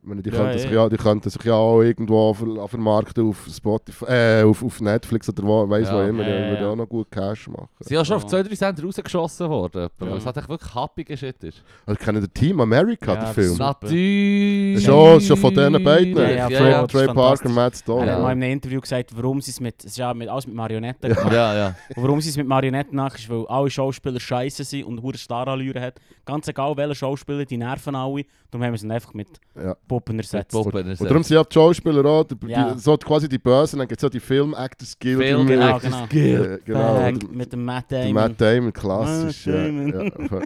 [0.09, 0.59] Meine, die, Ja, könnten.
[0.59, 4.81] Sich ja, die könnten sich ja auch irgendwo ver vermarkten auf Spotify, äh, auf, auf
[4.81, 5.95] Netflix oder wo, weiss Ja.
[5.95, 6.27] wo immer.
[6.27, 6.69] Ja, Die würden ja.
[6.71, 7.69] auch noch gut Cash machen.
[7.79, 9.89] Sie sind ja schon auf zwei, drei Sender rausgeschossen worden.
[9.99, 11.63] Weil es hat echt wirklich happiger Shit ist.
[11.85, 13.57] Also, kennen den Team America, Ja, den das Film?
[13.57, 14.83] Natürlich.
[14.85, 16.17] Schon, schon von diesen beiden.
[16.17, 17.49] Ja, ja, Trey, Trey Parker.
[17.49, 18.05] Matt Stone.
[18.07, 20.27] Er hat mal in einem Interview gesagt, warum sie es mit, es ist ja mit,
[20.29, 21.31] alles mit Marionetten gemacht.
[21.33, 21.75] Ja, ja.
[21.95, 25.17] Und warum sie es mit Marionetten machen, ist, weil alle Schauspieler scheiße sind und hure
[25.17, 25.95] Starallüren hat.
[26.25, 28.23] Ganz egal welcher Schauspieler, die nerven alle.
[28.51, 29.75] Darum haben wir es einfach mit Ja.
[30.07, 30.51] Mit ersetzt.
[30.51, 32.73] Puppen Und darum sind ja die Schauspieler auch, die, Ja.
[32.73, 35.17] die, so quasi die Bösen, dann gibt es ja die Film Actors Guild.
[35.19, 36.05] Film die- genau, Actors genau.
[36.09, 36.45] Guild.
[36.51, 37.07] Äh, genau.
[37.07, 38.13] Und mit dem Matt Damon.
[38.13, 39.45] Matt Damon, klassisch.
[39.47, 39.87] Matt ja, Damon.
[40.19, 40.43] ja, voll,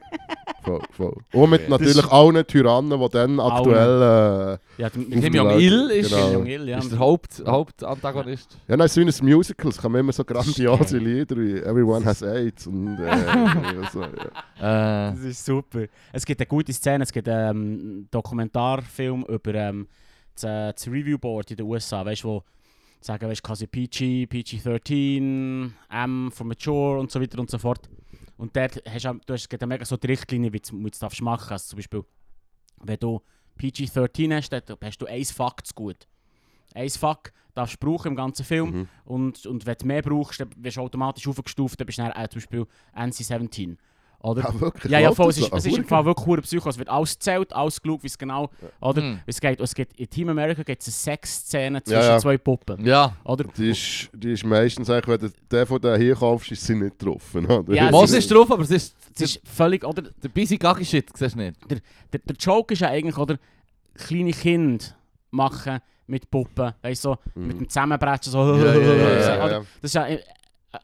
[0.63, 1.15] voll, voll.
[1.33, 4.59] Und mit natürlich allen Tyrannen, die dann aktuell...
[4.77, 6.43] Äh, Ja, der, Kim Jong-il ist, genau.
[6.43, 6.77] Ja.
[6.79, 8.57] ist der Haupt, Hauptantagonist.
[8.67, 10.97] ja, nein, so wie ein Musical, es kommen immer so grandiose.
[10.97, 13.17] Lieder wie Everyone Has AIDS und äh,
[13.91, 15.09] so, ja.
[15.09, 15.85] Äh, Das ist super.
[16.11, 19.87] Es gibt eine gute Szene, es gibt ähm, einen Dokumentarfilm über ähm,
[20.33, 22.43] das, äh, das Review Board in den USA, weißt du, wo
[22.99, 27.89] sagen, weißt du, quasi PG, PG-13, M for Mature und so weiter und so fort.
[28.43, 31.69] Und dort hast du, du hast, mega so die Richtlinie, wie du es machen Also
[31.69, 32.03] zum Beispiel,
[32.81, 33.21] wenn du
[33.57, 36.09] PG-13 hast, dann hast du ein Fuck zu gut.
[36.75, 38.71] Ein Fuck darfst du brauchen im ganzen Film.
[38.71, 38.87] Mhm.
[39.05, 42.21] Und, und wenn du mehr brauchst, dann wirst du automatisch aufgestuft, dann bist du dann,
[42.21, 43.77] äh, zum Beispiel NC-17.
[44.23, 44.47] Oder?
[44.49, 44.89] Ah, wirklich?
[44.91, 45.29] Ja, ja, voll.
[45.31, 45.55] Es ist, so?
[45.57, 45.83] es ist im.
[45.83, 46.69] Fall wirklich hure Psycho.
[46.69, 48.49] Es wird alles gezählt, alles geschaut, wie es genau...
[48.79, 49.01] Oder?
[49.01, 49.19] Hm.
[49.25, 52.17] Es geht, es geht, in Team America gibt es eine Sexszene zwischen Ja, ja.
[52.19, 52.85] zwei Puppen.
[52.85, 53.15] ja.
[53.25, 53.43] Oder?
[53.57, 56.73] Die ist, die ist meistens eigentlich, wenn du den von den hier kaufst, ist sie
[56.75, 57.45] nicht getroffen.
[57.45, 57.73] Oder?
[57.75, 59.83] Ja, Was es ist drauf, aber es ist Es ist völlig...
[59.83, 60.03] Oder?
[60.03, 61.57] der busy Gaggy Shit, siehst du nicht?
[61.69, 61.79] Der,
[62.19, 63.37] der Joke ist ja eigentlich, oder?
[63.95, 64.85] Kleine Kinder
[65.31, 67.47] machen mit Puppen, weißt du, so, Mhm.
[67.47, 68.55] mit dem Zusammenbrechen, so...
[68.55, 69.59] Ja, ja, ja, Ja, ja, ja.
[69.81, 70.07] Das ist ja...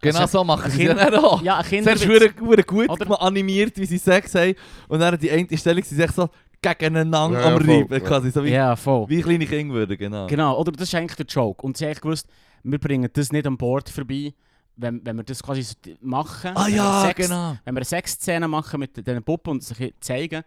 [0.01, 1.41] Genau also, so machen sie es ja Kind- nicht auch.
[1.41, 1.95] Ja, Kinder...
[1.95, 4.53] Zuerst wurde gut Oder- animiert, wie sie Sex haben.
[4.87, 6.29] Und dann die eine Stellung, sie sich so
[6.61, 7.99] gegeneinander Ja, ja, am voll, Reiben, ja.
[7.99, 8.31] quasi.
[8.31, 9.09] So wie, Ja, voll.
[9.09, 10.27] wie kleine Kinder würden, genau.
[10.27, 11.65] Genau, oder das ist eigentlich der Joke.
[11.65, 12.27] Und sie haben gewusst,
[12.63, 14.33] wir bringen das nicht an Bord vorbei,
[14.75, 15.65] wenn, wenn wir das quasi
[16.01, 17.57] machen, Ah ja, Sex, genau.
[17.65, 20.43] wenn wir eine Sexszene machen mit diesen Puppen und sich zeigen,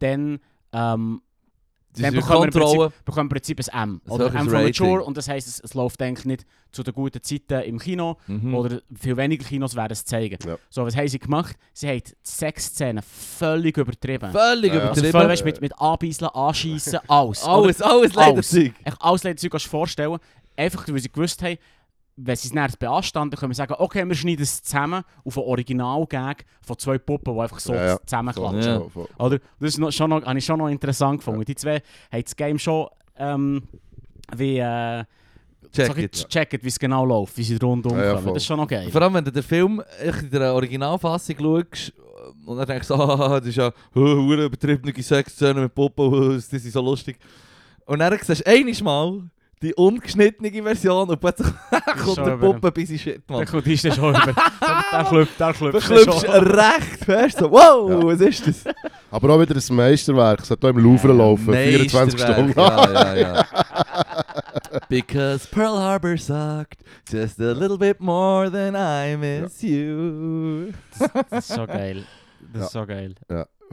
[0.00, 0.38] dann
[0.72, 1.20] ähm,
[1.96, 2.60] dann bekommen wir.
[2.60, 4.00] Prinzip, bekommen wir im Prinzip ein M.
[4.06, 4.62] Ein Oder M von.
[4.64, 8.16] Mature und das heisst, es, es läuft eigentlich nicht zu den guten Zeiten im Kino
[8.26, 8.54] Mhm.
[8.54, 10.38] oder viel weniger Kinos werden es zeigen.
[10.46, 10.56] Ja.
[10.70, 11.56] So, was haben sie gemacht?
[11.74, 14.30] Sie haben die Sexszene völlig übertrieben.
[14.32, 14.88] Völlig Ja, ja.
[14.88, 15.12] Also übertrieben.
[15.12, 17.44] voll, weißt, mit, mit Anbeiseln, Anschiessen, alles.
[17.44, 18.72] Alles, alles Lederzeug.
[18.84, 20.18] Echt alles Lederzeug kannst du dir vorstellen.
[20.56, 21.58] Einfach, weil sie gewusst haben,
[22.16, 25.46] wenn sie es näher beanstanden, können wir sagen, okay, wir schneiden es zusammen auf einen
[25.46, 27.98] Original-Gag von zwei Puppen, die einfach so Ja, ja.
[28.04, 28.82] zusammenklatschen.
[28.94, 29.24] Ja.
[29.24, 29.38] Oder?
[29.60, 31.44] Das ist noch, schon noch, habe ich schon noch interessant gefunden.
[31.44, 33.62] Die zwei haben das Game schon ähm,
[34.36, 35.04] wie äh,
[35.72, 36.62] Check it.
[36.62, 38.20] wie es genau läuft, wie sie rundum Ja, ja.
[38.20, 38.90] Das ist schon noch geil.
[38.90, 41.92] Vor allem, wenn du den Film in der Originalfassung schaust
[42.44, 46.72] und dann denkst ah, das ist ja eine übertriebene Sexszene mit Puppen, oh, das ist
[46.72, 47.18] so lustig.
[47.86, 49.30] Und dann siehst du einmal mal
[49.62, 51.48] die ungeschnittene Version und plötzlich
[52.04, 53.42] kommt der Puppe bis in Shit, Mann.
[53.42, 54.34] ist dann schon über.
[54.92, 58.02] Der klüpft, der Du klüpft klüpfst recht fest, so, wow, Ja.
[58.04, 58.64] was ist das?
[59.10, 60.40] Aber auch wieder ein Meisterwerk.
[60.40, 61.52] Es sollte auch im Louvre Ja, laufen.
[61.54, 62.60] 24 Meisterwerk, Stunden.
[62.60, 63.46] Ja, ja, ja.
[64.88, 70.72] Because Pearl Harbor sucked just a little bit more than I miss you.
[71.30, 72.04] Das ist so geil.
[72.52, 73.14] Das ist so geil.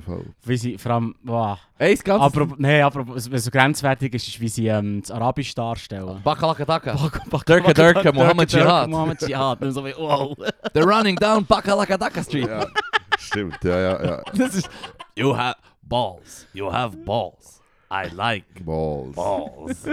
[0.06, 0.26] Voll.
[0.44, 1.58] Wie sie, vor allem, wow.
[1.78, 2.24] Ey, das ganze...
[2.26, 6.22] Aber, nee, aber was was so grenzwertig ist, ist, wie sie ähm, das Arabisch darstellen.
[6.24, 6.96] Bakalakadaka.
[7.30, 8.90] Bak- Dirke Dirke, Mohammed Jihad.
[8.90, 9.62] Mohammed Jihad.
[9.62, 10.36] Und so wie, wow.
[10.74, 12.48] They're running down Bakalakadaka Street.
[12.48, 12.66] Ja,
[13.18, 13.58] stimmt.
[13.64, 14.24] Ja, ja, ja.
[14.34, 14.70] Das ist...
[15.16, 16.48] You have balls.
[16.54, 17.62] You have balls.
[17.92, 19.16] I like Balls.
[19.16, 19.86] balls.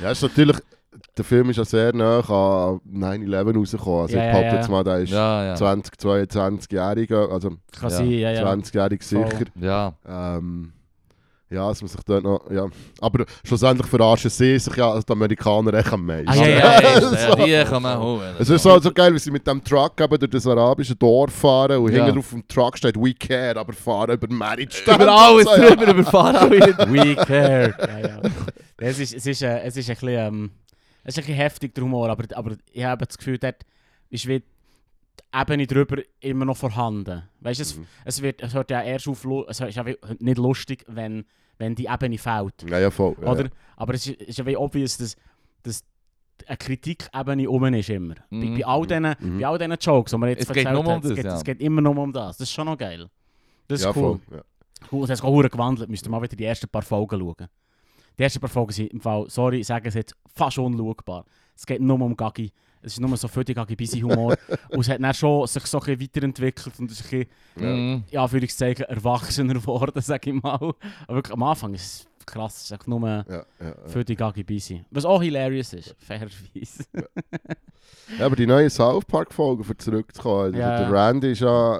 [0.00, 0.56] Ja, ist natürlich...
[1.18, 4.00] Der Film ist ja sehr nah an 9-11 rausgekommen.
[4.02, 4.54] Also Ja, ich behaupte ja.
[4.56, 5.54] jetzt mal, der ist ja, ja.
[5.54, 7.90] 20, 22-Jähriger, also Kann Ja.
[7.90, 8.42] sein, ja, ja.
[8.52, 9.26] 20-jährig Voll.
[9.30, 9.44] sicher.
[9.60, 9.92] Ja.
[10.08, 10.72] Ähm,
[11.50, 12.50] ja, dass man sich dort noch...
[12.50, 12.66] Ja.
[13.02, 16.30] Aber schlussendlich verarschen sie sich ja als die Amerikaner echt am meisten.
[16.30, 17.36] Ah, ja, ja, ja.
[17.44, 18.34] ja, die kann man holen.
[18.38, 21.30] Es ist so, so geil, wie sie mit dem Truck eben durch das arabische Dorf
[21.34, 22.06] fahren und Ja.
[22.06, 25.74] hinten auf dem Truck steht «We care», aber fahren über Marriage Über alles So, ja.
[25.76, 26.50] drüber, über Fahrrad.
[26.50, 27.74] We care.
[27.78, 28.20] ja, ja.
[28.78, 30.50] Es ist, es ist, äh, es ist ein bisschen, ähm,
[31.04, 33.64] es ist ein bisschen heftig, der Humor, aber, aber ich habe das Gefühl, dort
[34.10, 37.22] ist wie die Ebene drüber immer noch vorhanden.
[37.40, 37.86] Weißt du, es, Mhm.
[38.04, 39.84] es, wird, es hört ja erst auf, es ist ja
[40.18, 41.24] nicht lustig, wenn,
[41.58, 42.54] wenn die Ebene fehlt.
[42.68, 43.16] Ja, ja, voll.
[43.20, 43.48] Ja, Oder?
[43.76, 45.16] Aber es ist, ist ja wie obvious, dass,
[45.62, 45.82] dass
[46.46, 48.14] eine Kritikebene um ist immer.
[48.14, 48.58] Bei, Mhm.
[48.58, 49.38] bei, all diesen, Mhm.
[49.40, 51.16] bei all diesen Jokes, die man jetzt Es geht erzählt nur um hat, das, es,
[51.16, 51.34] geht, ja.
[51.36, 52.36] es geht immer nur um das.
[52.38, 53.08] Das ist schon noch geil.
[53.68, 54.18] Das ist ja, cool.
[54.28, 54.36] voll.
[54.38, 54.42] Ja.
[54.90, 55.88] Cool, es hat sich gewandelt.
[55.88, 57.48] Müsst ihr mal wieder die ersten paar Folgen schauen.
[58.18, 61.24] Die ersten paar Folgen sind im Fall, sorry, ich sage es jetzt, fast unschaubar.
[61.54, 62.52] Es geht nur um Gaggi.
[62.84, 64.36] Es ist nur so völlig Gaggi-Busy-Humor.
[64.70, 68.32] und es hat dann schon sich so ein bisschen weiterentwickelt und ist ein bisschen, ja,
[68.32, 70.54] ich sagen, erwachsener geworden, sage ich mal.
[70.54, 70.74] Aber
[71.08, 72.56] wirklich am Anfang ist es krass.
[72.56, 73.74] Es ist einfach nur Ja, ja, ja.
[73.86, 74.84] völlig Gaggi-Busy.
[74.90, 76.84] Was auch hilarious ist, fairerweise.
[78.18, 80.78] ja, aber die neuen South Park-Folgen, für zurückzukommen, Ja.
[80.78, 81.78] der Randy ist ja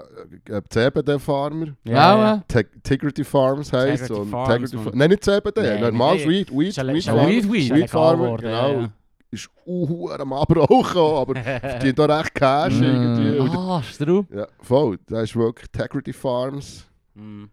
[0.48, 1.66] äh, CBD-Farmer.
[1.84, 2.42] Ja, ja.
[2.48, 6.30] Te Integrity Farms heisst Integrity und Farms, Nein, nicht CBD, Nee, normales nee.
[6.30, 7.28] Weed, Weed, Ist ja- Weed ist ja- Farmer.
[7.28, 7.62] Weed, Weed.
[7.62, 8.80] ist ja Weed Farmer, genau.
[8.82, 8.88] ja,
[9.30, 13.38] Ist uh, am gekommen, aber verdient da recht Cash irgendwie.
[13.38, 14.24] Und Ah, Stru.
[14.30, 14.98] Ja, voll.
[15.06, 16.84] Das ist wirklich Integrity Farms.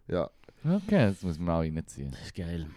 [0.08, 0.30] ja.
[0.64, 2.12] Okay, das muss man mal reinziehen.
[2.12, 2.68] das ist geil.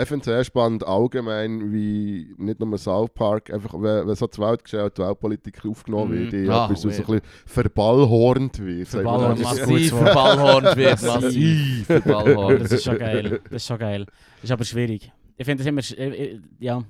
[0.00, 4.28] Ich finde es sehr spannend allgemein, wie nicht nur South Park, einfach wenn, wenn so
[4.28, 6.18] die Weltgeschehen und die Weltpolitik aufgenommen Mhm.
[6.18, 8.86] wird, die Ah, etwas so ein bisschen verballhornt wird.
[8.88, 9.42] Verballhornt.
[9.42, 11.02] Massiv verballhornt wird.
[11.02, 11.14] Massiv.
[11.24, 12.60] Massiv Das verballhornt.
[12.72, 13.40] ist schon geil.
[13.42, 14.06] Das ist schon geil.
[14.06, 15.12] Das ist aber schwierig.
[15.36, 16.84] Ich finde es immer, äh, äh, ja,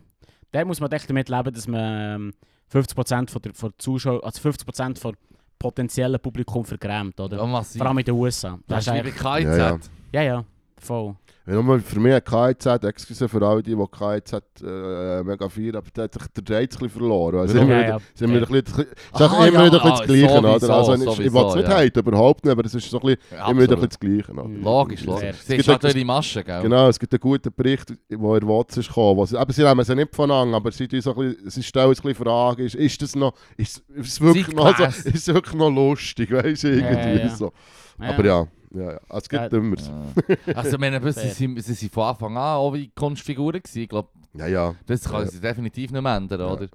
[0.50, 2.34] da muss man echt damit leben, dass man ähm,
[2.70, 5.16] 50% von der, von der Zuschauer, also 50% von
[5.58, 7.36] potenziellen Publikum vergrämt, oder?
[7.38, 7.62] Ja.
[7.62, 8.58] Vor allem in den USA.
[8.66, 9.22] Das ist wie bei eigentlich, KIZ.
[9.22, 9.78] Ja, ja.
[10.12, 10.44] ja, ja,
[10.80, 11.14] voll.
[11.46, 15.86] Ja, nur für mich KIZ, excuse für alle, die, die KIZ äh, mega feiern, aber
[15.94, 17.38] da hat sich der Reiz ein bisschen verloren.
[17.38, 17.98] Also Ja, immer ja, wieder, ja.
[18.14, 20.72] sind wir ein bisschen, es ist Aha, immer ja, wieder ein bisschen das Gleiche, sowieso?
[20.74, 21.76] Also, ich, ich will es nicht ja.
[21.78, 23.98] haten, überhaupt nicht, aber es ist so ein bisschen, Ja, immer wieder ein absolut.
[24.00, 24.32] bisschen das Gleiche.
[24.32, 24.44] oder?
[24.48, 24.62] Mhm.
[24.62, 25.08] Logisch, Sehr.
[25.08, 25.36] logisch.
[25.40, 26.62] Es gibt halt durch die Masche, gell?
[26.62, 29.16] Genau, es gibt einen guten Bericht, wo in Watts ist gekommen.
[29.16, 31.50] wo Sie, eben, sie nehmen es ja nicht voneinander, aber sie, tun so ein bisschen,
[31.50, 34.76] sie stellen uns ein bisschen Fragen, ist, ist das noch, ist, ist es wirklich noch,
[34.76, 37.34] so, ist wirklich noch lustig, weißt du, Ja, irgendwie ja, ja.
[37.34, 37.52] so.
[37.98, 39.00] Aber ja, ja, ja.
[39.08, 39.76] Also, es gibt immer.
[39.78, 40.36] Ja.
[40.56, 43.82] Also, ich meine, sie sind, sie sind von Anfang an auch wie Kunstfiguren gewesen.
[43.82, 45.26] Ich glaube, Ja, ja, das kann Ja.
[45.26, 46.52] sich definitiv nicht mehr ändern, Ja.
[46.52, 46.68] oder?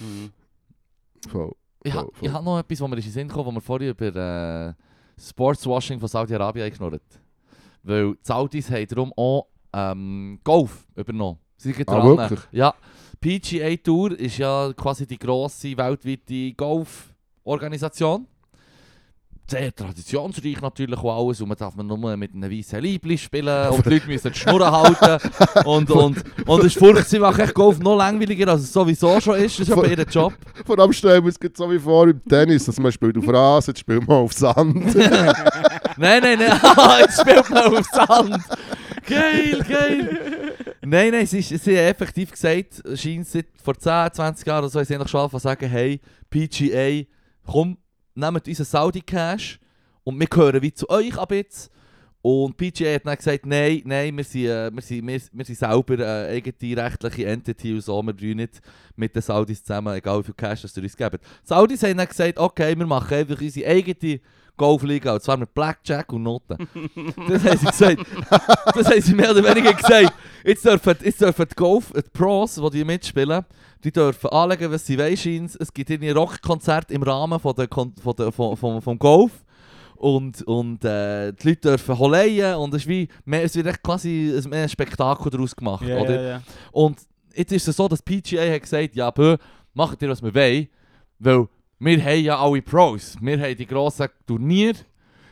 [0.00, 0.30] Mhm.
[1.28, 1.52] voll.
[1.84, 2.32] Ich Voll, habe voll.
[2.32, 4.74] hab noch etwas, was mir in den Sinn kam, wo wir vorhin über äh,
[5.20, 7.02] Sportswashing von Saudi-Arabien geschnurrt
[7.82, 11.38] Weil die Saudis haben darum auch ähm, Golf übernommen.
[11.56, 12.16] Sie sind Ah, dran.
[12.18, 12.40] wirklich?
[12.52, 12.74] Ja,
[13.20, 18.26] PGA Tour ist ja quasi die grosse weltweite Golforganisation.
[19.50, 23.68] Sehr traditionsreich natürlich auch alles und man darf man nur mit einem weißen Leibli spielen
[23.68, 25.28] und die Leute müssen die Schnurren halten
[25.66, 29.36] und, und, und es ist furchtbar, sie machen Golf noch langweiliger, als es sowieso schon
[29.36, 30.32] ist, das ist aber ihr Job.
[30.64, 33.72] Vor allem stellen wir jetzt so wie vor im Tennis, dass man spielt auf Rasen,
[33.72, 34.94] jetzt spielt man auf Sand.
[34.94, 38.42] Nein, nein, nein, ah, jetzt spielt man auf Sand.
[39.06, 40.18] Geil, geil.
[40.80, 44.70] Nein, nein, sie, ist- sie haben effektiv gesagt, scheint seit vor 10, 20 Jahren oder
[44.70, 47.04] so, sie haben schon angefangen sagen, hey, PGA,
[47.46, 47.76] komm,
[48.14, 49.58] nehmt unseren Saudi-Cash
[50.04, 51.70] und wir gehören wie zu euch ab jetzt.
[52.22, 55.58] Und PGA hat dann gesagt, nein, nein, wir sind, äh, wir sind, wir, wir sind
[55.58, 58.60] selber eine eigene rechtliche Entity und so, wir brauchen nicht
[58.94, 61.18] mit den Saudis zusammen, egal wie viel Cash das ihr uns gebt.
[61.20, 64.20] Die Saudis haben dann gesagt, okay, wir machen einfach unsere eigene
[64.56, 66.56] Golfliga, und zwar mit Blackjack und Noten.
[67.28, 68.06] das haben sie gesagt.
[68.74, 70.12] Das haben sie mehr oder weniger gesagt.
[70.44, 73.44] Jetzt dürfen, jetzt dürfen die Golf, die Pros, die, die mitspielen,
[73.82, 75.50] die dürfen anlegen, was sie wollen.
[75.58, 79.32] Es gibt irgendwie Rockkonzerte im Rahmen von der, von der, von, von, vom Golf.
[79.96, 83.84] Und, und äh, die Leute dürfen holeien und es, ist wie, mehr, es wird echt
[83.84, 85.86] quasi ein, mehr ein Spektakel daraus gemacht.
[85.86, 86.42] Ja, oder?
[86.72, 86.98] Und
[87.34, 89.36] jetzt ist es so, dass PGA hat gesagt, ja, bö,
[89.74, 90.68] macht ihr, was wir wollen,
[91.20, 91.46] weil
[91.84, 93.16] wir haben ja alle Pros.
[93.20, 94.78] Wir haben die grossen Turniere,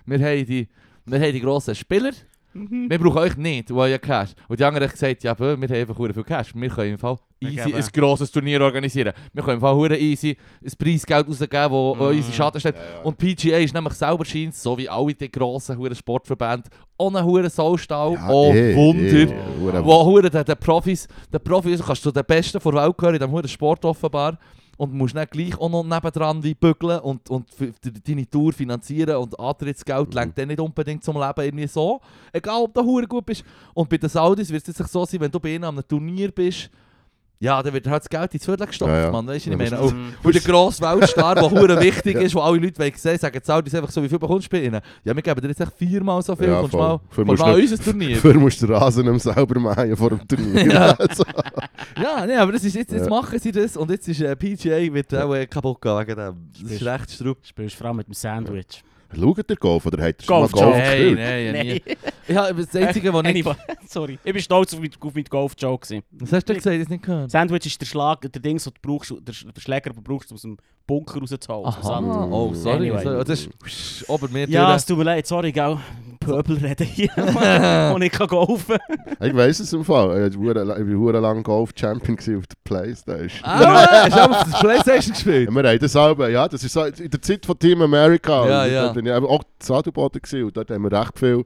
[0.06, 0.68] wir haben die,
[1.06, 2.12] wir haben die grossen Spieler.
[2.52, 4.30] Wir brauchen euch nicht, weil ja Cash.
[4.48, 6.52] Und die anderen haben gesagt, ja, wir haben einfach viel Cash.
[6.52, 9.12] Wir können im Fall easy ein grosses Turnier organisieren.
[9.32, 12.00] Wir können im Fall easy ein Preisgeld rausgeben, wo Mhm.
[12.16, 12.74] unsere Schaden steht.
[13.04, 17.50] Und PGA ist nämlich selber scheint, so wie alle die grossen verdammt Sportverbände, ohne verdammt
[17.50, 18.18] Saustall.
[18.28, 19.04] oh eh, Wunder.
[19.12, 19.28] eh,
[19.60, 23.14] hure- Wo hure den, den Profis, den Profis kannst du den Besten der Welt gehören,
[23.14, 24.36] in diesem hure Sport offenbar.
[24.80, 27.46] Und musst dann gleich auch noch nebendran wie bügeln und, und
[28.06, 30.14] deine Tour finanzieren und Antrittsgeld Mhm.
[30.14, 32.00] lenkt dann nicht unbedingt zum Leben irgendwie so.
[32.32, 33.44] Egal ob du hure gut bist.
[33.74, 35.86] Und bei den Saudis wird es jetzt so sein, wenn du bei ihnen an einem
[35.86, 36.70] Turnier bist,
[37.42, 39.10] ja, dann wird halt das Geld ins Viertel gestopft, Ja, ja.
[39.10, 39.26] Mann.
[39.26, 39.76] Weißt du, ich meine?
[39.76, 40.12] Mhm.
[40.22, 43.46] Und der grosse Weltstar, der hure wichtig ist, wo alle Leute wollen sehen, sagen die
[43.46, 44.80] Saudis einfach so, wie viel bekommst du bei ihnen?
[45.04, 47.40] Ja, wir geben dir jetzt echt viermal so viel, Ja, kommst mal, Für kommst musst
[47.42, 48.14] mal du- an unser Turnier.
[48.16, 50.66] Dafür musst du den Rasen mehr selber mähen vor dem Turnier.
[50.72, 50.92] Ja.
[50.98, 51.24] Also,
[52.00, 53.08] Ja, nee, aber das ist jetzt, jetzt Ja.
[53.10, 56.50] machen sie das und jetzt ist äh, PGA wird auch äh, kaputt gehen wegen dem.
[56.62, 57.38] Das ist recht strupp.
[57.42, 58.82] Spielst vor allem mit dem Sandwich.
[59.14, 61.18] Schaut ihr Golf oder habt ihr schon mal Golf, gespielt?
[61.18, 61.82] nein, ja, nie.
[61.86, 61.96] Nein.
[62.30, 63.44] Ich habe das Einzige, was nicht...
[63.44, 64.18] Anyway, sorry.
[64.22, 66.02] Ich bin stolz auf mein, auf mein Golf-Joke.
[66.12, 67.28] Was hast du gesagt, das nicht gehört?
[67.28, 70.02] Sandwich ist der Schlag, der Ding, so du brauchst, der, Sch- der Schläger, den du
[70.02, 70.56] brauchst, um aus dem
[70.90, 71.66] Bunker rauszuholen.
[71.66, 72.90] Aha, oh, sorry.
[72.90, 73.04] Anyway.
[73.04, 75.78] So, das ist ober mir Ja, es tut mir leid, sorry, gell.
[76.18, 77.08] Pöbel reden hier,
[77.94, 78.76] und ich kann golfen.
[79.22, 80.28] Ich weiss es im Fall.
[80.28, 83.40] Ich war hure- ich war hure lang Golf-Champion auf der Playstation.
[83.42, 85.48] Ah, hast du auch auf der Playstation gespielt?
[85.50, 88.66] Ja, wir haben das selber, ja, das ist so in der Zeit von Team America.
[88.66, 89.18] Ja, und ja.
[89.20, 91.44] Dort auch Sadelboden gewesen und dort haben wir recht viel.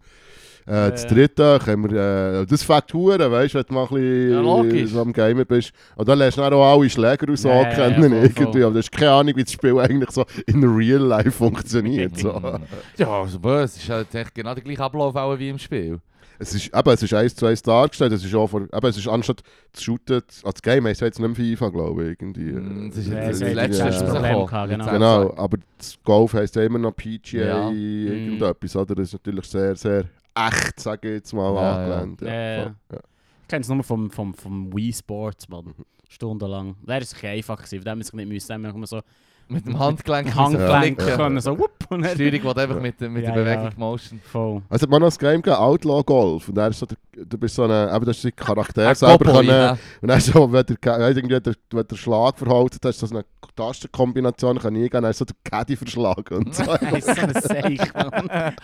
[0.67, 1.09] Äh, das Ja.
[1.11, 5.03] dritte haben wir, äh, das fängt Huren, weißt du, wenn du mal ein bisschen Ja,
[5.03, 5.73] am Gamer bist.
[5.97, 8.63] Und dann lernst du auch alle Schläger und so Ja, ja, kennen ja, irgendwie.
[8.65, 12.17] Aber du hast keine Ahnung, wie das Spiel eigentlich so in real life funktioniert.
[12.17, 12.33] So.
[12.97, 13.39] Ja, also.
[13.51, 15.99] Es ist halt echt genau der gleiche Ablauf auch wie im Spiel.
[16.39, 18.97] es, ist, eben, es ist eins zu eins dargestellt, es ist auch vor, eben, es
[18.97, 19.43] ist anstatt
[19.73, 22.09] zu shooten, als Game heisst es jetzt nicht mehr FIFA, glaube ich.
[22.21, 22.53] Irgendwie.
[22.53, 24.91] Mm, Das ist Ja, sie das hat letzte das ist Problem gehabt, genau.
[24.93, 27.71] Genau, aber das Golf heisst ja immer noch PGA, Ja.
[27.71, 28.95] irgendetwas, oder?
[28.95, 30.05] Das ist natürlich sehr, sehr
[30.35, 32.01] echt, sage ich jetzt mal, Ja, ja.
[32.01, 32.21] angelehnt.
[32.23, 32.75] Ja, Ja, ja.
[32.93, 32.99] ja.
[33.43, 35.75] Ich kenne es nur vom, vom, vom Wii Sports, man.
[36.09, 36.77] Stundenlang.
[36.83, 38.49] Der war es ein einfach, gewesen, von dem ich nicht müssen.
[38.49, 39.01] Dann haben wir so
[39.49, 41.17] Mit dem Handgelenk Handgelenk flicken.
[41.19, 41.53] können, so
[41.91, 42.15] und dann...
[42.15, 43.57] Steuerung, die einfach mit, der- mit Ja, der ja.
[43.57, 44.21] Bewegung Motion.
[44.25, 44.63] Voll.
[44.71, 46.49] Also, man hat noch das Game gegeben, Outlaw Golf.
[46.49, 49.33] Und er ist so der, du bist so eine, eben, das ist der Charakter selber
[49.33, 49.49] können.
[49.49, 49.77] ja.
[50.01, 53.25] Und dann so, wenn der, wenn irgendwie der, wenn der Schlag verhalten hast, so eine
[53.55, 56.65] Tastenkombination kann nie gehen, dann ist so der Caddy verschlagen und so.
[56.81, 58.29] Das ist so ein Seich, Mann.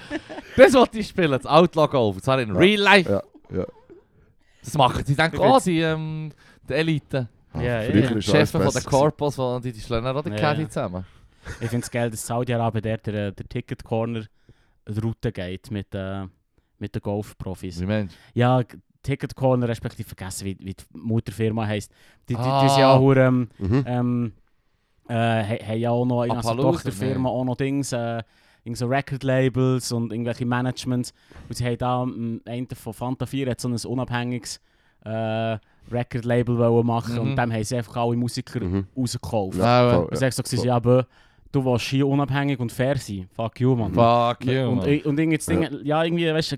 [0.56, 2.16] Das wollte ich spielen, das Outlaw Golf.
[2.16, 3.10] Und zwar in Ja, Real Life.
[3.10, 3.22] ja,
[3.58, 3.66] ja.
[4.64, 5.14] Das machen sie.
[5.14, 6.32] denken, oh, sie ähm,
[6.68, 7.28] die Elite.
[7.54, 8.08] Ja, ja, ja.
[8.20, 11.04] Chefs alles von den besser Corpos, die, die schlagen auch den Ja, Caddy zusammen.
[11.60, 14.24] Ich finde es geil, dass Saudi-Arabien der, der, der Ticket Corner
[14.88, 16.26] die Route geht mit, äh,
[16.78, 17.80] mit den Golfprofis.
[17.80, 18.12] Wie Mensch.
[18.34, 18.62] Ja,
[19.02, 21.90] Ticket Corner, respektive vergessen, wie, wie die Mutterfirma heisst.
[22.28, 22.68] Die, die, die, Ah.
[22.68, 23.84] sind ja auch, ähm, Mhm.
[23.86, 24.32] ähm,
[25.08, 28.22] äh, ha- haben ja auch noch Appaloosa, Tochterfirma auch noch Dings, äh,
[28.74, 31.12] so Record-Labels und irgendwelche Managements.
[31.48, 34.60] Und sie haben da, ähm, einer von Fanta 4 hat so ein unabhängiges
[35.04, 35.58] äh,
[35.90, 37.20] Record-Label wollen machen Mhm.
[37.20, 38.86] und dem haben sie einfach alle Musiker Mhm.
[38.96, 39.58] rausgekauft.
[39.58, 41.06] Ja, voll, Und sagst so, gewesen, ja, aber
[41.52, 43.28] du willst hier unabhängig und fair sein.
[43.34, 43.92] Fuck you, man.
[43.92, 44.88] Fuck you, und, man.
[44.88, 46.04] und, und irgendwie, das Ding, ja.
[46.04, 46.56] irgendwie, weißt du,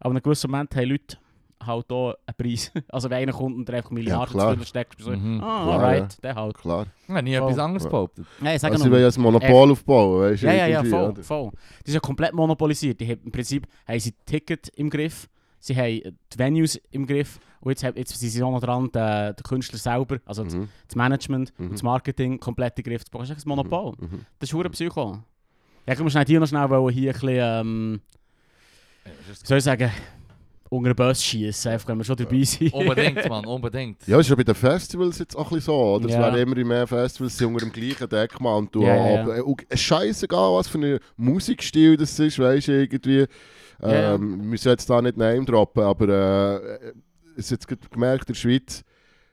[0.00, 1.16] aber in einem gewissen Moment haben Leute
[1.64, 2.72] halt auch einen Preis.
[2.88, 4.52] Also wenn einer kommt und dir einfach Milliarden klar.
[4.54, 5.40] zu bist du so, Mhm.
[5.44, 6.54] ah, Klar, alright, der halt.
[6.58, 6.86] Klar.
[7.06, 7.48] Ich habe nie Voll.
[7.50, 7.88] etwas anderes Ja.
[7.90, 8.26] behauptet.
[8.40, 10.46] Nein, sag Also, sie wollen ja ein Monopol aufbauen, weißt du?
[10.48, 11.22] Ja, ja, ja, voll, oder?
[11.22, 11.50] voll.
[11.52, 12.98] Das ist ja komplett monopolisiert.
[13.00, 15.28] Die haben, Im Prinzip haben sie Ticket im Griff,
[15.60, 16.00] sie haben
[16.32, 19.78] die Venues im Griff und jetzt, jetzt sind sie auch noch dran, der, der Künstler
[19.78, 20.68] selber, also das, Mhm.
[20.88, 21.66] das Management Mhm.
[21.66, 23.28] und das Marketing komplett im Griff zu bekommen.
[23.28, 23.92] Das ist ein Monopol.
[23.98, 24.26] Mhm.
[24.38, 25.18] Das ist hure Psycho.
[25.86, 28.00] Ja, ich muss hier noch schnell wollen, hier ein bisschen, ähm,
[29.44, 29.90] soll ich sagen,
[30.70, 32.72] unter den Bus schießen, einfach wenn wir schon dabei sind.
[32.72, 34.06] Unbedingt, Mann, unbedingt.
[34.06, 36.06] Ja, ist ja bei den Festivals jetzt auch ein bisschen so, oder?
[36.06, 36.20] Es Ja.
[36.20, 39.40] werden immer mehr Festivals sind unter dem gleichen Deckmann und du Ja, ja, aber, äh,
[39.42, 43.26] und es ist scheißegal, was für ein Musikstil das ist, weißt du, irgendwie.
[43.82, 44.14] Ja, ja.
[44.14, 46.92] Ähm, wir müssen jetzt da nicht Name droppen, aber äh,
[47.36, 48.82] es jetzt gerade gemerkt in der Schweiz,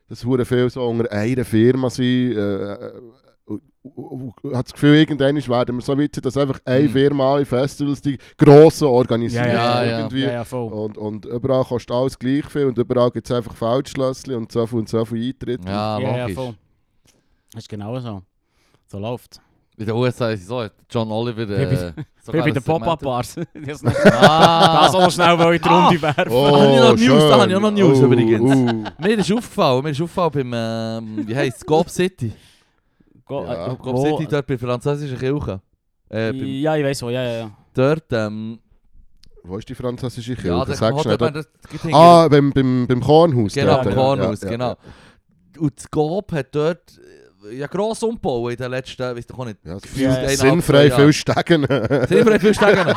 [0.08, 2.34] dass hure viel so unter einer Firma sind.
[2.36, 3.02] Äh, äh,
[3.46, 6.92] und- hat das Gefühl, irgendwann werden wir so weit sein, dass einfach eine Mhm.
[6.92, 9.48] Firma alle Festivals, die grossen organisieren.
[9.48, 10.00] Ja, ja.
[10.00, 10.24] irgendwie.
[10.24, 10.72] Ja, ja, voll.
[10.72, 14.68] Und, und überall kostet alles gleich viel und überall gibt es einfach Feldschlösschen und so
[14.68, 15.64] viel und so viel Eintritt.
[15.66, 16.36] Ja, ja, ja, logisch.
[16.36, 16.56] voll.
[17.54, 18.22] Das ist genau so.
[18.88, 19.40] So läuft
[19.80, 21.44] In den USA ist es so, John Oliver...
[21.50, 23.36] Äh, Wie sogar bei den Pop-Up-Bars.
[23.66, 26.32] das noch Ah, so schnell ich die Runde werfen.
[26.34, 28.42] Oh, Da habe ich News, da habe ich auch noch News oh, übrigens.
[28.42, 29.02] oh.
[29.02, 32.34] mir ist aufgefallen, mir ist aufgefallen beim, ähm, wie heisst es, Gob City.
[33.26, 33.68] Go, Ja.
[33.68, 35.62] äh, Gob wo- City, dort bei französischen Kirche.
[36.10, 37.52] Äh, beim, Ja, ich weiß wo, ja, ja, ja.
[37.74, 38.60] dort, ähm,
[39.44, 40.50] Wo ist die französische Kirche?
[40.50, 41.14] ja, der Sag schnell.
[41.14, 41.36] Hotel, dort.
[41.38, 43.54] das geht hinter- Ah, beim, beim, beim Kornhaus.
[43.54, 44.76] Genau, dort, beim ja, Kornhaus, ja, ja, genau.
[45.58, 47.00] Und das Gob hat dort
[47.52, 50.14] ja gross umgebaut in den letzten, weiss doch auch nicht, Ja, gefühlt Ja.
[50.16, 51.14] eineinhalb, Sinnfrei viel.
[51.14, 51.66] Stegen.
[52.08, 52.94] Sinnfrei viel Stegen.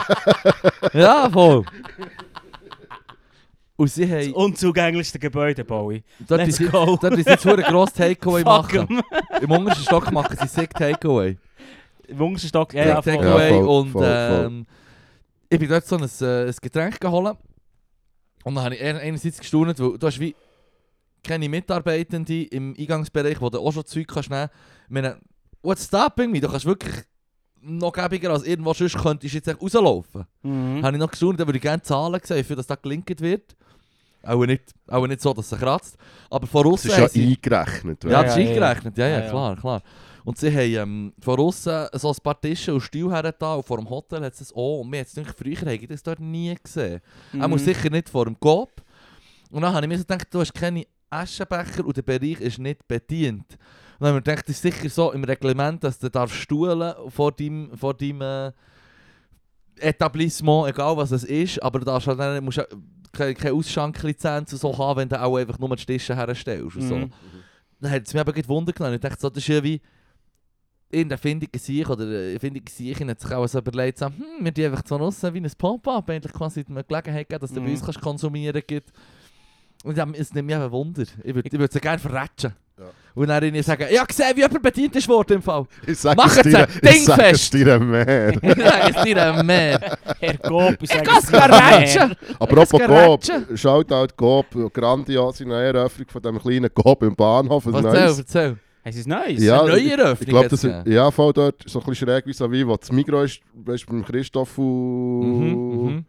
[0.94, 1.64] ja, voll.
[3.76, 6.04] Und sie Das haben, unzugänglichste Gebäude, Bowie.
[6.28, 6.98] dort Let's ist, go.
[7.00, 9.02] dort ist jetzt ein grosses Takeaway machen.
[9.40, 11.36] Im untersten Stock machen sie Sick Takeaway.
[12.06, 13.14] Im untersten Stock, ja, ja, voll.
[13.14, 14.44] Takeaway Ja, voll, und voll, voll.
[14.46, 14.66] ähm,
[15.48, 17.36] ich bin dort so ein, äh, ein Getränk geholt
[18.44, 20.34] und dann habe ich einerseits gestaunt, weil du hast wie
[21.22, 24.48] keine Mitarbeitende im Eingangsbereich, wo du auch schon Zeug kannst nehmen.
[24.86, 25.18] Ich meine,
[25.62, 26.40] what's stopping me?
[26.40, 26.94] Du kannst wirklich
[27.60, 30.24] noch gäbiger als irgendwo sonst könntest du jetzt echt rauslaufen.
[30.42, 30.82] Mhm.
[30.82, 33.56] Habe ich noch gestaunt, da würde ich gerne Zahlen sehen, für das da gelinkt wird.
[34.24, 35.96] Auch nicht, auch nicht so, dass es kratzt.
[36.30, 38.04] Aber von Das außen ist ja eingerechnet.
[38.04, 39.82] ja, Ja, das ist eingerechnet, ja, ja, Ja, klar, klar.
[40.24, 43.78] Und sie haben ähm, von außen so ein paar Tische und Stühle hergetan und vor
[43.78, 44.80] dem Hotel hat es das auch.
[44.80, 47.00] Und wir jetzt früher habe ich das dort nie gesehen.
[47.32, 47.40] Mhm.
[47.40, 48.70] Er muss sicher nicht vor dem Coop.
[49.50, 52.58] Und dann habe ich mir so gedacht, du hast keine Aschenbecher und der Bereich ist
[52.58, 53.46] nicht bedient.
[53.52, 53.58] Und
[54.00, 56.92] dann habe ich mir gedacht, das ist sicher so im Reglement, dass du darfst stuhlen
[57.08, 58.52] vor deinem, vor deinem äh,
[59.78, 62.60] Etablissement, egal was es ist, aber du darfst halt dann, musst
[63.12, 66.96] keine, keine Ausschanklizenz so haben, wenn du auch einfach nur die Tische herstellst und so.
[66.96, 67.12] Mhm.
[67.80, 68.94] Dann hat es mich aber gleich Wunder genommen.
[68.94, 69.80] Ich dachte, so, das ist ja wie
[70.90, 74.66] irgendeine findige Sieg oder findige Sieg hat sich auch so überlegt, so, hm, wir die
[74.66, 77.64] einfach so nutzen wie ein Pop-Up, eigentlich quasi eine Gelegenheit geben, dass du Mhm.
[77.64, 78.92] bei uns kannst konsumieren kannst.
[79.84, 81.02] Und dann, es nimmt mich einfach Wunder.
[81.24, 82.52] Ich würde ich würd sie gerne verratschen.
[82.78, 82.84] Ja.
[83.14, 85.66] Und dann ihnen sagen, ich habe gesehen, wie jemand bedient ist worden im Fall.
[85.86, 88.32] Ich sag Macht es dir, sie, ich sag es dir mehr.
[88.32, 89.98] Ich sage es dir ein Mehr.
[90.20, 92.14] Herr Gop, ich sage es dir verratschen?
[92.38, 93.56] Apropos Ich gerätsche.
[93.56, 97.66] Shoutout Coop, grandiose Eröffnung von dem kleinen Coop im Bahnhof.
[97.66, 98.56] ein Was erzähl, erzähl.
[98.84, 99.40] Es ist nice.
[99.42, 100.92] Ja, Eine neue Ich Eröffnung glaube, hat's das gegeben.
[100.92, 103.84] ja, voll dort so ein bisschen schräg wie so wie, wo das Migros ist, weißt
[103.84, 105.84] du, beim Christoph Mhm, und...
[105.84, 106.04] mhm.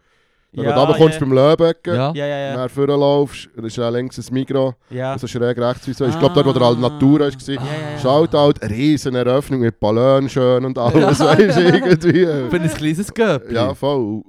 [0.55, 2.11] Wenn du da kommst beim Löbecken, Ja.
[2.13, 2.55] Ja, ja, ja.
[2.57, 5.17] dann vorne laufst, dann ist ja links ein Migros, ja.
[5.17, 6.05] so schräg rechts wie so.
[6.05, 7.61] Ich glaube, dort, wo der Alnatura war, Ja, ja,
[7.93, 7.99] ja.
[7.99, 11.25] Shoutout, eine riesen Eröffnung mit Ballon schön und alles, Ja.
[11.37, 12.25] weißt irgendwie.
[12.25, 13.55] Für ein kleines Göppli.
[13.55, 14.21] Ja, voll.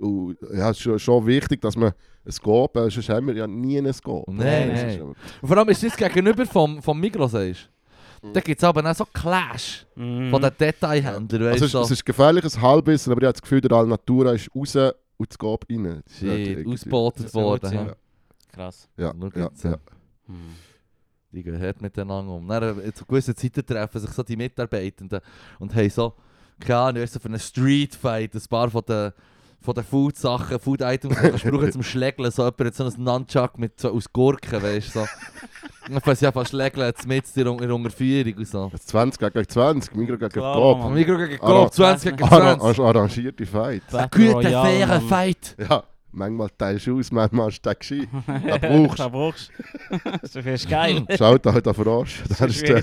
[0.54, 1.92] Ja, es ist schon, schon wichtig, dass man
[2.26, 4.32] ein Scope, äh, sonst haben wir ja nie ein Scope.
[4.32, 4.88] Nein, nein.
[4.88, 5.16] ist ja- Und
[5.46, 7.68] vor allem ist das gegenüber vom, vom Migros sagst.
[8.32, 10.30] Da gibt es aber auch so Clash Mhm.
[10.30, 11.80] von den Detailhändlern, Also es, du?
[11.80, 14.74] es ist gefährlich, ein Halbwissen, aber ich habe das Gefühl, der Alnatura ist raus
[15.24, 16.02] und das Scope rein.
[16.08, 17.70] Shit, ausgebotet worden.
[17.70, 17.92] sein.
[18.52, 18.88] Krass.
[18.96, 19.72] Ja, Schau ja, ja.
[19.74, 19.78] äh,
[21.32, 22.46] Die gehen hart miteinander um.
[22.46, 25.20] Dann, äh, zu gewissen Zeiten treffen sich so die Mitarbeitenden
[25.58, 26.14] und haben so,
[26.60, 29.12] keine Ahnung, du, für einen Streetfight ein paar von den,
[29.64, 32.30] von den Food-Sachen, Food-Items, die du brauchen zum Schlägeln.
[32.30, 35.00] So jemand hat so ein Nunchuck mit so, aus Gurken, weißt du.
[35.00, 35.06] So.
[35.88, 38.70] Dann fangen sie einfach schlägeln, jetzt mit in der in Unterführung und so.
[38.72, 40.78] Jetzt 20 gegen 20, Migros gegen Klar, Coop.
[40.80, 40.94] Mann.
[40.94, 42.84] Migros gegen Coop, 20 gegen Arra 20.
[42.84, 43.82] arrangierte Fight.
[43.90, 45.08] Battle Gute, Royale, faire Mann.
[45.08, 45.56] Fight.
[45.58, 45.82] Ja,
[46.14, 48.08] manchmal teilst du aus, manchmal hast du den gescheit.
[48.26, 49.50] Den brauchst Da brauchst
[49.90, 49.98] du.
[50.22, 51.04] Das ist geil.
[51.08, 51.16] du.
[51.16, 52.22] Schaut halt auf Frosch.
[52.28, 52.68] Das Das ist ist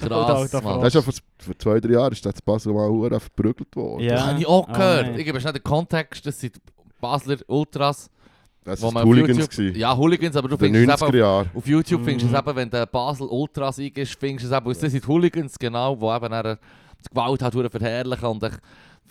[0.00, 0.80] Krass, Mann.
[0.80, 4.02] Das ist ja vor, vor zwei, drei Jahren ist das Basel mal hure verprügelt worden.
[4.04, 4.14] Ja.
[4.14, 5.06] Das habe ich auch Ah, gehört.
[5.06, 5.18] nein.
[5.18, 6.56] ich gebe schnell den Kontext, das sind
[7.00, 8.10] Basler Ultras.
[8.64, 9.38] Das wo war man auf Hooligans.
[9.38, 9.78] YouTube- gewesen.
[9.78, 11.50] Ja, Hooligans, aber du In den findest es 90er eben Jahren.
[11.54, 12.48] auf YouTube findest du es Mhm.
[12.50, 15.98] eben, wenn der Basel Ultras eingibst, findest du es eben, und das sind Hooligans, genau,
[16.00, 18.58] wo eben die Gewalt hat verherrlichen und echt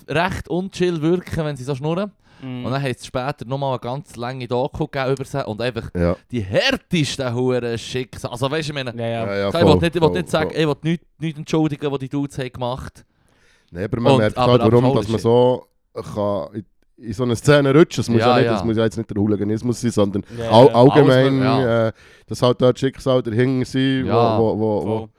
[0.09, 2.11] recht unchill wirken, wenn sie so schnurren.
[2.41, 2.65] Mhm.
[2.65, 6.15] Und dann hat es später nochmal eine ganz lange Doku über sie und einfach Ja,
[6.29, 8.23] die härtesten Huren Schicks.
[8.25, 9.25] Also weißt du, ich meine, Ja, ja.
[9.25, 10.59] ja, ja, ich voll, will nicht, ich voll, nicht sagen, voll.
[10.59, 13.05] ich will nicht, nicht entschuldigen, was die Dudes haben gemacht
[13.71, 16.65] Nein, aber man Und- merkt aber- halt, aber warum voll dass man so kann in,
[17.07, 18.53] in so eine Szene rutschen Es muss ja, Ja, nicht, ja.
[18.53, 21.91] das muss ja jetzt nicht der Hooliganismus sein, sondern all, allgemein, äh,
[22.27, 25.09] dass halt dort Schicksal dahinter sind, Ja, wo, wo, wo, wo Voll.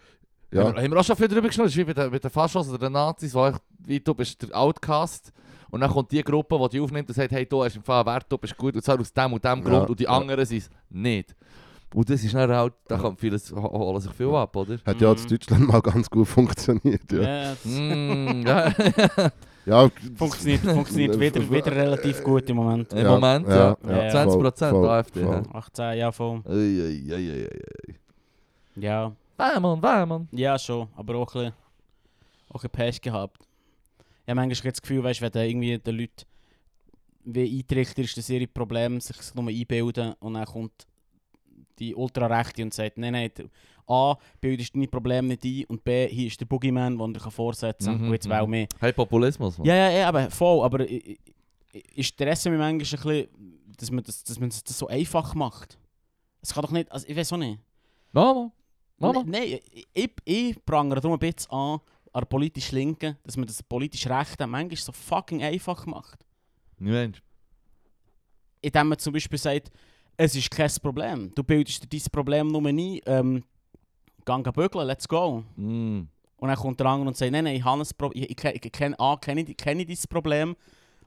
[0.51, 0.65] Ja.
[0.65, 2.19] Haben, wir, haben wir auch schon viel darüber geschnurrt, das ist wie bei den, bei
[2.19, 5.33] den Faschos oder den Nazis, wo ich, wie du bist der Outcast
[5.71, 8.05] und dann kommt die Gruppe, die dich aufnimmt und sagt, hey, du hast im Fall
[8.07, 10.11] Wert, du bist gut und zwar aus dem und dem Ja, Grund und die ja.
[10.11, 11.35] anderen sind es nicht.
[11.95, 13.01] Und das ist dann halt, da Ja.
[13.01, 14.79] kommt vieles, ho- holen sich viel ab, oder?
[14.85, 15.27] Hat ja in Mhm.
[15.29, 17.13] Deutschland mal ganz gut funktioniert.
[17.13, 18.73] Ja, Ja, das mm, ja.
[19.67, 22.93] ja, funktioniert, funktioniert wieder, wieder relativ gut im Moment.
[22.93, 23.77] Im Moment, ja.
[23.87, 24.25] ja.
[24.25, 25.23] 20% voll, AfD.
[25.25, 25.43] voll.
[25.47, 25.55] ja.
[25.55, 26.43] 18, ja voll.
[26.47, 27.49] Ei, ei, ei, ei,
[27.89, 27.95] ei.
[28.77, 30.29] Ja, Weh, Mann, weh, Mann.
[30.33, 31.53] ja schon, aber auch ein bisschen,
[32.49, 33.39] auch ein bisschen Pech gehabt.
[34.25, 36.25] Ich habe manchmal das Gefühl, weißt, wenn du irgendwie den Leuten
[37.25, 40.87] wie eintrichter ist, dass ihre Probleme sich nur einbilden und dann kommt
[41.79, 43.49] die Ultrarechte und sagt, nein, nein, du-
[43.91, 47.87] A, bildest deine Probleme nicht ein und B, hier ist der Boogeyman, den du vorsetzen
[47.93, 48.51] kann Mhm, und jetzt mhm.
[48.51, 48.67] mehr.
[48.81, 49.67] Hey, Populismus, Mann.
[49.67, 50.63] Ja, ja, ja, aber voll.
[50.65, 51.19] Aber ich,
[51.95, 53.29] ich, stresse mich manchmal ein bisschen,
[53.79, 55.79] dass man das, dass man das so einfach macht.
[56.43, 57.61] Es kann doch nicht, also ich weiß auch nicht.
[58.13, 58.51] Mama.
[58.99, 61.81] Nein, ich, ich, ich prangere darum ein bisschen an,
[62.13, 66.25] an der politisch Linken, dass man das politisch Rechte manchmal so fucking einfach macht.
[66.79, 67.23] Mensch.
[68.61, 69.71] Indem man zum Beispiel sagt,
[70.17, 71.33] es ist kein Problem.
[71.35, 73.45] Du bildest dir dieses Problem nur nie, ähm,
[74.25, 75.45] gang bügeln, let's go.
[75.57, 76.09] Mm.
[76.37, 78.65] Und dann kommt der andere und sagt, nein, nein, ich habe ein Problem, ich, ich,
[78.65, 80.57] ich, kenne, A, kenne ich, kenne ich dieses Problem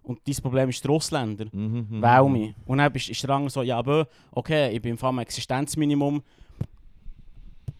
[0.03, 1.45] und dieses Problem ist der Ausländer.
[1.51, 2.01] Mhm, mhm.
[2.01, 2.55] Wähl mich.
[2.65, 5.19] Und dann ist, ist der andere so, ja, aber okay, ich bin im Fall am
[5.19, 6.21] Existenzminimum.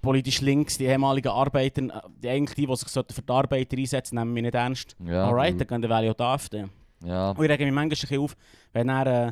[0.02, 1.90] Politisch links, die ehemaligen Arbeiter, äh,
[2.24, 4.96] die eigentlich die, die sich für die Arbeiter einsetzen, nehmen mich nicht ernst.
[5.06, 5.26] Ja.
[5.28, 6.66] Alright, dann gehen wähle ich auch die AfD.
[7.04, 7.32] Ja.
[7.32, 8.36] Und ich rege mich manchmal ein bisschen auf,
[8.74, 9.32] wenn er, äh,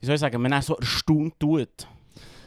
[0.00, 1.68] wie soll ich sagen, wenn er so erstaunt tut.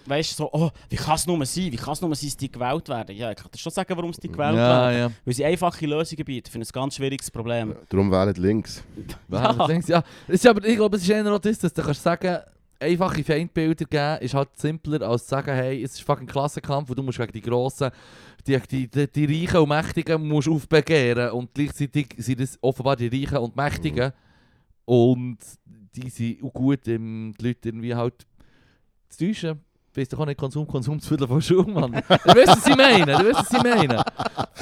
[0.08, 1.72] Weißt du, so, oh, wie kann es nur sein?
[1.72, 3.16] Wie kann es nur sein, dass die gewählt werden?
[3.16, 4.98] Ja, ich kann dir schon sagen, warum sie die gewählt Ja, werden.
[4.98, 5.12] ja.
[5.24, 7.76] Weil sie einfache Lösungen bieten für ein ganz schwieriges Problem.
[7.88, 8.84] darum wählen links.
[9.30, 9.68] Ja, Ja.
[9.70, 9.80] ja.
[9.88, 10.04] ja.
[10.28, 12.40] Ist aber, ich glaube, es ist eher noch das, dass du kannst sagen,
[12.82, 16.98] einfache Feindbilder geben ist halt simpler als zu sagen, hey, es ist fucking Klassenkampf und
[16.98, 17.92] du musst gegen die Grossen,
[18.46, 23.08] die, die, die, die Reichen und Mächtigen musst aufbegehren und gleichzeitig sind es offenbar die
[23.08, 24.12] Reichen und Mächtigen
[24.86, 25.38] und
[25.96, 28.26] die sind auch gut, um die Leute irgendwie halt
[29.10, 29.60] zu täuschen.
[29.94, 31.92] Weiss doch auch nicht, Konsum, Konsum zu von Schuhe, Mann.
[32.08, 34.04] Du weißt, was ich meine, du weißt, was ich meine.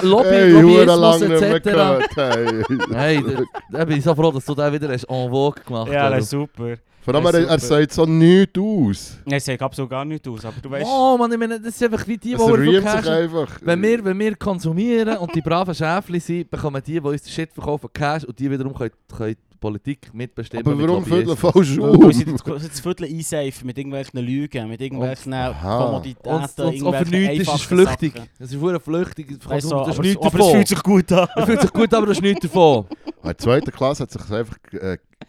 [0.02, 0.50] Lobby, Hey,
[0.84, 1.62] Lobbyismus etc.
[1.62, 2.16] gehört.
[2.16, 2.62] Hey.
[2.92, 5.92] Hey, da, da bin ich so froh, dass du den wieder hast en vogue gemacht
[5.92, 6.74] Ja, das ist super.
[7.02, 9.18] Vor allem, er, er sagt so nichts aus.
[9.24, 10.86] Nein, es sieht absolut gar nicht aus, aber du weißt...
[10.86, 13.58] Oh Mann, ich meine, das ist einfach wie die, die Es wir rühmt sich einfach.
[13.62, 17.30] Wenn wir, wenn wir konsumieren und die braven Schäfli sind, bekommen die, die uns den
[17.30, 20.66] Shit verkaufen, Cash und die wiederum können, können die Politik mitbestimmen.
[20.66, 21.04] Aber warum.
[21.04, 22.36] Viertel falsch Weil sie um?
[22.44, 25.32] das, Viertel einseifen mit irgendwelchen Lügen, mit irgendwelchen.
[25.32, 28.12] Kommoditäten, Und, und für irgendwelchen nichts ist es flüchtig.
[28.38, 29.30] Es ist verdammt flüchtig.
[29.30, 31.28] Ist aber, nichts aber es fühlt sich gut an.
[31.34, 32.86] Es fühlt sich gut, aber das ist nichts davon.
[33.06, 34.56] In der zweiten Klasse hat sich einfach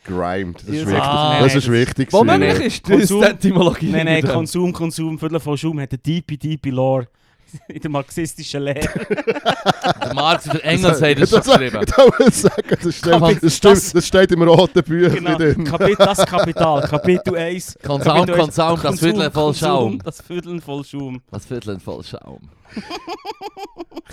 [0.04, 0.58] grimed.
[0.58, 1.02] Das ist Ja, wichtig.
[1.04, 2.08] ah, das ist wichtig.
[2.14, 2.40] Wo gewesen.
[2.40, 3.90] möglich ist das Konsum- die Etymologie.
[3.92, 4.24] Nein, nein.
[4.24, 7.08] Konsum, Konsum, Viertel von Schaum hat eine tiefe, tiefe Lore
[7.68, 8.80] in der marxistischen Lehre.
[10.04, 11.86] Der Marx und der Engels haben das schon geschrieben.
[11.88, 12.96] Ich wollte sagen, das das,
[13.58, 15.64] stimmt, das- das steht im roten Büchlein genau, drin.
[15.66, 17.78] Kapitel, das Kapital, Kapitel 1.
[17.84, 20.00] Konsum, Konsum, das Viertel voll Schaum.
[20.04, 21.22] Das Viertel voll Schaum.
[21.32, 22.50] Das Viertel voll Schaum.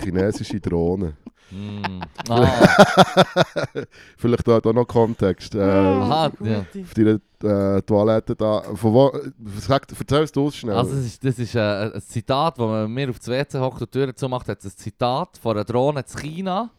[0.01, 1.13] Chinesische Drohne.
[1.51, 2.01] Mm.
[2.29, 2.47] Ah,
[4.17, 5.55] Vielleicht dort auch noch Kontext.
[5.55, 6.59] Äh, aha, ja.
[6.59, 8.61] Auf deiner äh, Toilette da.
[8.75, 9.11] Von wo,
[9.57, 10.75] sag, erzählst du es schnell.
[10.75, 11.59] Also das ist, das ist äh,
[11.93, 14.65] ein Zitat, wo man mir auf das WC hockt und die Tür zumacht, hat es
[14.73, 16.69] ein Zitat von einer Drohne zu China.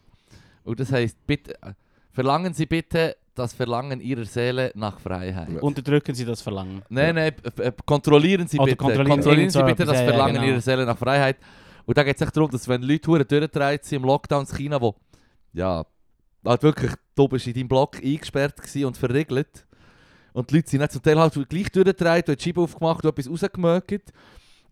[0.65, 1.73] Und das heisst, bitte, äh,
[2.13, 5.49] verlangen Sie bitte das Verlangen Ihrer Seele nach Freiheit.
[5.49, 5.61] Ja.
[5.61, 6.83] Unterdrücken Sie das Verlangen.
[6.91, 10.09] Nein, nein, p- p- kontrollieren Sie Oder bitte, kontrollieren kontrollieren, Sie bitte das etwas, ja,
[10.09, 10.47] Verlangen genau.
[10.47, 11.37] Ihrer Seele nach Freiheit.
[11.91, 14.81] Und da geht es darum, dass wenn Leute hure durchgedreht sind im Lockdown in China,
[14.81, 14.95] wo
[15.53, 15.85] ja,
[16.45, 19.67] halt wirklich, du bist in deinem Block eingesperrt und verriegelt.
[20.33, 23.03] Und die Leute sind nicht zum Teil halt gleich durchgedreht, du hast die Scheibe aufgemacht,
[23.03, 24.13] du hast etwas rausgemögt.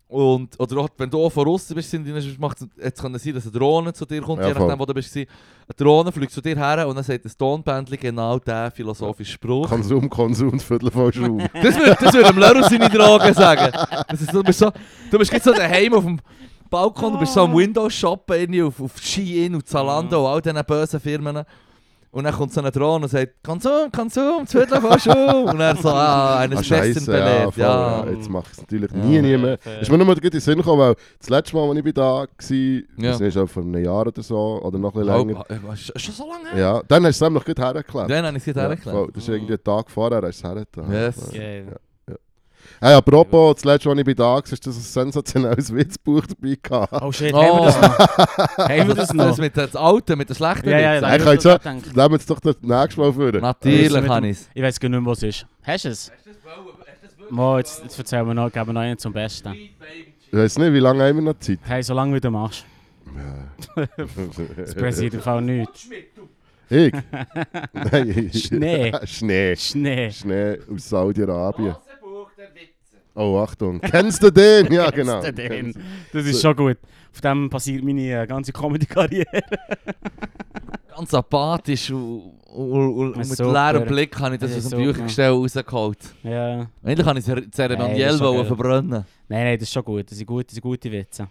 [0.07, 3.21] Und, oder auch, wenn du von außen bist, sind, dann macht es jetzt kann es
[3.21, 5.13] sein, dass eine Drohne zu dir kommt, Ja, je nachdem, wo du bist.
[5.17, 5.27] Eine
[5.75, 9.67] Drohne fliegt zu dir her und dann sagt das Tonbändchen genau diesen philosophischen Spruch.
[9.67, 11.39] Konsum, Konsum, das Viertel voll Schaum.
[11.53, 13.73] Das würde das würd dem Leru seine Drogen sagen.
[14.07, 14.71] Das ist, du bist so,
[15.11, 16.17] du bist jetzt so daheim auf dem
[16.69, 20.41] Balkon, du bist so am Windows shoppen irgendwie auf, auf Shein und Zalando und all
[20.41, 21.43] diesen bösen Firmen.
[22.11, 25.47] Und dann kommt so eine Drohne und sagt, Konsum, Konsum, wird von Schuh.
[25.47, 27.53] Und er so, ah, eines Ah, Besseren Scheisse, ja, belehrt.
[27.53, 28.11] voll, Ja, ja.
[28.11, 28.97] Jetzt mache ich es natürlich Ja.
[28.97, 29.57] nie, nie mehr.
[29.59, 29.79] Fair.
[29.81, 31.93] Ist mir nur mal gerade in den Sinn gekommen, weil das letzte Mal, als ich
[31.93, 32.27] da war,
[32.97, 33.11] Ja.
[33.11, 35.45] das ist auch vor einem Jahr oder so, oder noch ein bisschen länger.
[35.69, 36.59] Oh, ist schon so lange her?
[36.59, 38.09] Ja, dann hast du es nämlich gut hergeklebt.
[38.09, 39.15] Dann habe ich es Ja, hergeklebt.
[39.15, 40.91] das ist irgendwie einen Tag vorher, hast du es hergetan.
[40.91, 41.31] Yes.
[41.31, 41.41] Ja.
[42.81, 46.57] Hey, apropos, das letzte Mal, als ich da war, ist das ein sensationelles Witzbuch dabei
[46.61, 46.93] gehabt.
[47.03, 47.41] Oh shit, Oh.
[47.43, 47.97] haben wir das noch?
[48.69, 49.37] haben wir das Das noch?
[49.37, 51.65] mit dem Alten, mit den schlechten Ja, ja, da Ich kann so gedacht.
[51.65, 53.31] Nehmen wir jetzt doch das nächste Mal vor.
[53.33, 54.49] Natürlich kann ich es.
[54.53, 55.45] Ich weiß gar nicht mehr, was es ist.
[55.63, 56.11] Hast du es?
[57.29, 59.53] Mo, jetzt, jetzt erzählen wir noch, geben wir noch einen zum Besten.
[59.53, 61.59] Ich weiß nicht, wie lange haben wir noch Zeit?
[61.63, 62.63] Hey, solange wie du machst.
[64.55, 65.87] Das passiert im Fall nichts.
[66.69, 66.93] Ich?
[67.73, 68.31] Nein.
[68.33, 68.91] Schnee.
[69.05, 69.55] Schnee.
[69.55, 70.11] Schnee.
[70.11, 71.75] Schnee aus Saudi-Arabien.
[73.15, 73.79] Oh, Achtung.
[73.81, 74.71] Kennst du den?
[74.71, 75.21] Ja, genau.
[75.21, 75.73] Kennst du den?
[76.13, 76.77] Das ist schon gut.
[77.13, 79.25] Auf dem basiert meine äh, ganze Comedy-Karriere.
[80.95, 83.51] Ganz apathisch und, und, und, und mit Super.
[83.71, 84.79] leerem Blick habe ich das Das aus dem.
[84.83, 85.97] Büchergestell rausgeholt.
[86.23, 86.67] Ja.
[86.83, 88.45] Eigentlich kann ich das Zeremoniell geil.
[88.45, 88.89] verbrennen.
[88.91, 89.05] Nein,
[89.45, 90.09] nein, das ist schon gut.
[90.11, 91.27] Das sind gute, das sind gute Witze.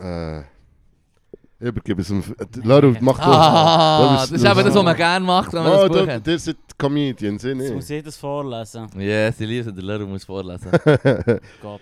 [0.00, 2.22] Äh, ich übergebe es ihm.
[2.64, 3.24] Laru, mach du.
[3.30, 6.06] Ah, bist das ist eben das, was man gerne macht, wenn man Oh, das Buch
[6.06, 6.26] du, hat.
[6.26, 8.88] ihr seid Comedians, ich Jetzt muss ich das vorlesen.
[8.98, 10.70] Ja, sie lieben es, der Lehrer muss vorlesen.
[11.62, 11.80] Gott.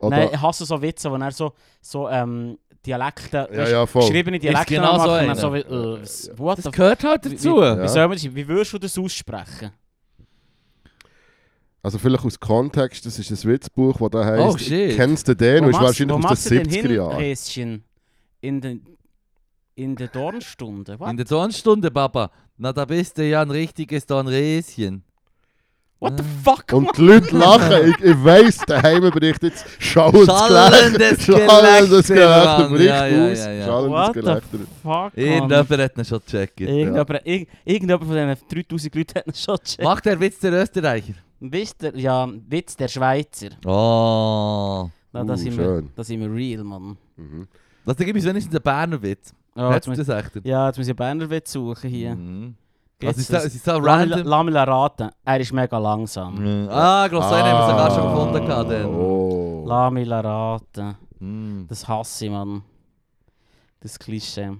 [0.00, 4.02] Oder, Nein, ich hasse so Witze, wo er so, so ähm, Dialekte, ja, ja, voll.
[4.02, 5.26] geschriebene Dialekte genau so machen.
[5.28, 7.56] dann so wie, äh, was- what Das gehört halt Wie- dazu.
[7.56, 7.82] Wie, Ja.
[7.82, 9.70] wie, soll man das, wie würdest du das aussprechen?
[11.82, 14.96] Also vielleicht aus Kontext, das ist ein Witzbuch, das da heisst Oh, shit.
[14.96, 15.64] Kennst du den?
[15.64, 17.84] Ist machst- wahrscheinlich wo aus den du denn 70er hin, Jahren.
[18.40, 18.86] In den,
[19.76, 20.98] in der Dornstunde?
[20.98, 22.30] What, In der Dornstunde, Papa.
[22.56, 25.02] Na, da bist du ja ein richtiges Dornräschen.
[25.98, 26.64] what the fuck?
[26.72, 27.88] Und die Leute lachen.
[27.90, 33.38] Ich, ich weiss, der Heimbericht jetzt schallendes Schallendes Schallendes Gelächter, Gelächter bricht Ja, ja, aus.
[33.38, 33.64] ja, ja.
[33.66, 34.58] Schallendes What the Gelächter.
[34.82, 35.12] fuck?
[35.16, 36.60] Irgendjemand hat ihn schon gecheckt.
[36.60, 39.82] Irgendjemand, irg- irgendjemand von diesen 3000 Leuten hat ihn schon gecheckt.
[39.82, 41.14] Macht der Witz der Österreicher?
[41.40, 43.48] Witz der, ja, Witz der Schweizer.
[43.64, 44.88] Oh.
[45.12, 45.90] Na, da, Uh, sind wir, schön.
[45.96, 46.96] da sind wir real, Mann.
[47.16, 47.46] Mhm.
[47.86, 49.32] Das gibt es wenigstens einen Berner Witz.
[49.56, 50.44] Oh, muss, das echt?
[50.44, 52.14] ja, jetzt muss ich einen Berner Witz suchen hier.
[52.14, 52.56] Mhm.
[52.98, 54.22] Gibt's Also ist das, ist das random?
[54.24, 55.10] lass mich raten.
[55.24, 56.34] Er ist mega langsam.
[56.34, 56.68] Mhm.
[56.70, 58.46] Ah, so einen haben wir sogar schon gefunden.
[58.46, 58.86] gehabt, dann.
[58.86, 59.64] Oh.
[59.66, 60.96] Lass mich raten.
[61.20, 61.66] Mhm.
[61.68, 62.62] Das hasse ich, Mann.
[63.80, 64.52] Das Klischee.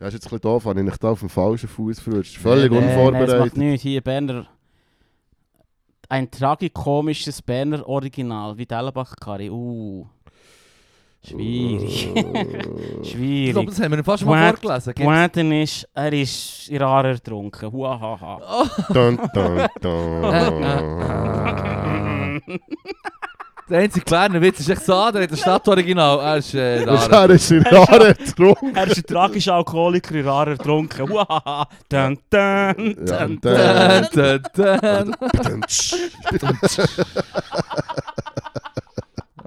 [0.00, 2.36] Ja, ist jetzt ein bisschen doof, habe ich dich da auf dem falschen Fuß verrutscht.
[2.38, 3.56] Völlig Nee, nee, Nein, das macht unvorbereitet.
[3.56, 3.82] nichts.
[3.82, 4.46] Hier, Berner.
[6.08, 9.50] Ein tragikomisches Berner Original, wie Dellenbach-Karri.
[9.50, 10.06] Uh.
[11.26, 12.08] Schwierig.
[12.14, 12.46] Äh,
[13.02, 13.52] Ich Schwierig.
[13.52, 14.94] glaube, das haben wir fast mal Point- vorgelesen.
[14.94, 17.72] Pointe ist, er ist in Rarer getrunken.
[17.72, 18.64] Huahaha.
[18.92, 20.22] dun, dun, dun.
[23.68, 26.18] Der einzige kleine Witz ist echt so, der hat das Stadtoriginal.
[26.20, 26.94] Er ist äh, da.
[27.26, 27.50] ist
[28.34, 28.74] getrunken.
[28.74, 31.06] Er ist ein tragischer Alkoholiker in Rarer getrunken.
[31.06, 31.68] Huahaha.
[31.86, 34.08] Dun, dun, dun, dun.
[34.10, 34.40] dun.
[34.54, 35.62] Dun,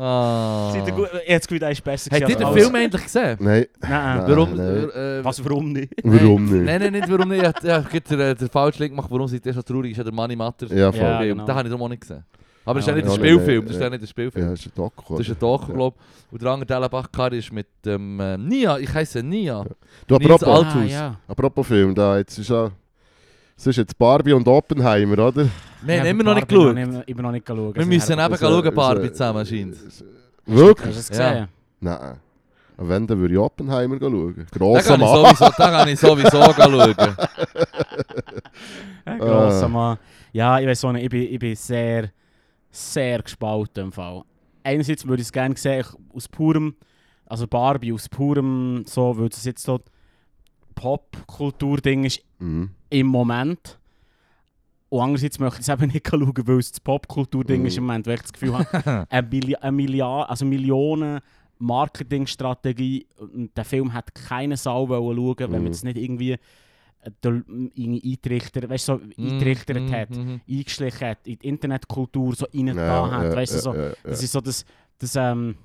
[0.04, 0.74] Ah.
[0.96, 1.10] Gut?
[1.28, 3.38] Jetzt gut, er ist besser Habt ihr den Film endlich gesehen?
[3.40, 4.24] Nein, Nein.
[4.28, 4.56] Warum?
[4.56, 4.90] nein.
[4.90, 5.94] äh, Was, warum nicht?
[6.04, 6.66] warum nicht?
[6.66, 7.44] nein, nein, nicht warum nicht.
[7.44, 9.92] Ja, ja, ich hab der, der falsche Link gemacht, warum seid ihr so traurig?
[9.92, 11.02] Ist ja der Money Matter Ja, voll.
[11.02, 11.46] Ja, genau.
[11.46, 12.24] Den habe ich darum auch nicht gesehen.
[12.66, 13.90] Aber das ist ja nicht der ja, Spielfilm, das ist ja.
[13.90, 14.46] nicht der Spielfilm.
[14.46, 15.18] Ja, das ist ein Doku.
[15.18, 16.34] Das ist ein Doku, glaube ich.
[16.34, 19.66] Und der andere Dellenbach-Kari ist mit dem äh, Nia, ich heiße Nia.
[20.08, 21.16] Du, apropos, Alt- Ah, ja.
[21.28, 22.72] apropos Film, da jetzt ist ja...
[23.62, 25.48] Es ist jetzt Barbie und Oppenheimer, oder?
[25.84, 26.76] Wir haben Ja, immer noch nicht geschaut.
[26.76, 27.76] noch Immer noch nicht geschaut.
[27.76, 29.78] Wir müssen eben Das, schauen, äh, Barbie äh, zusammen scheint.
[30.48, 30.96] Wirklich?
[30.98, 31.30] Hast du es Ja.
[31.32, 31.48] gesehen?
[31.80, 32.18] Nein.
[32.78, 34.48] Und wenn, dann würde ich Oppenheimer schauen.
[34.52, 35.10] Grosser ich Mann.
[35.26, 37.16] sowieso, da kann ich sowieso schauen.
[39.06, 39.70] Ein grosser Ah.
[39.70, 39.98] Mann.
[40.34, 42.10] Ja, ich weiß auch nicht, ich bin, ich bin sehr,
[42.72, 44.24] sehr gespalten im Fall.
[44.64, 46.74] Einerseits würde ich es gerne sehen, ich- aus purem,
[47.28, 49.80] also Barbie aus purem, so, weil es jetzt so
[50.74, 52.72] Popkultur-Ding ist Mhm.
[52.92, 53.80] Im Moment.
[54.90, 57.66] Und andererseits möchte ich es eben nicht schauen, weil es das Popkultur-Ding Mhm.
[57.68, 61.22] ist im Moment, weil ich das Gefühl habe, eine, Milliard, also Millionen
[61.58, 65.64] Marketingstrategie und der Film hat keine Sau schauen, wenn Mhm.
[65.64, 66.38] man es nicht irgendwie
[67.04, 70.42] äh, eintrichtert, weißt du, so eintrichtert Mhm, hat, mhm.
[70.50, 73.92] eingeschlichen hat, in die Internetkultur so rein Ja, hat, weißt du, ja, so, ja.
[74.04, 74.66] das ist so das,
[75.00, 75.56] das ähm,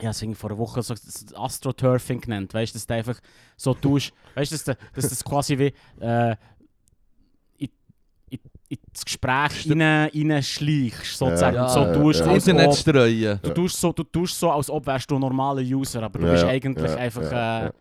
[0.00, 3.18] ja, das ich vor einer Woche so das Astroturfing genannt, weißt du, dass du einfach
[3.56, 6.36] so tust, weißt du, dass, du- dass das quasi wie äh,
[7.58, 7.68] in,
[8.30, 8.38] in,
[8.68, 9.82] ins Gespräch Stimmt.
[9.82, 12.32] rein, reinschleichst, sozusagen, Ja, so tust, ja.
[12.32, 13.38] Internet streuen.
[13.42, 16.26] du, tust so, du tust so, als ob wärst du ein normaler User, aber du
[16.26, 17.72] Ja, bist eigentlich ja, einfach ja, äh,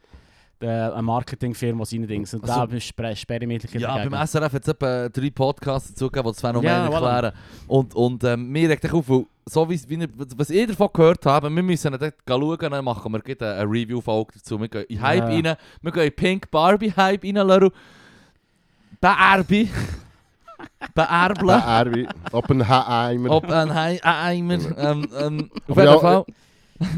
[0.64, 0.94] ja.
[0.94, 2.34] eine Marketingfirma, die rein Dings.
[2.34, 4.12] Und Also- da sperre sperre ich bisschen Ja, dagegen.
[4.12, 6.94] beim SRF hat es etwa drei Podcasts dazu gegeben, die das Phänomen Ja, voilà.
[7.18, 7.34] erklären.
[7.68, 10.90] Und, und ähm, mir regt dich auf, weil so wie, wie ihr, was ich davon
[10.94, 14.60] gehört habe, wir müssen dort schauen, dann machen wir gleich eine Review-Folge dazu.
[14.60, 15.50] Wir gehen in Hype Ja.
[15.52, 17.70] rein, wir gehen in Pink Barbie-Hype rein, Leru.
[19.00, 19.70] Barbie.
[20.96, 21.48] Beerblen.
[21.62, 22.08] Barbie.
[22.32, 23.30] Oppenheimer.
[23.32, 24.78] Ob ein Hei- ein Eimer.
[24.78, 26.26] ähm, ähm, auf jeden Fall.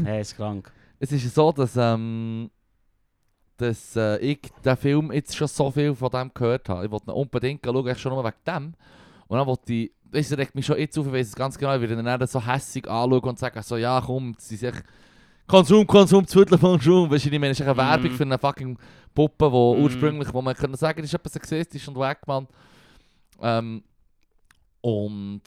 [0.04, 0.70] Hey, ist krank.
[0.98, 2.50] Es ist so, dass, ähm,
[3.58, 6.86] dass äh, ich den Film jetzt schon so viel von dem gehört habe.
[6.86, 8.74] Ich wollte ihn unbedingt schauen, echt schon nur wegen dem.
[9.28, 9.92] Und dann wollte ich,
[10.30, 12.44] du, regt mich schon jetzt auf, ich es ganz genau, ich werde ihn dann so
[12.44, 14.84] hässig anschauen und sagen, so, ja komm, sie sind echt
[15.46, 17.10] Konsum, Konsum, Zwittel von Schum.
[17.10, 17.78] Weißt du, ich meine, es ist eine Mhm.
[17.78, 18.78] Werbung für eine fucking
[19.14, 19.82] Puppe, die Mhm.
[19.82, 22.46] ursprünglich, wo man können sagen, ist etwas sexistisch und weg, Mann.
[23.42, 23.82] Ähm,
[24.80, 25.42] und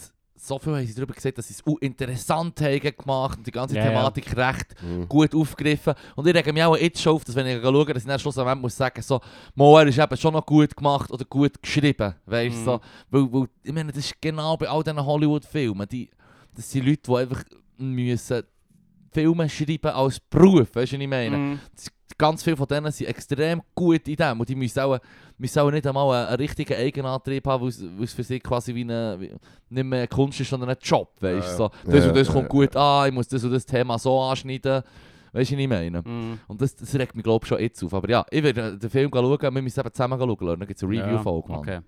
[0.45, 3.51] so viel haben sie darüber gesagt, dass sie es auch interessant haben gemacht und die
[3.51, 3.87] ganze ja.
[3.87, 5.07] Thematik recht Mhm.
[5.07, 5.93] gut aufgegriffen.
[6.15, 8.19] Und ich rege mich auch jetzt schon auf, dass wenn ich schaue, dass ich dann
[8.19, 9.21] schlussendlich muss sagen, so,
[9.55, 12.65] Mo, er ist eben schon noch gut gemacht oder gut geschrieben, weißt du, Mhm.
[12.65, 12.81] so.
[13.09, 16.09] Weil, weil, ich meine, das ist genau bei all diesen Hollywood-Filmen, die,
[16.55, 17.43] das sind Leute, die einfach
[17.77, 18.43] müssen
[19.13, 21.37] Filme schreiben als Beruf, weißt du, was ich meine?
[21.37, 21.59] Mhm.
[22.17, 24.99] ganz viele von denen sind extrem gut in dem und die müssen auch,
[25.37, 28.39] müssen auch nicht einmal einen, einen richtigen Eigenantrieb haben, weil es- weil es für sie
[28.39, 29.31] quasi wie eine, wie,
[29.69, 31.51] nicht mehr eine Kunst ist, sondern ein Job, weißt du.
[31.51, 33.51] Ja, So, das Ja, und das ja, kommt ja, gut an, ich muss das und
[33.51, 34.83] das Thema so anschneiden,
[35.33, 36.01] weißt du, was ich meine?
[36.05, 36.39] Mhm.
[36.47, 37.93] Und das, das regt mich glaube ich schon jetzt auf.
[37.95, 40.83] Aber ja, ich werde den Film schauen, wir müssen eben zusammen schauen, dann gibt es
[40.83, 41.53] eine Review-Folge.
[41.53, 41.79] Okay.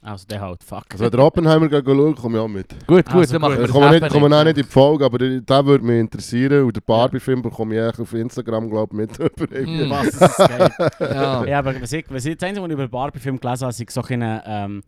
[0.00, 0.84] Also der halt, fuck.
[0.92, 2.68] Also wenn der Oppenheimer gehen schauen, komme ich auch mit.
[2.86, 4.22] Gut, gut, Also dann machen wir Ich das komme, nicht, Happening.
[4.22, 6.64] komme auch nicht in die Folge, aber der, der würde mich interessieren.
[6.64, 9.18] Und der Barbie-Film bekomme ich eigentlich auf Instagram, glaube ich, mit.
[9.68, 9.90] Mm.
[9.90, 10.70] Was, das ist geil.
[11.00, 11.44] Ja.
[11.44, 13.70] Ja, aber was ich, was ich, das Einzige, was ich über den Barbie-Film gelesen habe,
[13.70, 14.82] ist so ein ähm,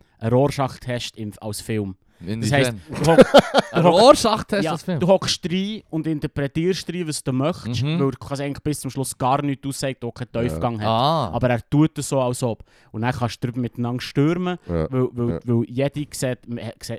[1.16, 1.96] im- als Film.
[2.20, 3.16] Das heisst, du,
[3.72, 5.00] Ein Rorschach-Test ja, Film?
[5.00, 7.98] du hockst rein und interpretierst rein, was du möchtest, Mhm.
[7.98, 10.86] weil du eigentlich bis zum Schluss gar nichts aussagt, auch keinen Tiefgang hat.
[10.86, 11.30] Ah.
[11.32, 12.62] Aber er tut es so, als ob.
[12.92, 14.90] Und dann kannst du darüber miteinander stürmen, Ja.
[14.92, 15.38] weil, weil, Ja.
[15.44, 16.42] weil jeder sieht,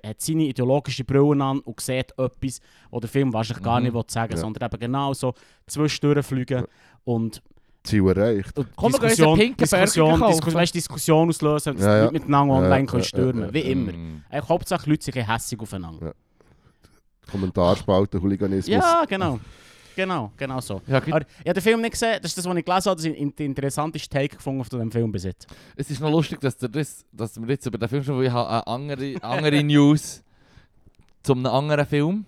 [0.04, 3.86] hat, seine ideologische Brille an und sieht etwas, was der Film wahrscheinlich gar Mhm.
[3.86, 4.38] nicht will sagen Ja.
[4.40, 5.34] sondern eben genau so
[5.68, 6.66] zwischendurch fliegen
[7.04, 7.42] und
[7.84, 8.58] Ziel erreicht.
[8.58, 10.20] und Komm, wir gehen Diskussion, Burger Diskussion.
[10.28, 12.02] Diskussion, weißt, Diskussion auslösen, dass Ja, ja.
[12.04, 13.54] Leute miteinander online Ja, können ja, stürmen ja, ja.
[13.54, 13.92] wie immer.
[13.94, 14.24] Mm.
[14.30, 16.14] Eigentlich Hauptsache Leute sind hässig aufeinander.
[17.30, 18.68] Kommentarspalten, Hooliganismus.
[18.76, 19.40] Ja, genau.
[19.96, 20.82] Genau, genau so.
[20.88, 20.98] Ja.
[20.98, 23.06] Aber ich habe den Film nicht gesehen, das ist das, was ich gelesen habe, das
[23.06, 25.48] ist ein- der interessanteste Take gefunden von dem Film bis jetzt.
[25.76, 28.26] Es ist noch lustig, dass, der das, dass wir jetzt über den Film schon, weil
[28.28, 30.24] ich habe eine andere, andere News
[31.24, 32.26] zu einem anderen Film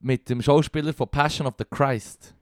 [0.00, 2.34] mit dem Schauspieler von Passion of the Christ.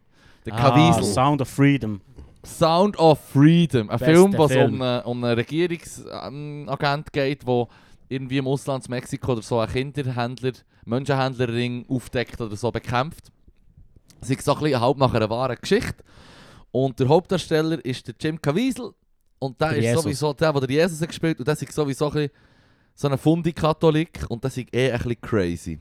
[0.47, 1.05] Der Ah, Caviezel.
[1.05, 2.01] Sound of Freedom.
[2.49, 3.91] Sound of Freedom.
[3.91, 4.75] Ein Bester Film, Film.
[4.75, 7.69] um einen, um einen Regierungsagent geht, der
[8.09, 10.53] irgendwie im Ausland, in Mexiko oder so, einen Kinderhändler,
[10.85, 13.31] Menschenhändlerring aufdeckt oder so bekämpft.
[14.21, 16.03] Es ist so ein bisschen halb nach einer wahren Geschichte.
[16.71, 18.93] Und der Hauptdarsteller ist der Jim Caviezel.
[19.39, 20.03] Und der, Der ist Jesus.
[20.03, 22.31] sowieso der, der Jesus hat gespielt Und der ist sowieso ein bisschen
[22.95, 24.25] so ein Fundi-Katholik.
[24.29, 25.79] Und das ist eh ein bisschen crazy.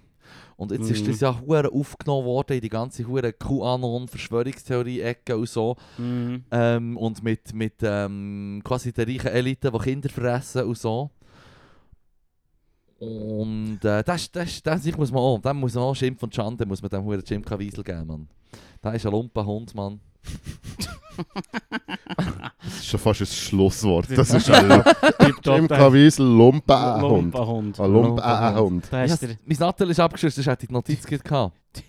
[0.57, 1.07] Und jetzt ist Mhm.
[1.11, 5.75] das ja hure aufgenommen worden in die ganze hure QAnon-Verschwörungstheorie-Ecke und so.
[5.97, 6.43] Mhm.
[6.51, 11.11] Ähm, und mit, mit ähm, quasi der reichen Elite, die Kinder fressen und so.
[12.99, 16.33] Und äh, das, das, das ich muss man auch, dem muss man auch Schimpf und
[16.33, 18.27] Schande muss man dem Huren Jim Caviezel geben, Mann.
[18.83, 19.99] Der ist ein Lumpenhund, Mann.
[22.63, 24.09] Das ist schon fast ein Schlusswort.
[24.09, 24.83] Das Das ist ein
[25.43, 27.33] Jim Caviezel Lumpenhund.
[27.33, 27.79] Lumpenhund.
[27.79, 28.91] Ein Lumpenhund.
[28.91, 31.83] Mein Nattel ist abgestürzt, sonst hätte ich die Notiz gehabt.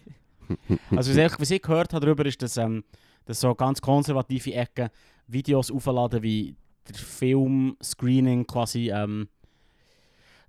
[0.97, 2.85] also was ich, was ich gehört habe darüber ist, dass, ähm,
[3.27, 4.89] dass so ganz konservative Ecken
[5.27, 6.55] Videos aufladen, wie
[6.89, 9.28] der Film-Screening quasi ähm,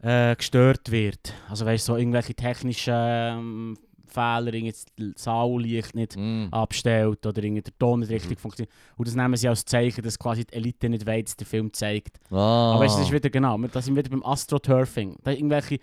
[0.01, 1.33] äh, gestört wird.
[1.49, 3.77] Also weißt du, so irgendwelche technischen ähm,
[4.09, 6.47] Fehler, das Saulicht nicht Mm.
[6.51, 8.13] abstellt oder der Ton nicht Mhm.
[8.15, 8.73] richtig funktioniert.
[8.97, 11.71] Und das nehmen sie als Zeichen, dass quasi die Elite nicht weiß, dass der Film
[11.73, 12.19] zeigt.
[12.31, 12.73] Ah.
[12.73, 15.17] Aber weißt, das ist wieder genau, da sind wir wieder beim Astroturfing.
[15.23, 15.79] Da irgendwelche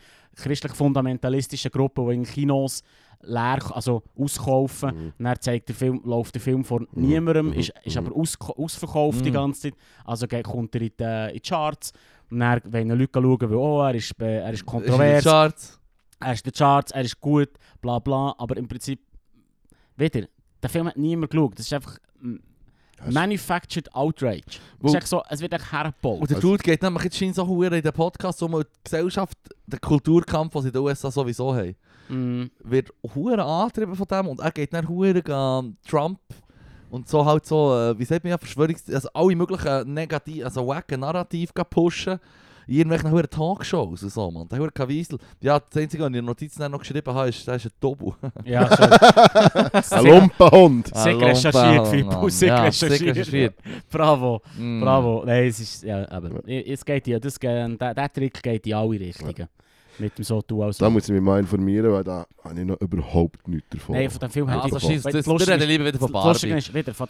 [0.71, 2.83] christlich-fundamentalistischen Gruppen, die in Kinos
[3.23, 4.91] leer, also auskaufen.
[4.95, 5.13] Mhm.
[5.19, 7.53] Und dann zeigt der Film, läuft der Film vor niemandem, Mhm.
[7.55, 9.35] ist, ist aber aus, ausverkauft die Mhm.
[9.35, 9.75] ganze Zeit.
[10.05, 11.93] Also geht, kommt er in die, in die Charts.
[12.31, 15.81] Und dann wollen Leute schauen, weil oh, er, ist, äh, er ist Ist kontrovers, Charts.
[16.21, 17.49] Er ist in den Charts, er ist gut,
[17.81, 18.35] bla bla.
[18.39, 19.01] Aber im Prinzip,
[19.97, 20.27] wieder,
[20.63, 21.59] der Film hat niemand geschaut.
[21.59, 21.99] Das ist einfach
[22.99, 24.43] Das- manufactured outrage.
[24.47, 26.21] Es, Wo- ist echt so, es wird echt hergebaut.
[26.21, 29.37] Und der Dude geht nämlich jetzt scheint so hure in den Podcast um die Gesellschaft,
[29.67, 31.77] den Kulturkampf, den sie in den USA sowieso haben.
[32.09, 32.45] Mm.
[32.63, 36.21] wird hure angetrieben von dem und er geht dann hure an Trump
[36.89, 38.89] und so halt so, äh, wie sagt man ja, Verschwörungs...
[38.89, 42.21] also alle möglichen negativ, also wacken Narrativ pushen
[42.67, 44.49] irgendwelchen hohen Talkshows und so, Mann.
[44.49, 45.19] Der hohe Wiesel.
[45.41, 47.81] Ja, das Einzige, was ich in der Notiz noch geschrieben habe, ist, das ist ein
[47.81, 48.13] Tobu.
[48.45, 48.69] Ja,
[49.83, 49.95] so.
[49.97, 50.87] ein Lumpenhund.
[50.95, 52.29] Sick recherchiert, Fibu.
[52.29, 53.55] Sick ja, recherchiert.
[53.91, 54.81] Bravo, mm.
[54.81, 55.23] bravo.
[55.25, 59.01] Nein, es ist, ja, aber, es geht ja, das, der, der Trick geht in alle
[59.01, 59.35] Richtungen.
[59.37, 59.49] Ja.
[59.99, 62.67] Mit dem so du als Da muss ich mich mal informieren, weil da habe ich
[62.67, 63.95] noch überhaupt nichts davon.
[63.95, 64.97] Nein, von dem Film ja, hätte also ich...
[64.97, 67.07] Also, das, das, das, das, das, das,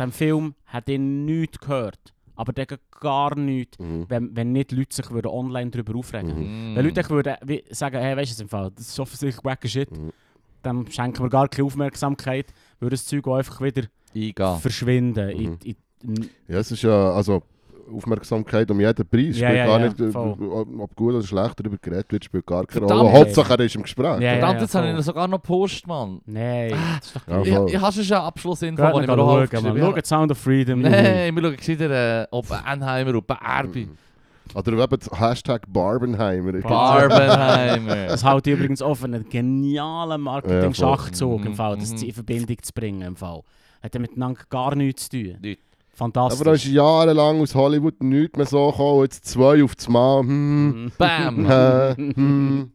[1.27, 4.05] das, das, Aber geht gar nichts, Mhm.
[4.09, 6.73] wenn, wenn nicht Leute sich würden online darüber aufregen würden.
[6.73, 6.77] Mm.
[6.77, 9.91] Wenn Leute würden wie sagen, hey, weißt du, im Fall, das ist offensichtlich wacker Shit,
[9.91, 10.13] Mhm.
[10.63, 13.85] dann schenken wir gar keine Aufmerksamkeit, würde das Zeug auch einfach wieder
[14.15, 14.59] Eingehen.
[14.59, 15.29] verschwinden.
[15.31, 15.59] In, Mhm.
[15.65, 15.77] in,
[16.17, 17.43] in, Ja, es ist ja, also
[17.95, 19.39] Aufmerksamkeit um jeden Preis.
[19.39, 20.37] Ja, spielt ja, gar ja, nicht, äh, voll.
[20.41, 23.13] ob ob gut oder schlecht darüber geredet wird, spielt gar keine Rolle.
[23.13, 24.21] Hauptsache er ist im Gespräch.
[24.21, 26.21] Ja, Verdammt, jetzt habe ich sogar noch gepostet, Mann.
[26.27, 29.17] Nein, das ist doch Ja, Ich, ich habe schon einen Abschlussinfo, den ich nicht mir
[29.17, 29.95] noch aufgeschrieben habe.
[29.95, 30.81] Schaut Sound of Freedom.
[30.81, 33.87] Nein, wir schauen gescheiter äh, ob Anheimer und Barbie.
[33.87, 33.99] Mhm.
[34.55, 36.53] Oder eben das Hashtag Barbenheimer.
[36.61, 38.07] Barbenheimer.
[38.07, 42.09] Das ich übrigens auf einen genialen Marketing-Schachzug Ja, im Fall, das mhm.
[42.09, 43.03] in Verbindung zu bringen.
[43.03, 43.43] Im Fall.
[43.83, 45.37] Hat ja miteinander gar nichts zu tun.
[45.41, 45.63] Nichts.
[45.97, 46.41] Fantastisch.
[46.41, 49.03] Aber da ist jahrelang aus Hollywood nichts mehr so gekommen.
[49.05, 50.21] Jetzt zwei auf das Mal.
[50.21, 50.93] Hm, Mhm.
[50.99, 51.47] Bam!
[51.51, 52.71] äh, hm.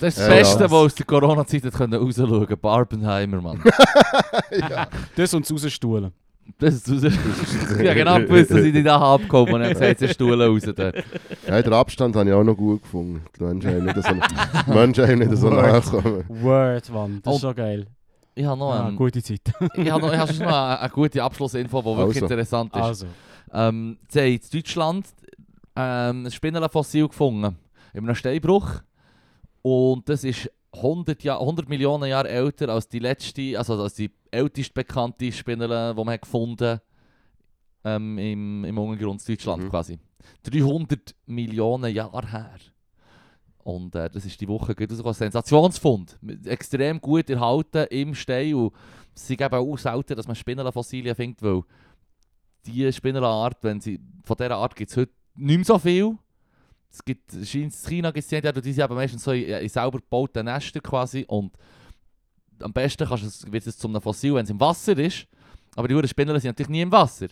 [0.00, 0.70] Das ist das Ja, Beste, ja.
[0.70, 2.56] was aus der Corona-Zeit rausschauen konnte.
[2.56, 3.62] Barbenheimer, Mann.
[5.16, 6.12] Das und das rausstuhlen.
[6.58, 7.12] Das ist raus.
[7.82, 10.62] ja, genau gewusst, dass ich nicht abgekommen und er hat sie Stuhl raus.
[10.74, 10.92] Da.
[11.46, 13.22] Ja, den Abstand habe ich auch noch gut gefunden.
[13.38, 15.72] Die Menschen haben nicht so, Menschen haben nicht so Word.
[15.72, 16.24] nachkommen.
[16.28, 17.20] Word, Mann.
[17.24, 17.86] Das ist so geil.
[18.38, 19.40] Ich habe noch, Ah, ähm, gute Zeit.
[19.74, 22.26] ich habe noch, ich habe schon noch eine, eine gute Abschlussinfo, die wirklich Also.
[22.26, 22.82] interessant ist.
[22.82, 23.06] Also.
[23.52, 25.06] Ähm, sie haben in Deutschland
[25.74, 27.56] ähm, ein Spinnenfossil gefunden.
[27.94, 28.82] In einem Steinbruch.
[29.62, 34.10] Und das ist 100, Jahr, 100 Millionen Jahre älter als die letzte, also als die
[34.30, 36.78] älteste bekannte Spinne, die man gefunden
[37.84, 39.70] ähm, im, im Untergrund Deutschland Mhm.
[39.70, 39.98] quasi.
[40.42, 42.50] 300 Millionen Jahre her.
[43.66, 45.12] Und äh, das ist die Woche rausgekommen.
[45.12, 46.16] Sensationsfund.
[46.44, 48.54] Extrem gut erhalten im Stein.
[48.54, 48.72] Und
[49.12, 51.62] es eben auch selten, dass man Spinnenfossilien findet, weil
[52.64, 56.16] die Spinnenart, wenn sie, von dieser Art gibt es heute nicht mehr so viel.
[56.92, 60.82] Es gibt, in China gibt die, sind eben meistens so in, in selber gebauten Nestern
[60.82, 61.56] quasi und
[62.60, 63.10] am besten
[63.52, 65.26] wird es zu einem Fossil, wenn es im Wasser ist.
[65.74, 67.26] Aber die Uhren Spinner sind natürlich nie im Wasser.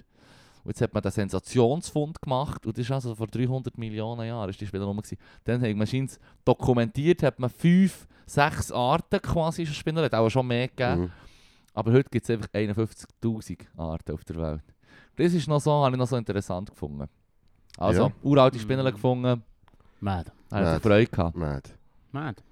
[0.65, 4.49] Und jetzt hat man den Sensationsfund gemacht und das ist also vor 300 Millionen Jahren
[4.51, 4.97] ist die Spinne rum.
[4.97, 5.19] gewesen.
[5.45, 6.09] Dann hat man
[6.45, 11.03] dokumentiert, hat man fünf, sechs Arten quasi schon Spinner, hat auch schon mehr gegeben.
[11.03, 11.11] Mhm.
[11.75, 14.63] Aber heute gibt es einfach 51'000 Arten auf der Welt.
[15.17, 17.09] Das ist noch so, habe ich noch so interessant gefunden.
[17.77, 18.13] Also, Ja.
[18.23, 19.43] uralte Spinnen gefunden,
[20.01, 20.31] Mad.
[20.51, 20.81] habe ich Mad.
[20.81, 21.37] Freude gehabt.
[21.37, 21.71] Mad.
[22.13, 22.43] Mad.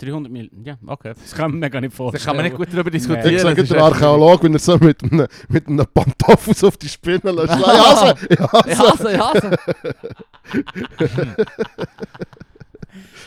[0.00, 0.06] Ja.
[0.08, 0.64] 300 Millionen.
[0.64, 1.14] Ja, okay.
[1.14, 2.24] Das kann man mir gar nicht Da vorstellen.
[2.24, 3.38] kann man nicht gut darüber Ich diskutieren.
[3.38, 6.88] sage das ist der Archäologe, wenn er so mit einem, mit einem Pantoffel auf die
[6.88, 7.54] Spinne lässt.
[7.58, 9.12] Ich hasse, ich Ich hasse.
[9.12, 9.58] ich hasse.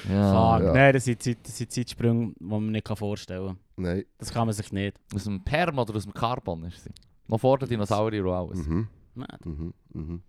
[0.09, 0.65] ja, Fuck.
[0.65, 0.73] Ja.
[0.73, 3.57] Nein, das sind, Zeit, das sind Zeitsprünge, die man nicht vorstellen kann.
[3.77, 4.03] Nein.
[4.17, 4.97] Das kann man sich nicht.
[5.13, 6.91] aus dem Perm oder aus dem Carbon ist sie.
[7.27, 8.65] Noch vor den Dinosauriern und alles.
[8.67, 8.87] Mhm.
[9.15, 9.37] Mad.
[9.45, 9.73] Mhm.
[9.93, 10.21] Mhm.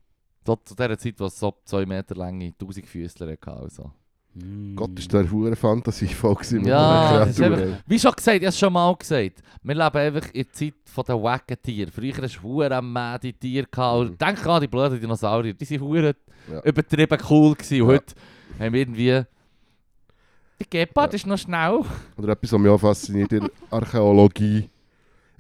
[0.46, 3.50] So, zu dieser Zeit, wo es so 2 Meter lange 1000 Füßler hatte.
[3.52, 3.92] Also.
[4.34, 4.76] Mm.
[4.76, 7.78] Gott, ist der hure fantasievoll gewesen mit Ja, Kreaturen.
[7.86, 9.42] Wie schon gesagt, ich habe es schon mal gesagt.
[9.62, 11.90] Wir leben einfach in der Zeit von den wacken Tieren.
[11.90, 14.10] Früher hast du hure made Tiere gehabt.
[14.10, 14.18] Mhm.
[14.18, 15.54] Denk an die blöden Dinosaurier.
[15.54, 16.16] Die waren hure
[16.50, 16.60] Ja.
[16.62, 17.54] übertrieben cool.
[17.54, 17.82] Gewesen.
[17.82, 17.94] Und Ja.
[17.94, 18.14] heute
[18.58, 19.22] haben wir irgendwie...
[20.60, 21.16] Der Gepard Ja.
[21.16, 21.80] ist noch schnell.
[22.16, 24.68] Oder etwas, was mich auch fasziniert in Archäologie.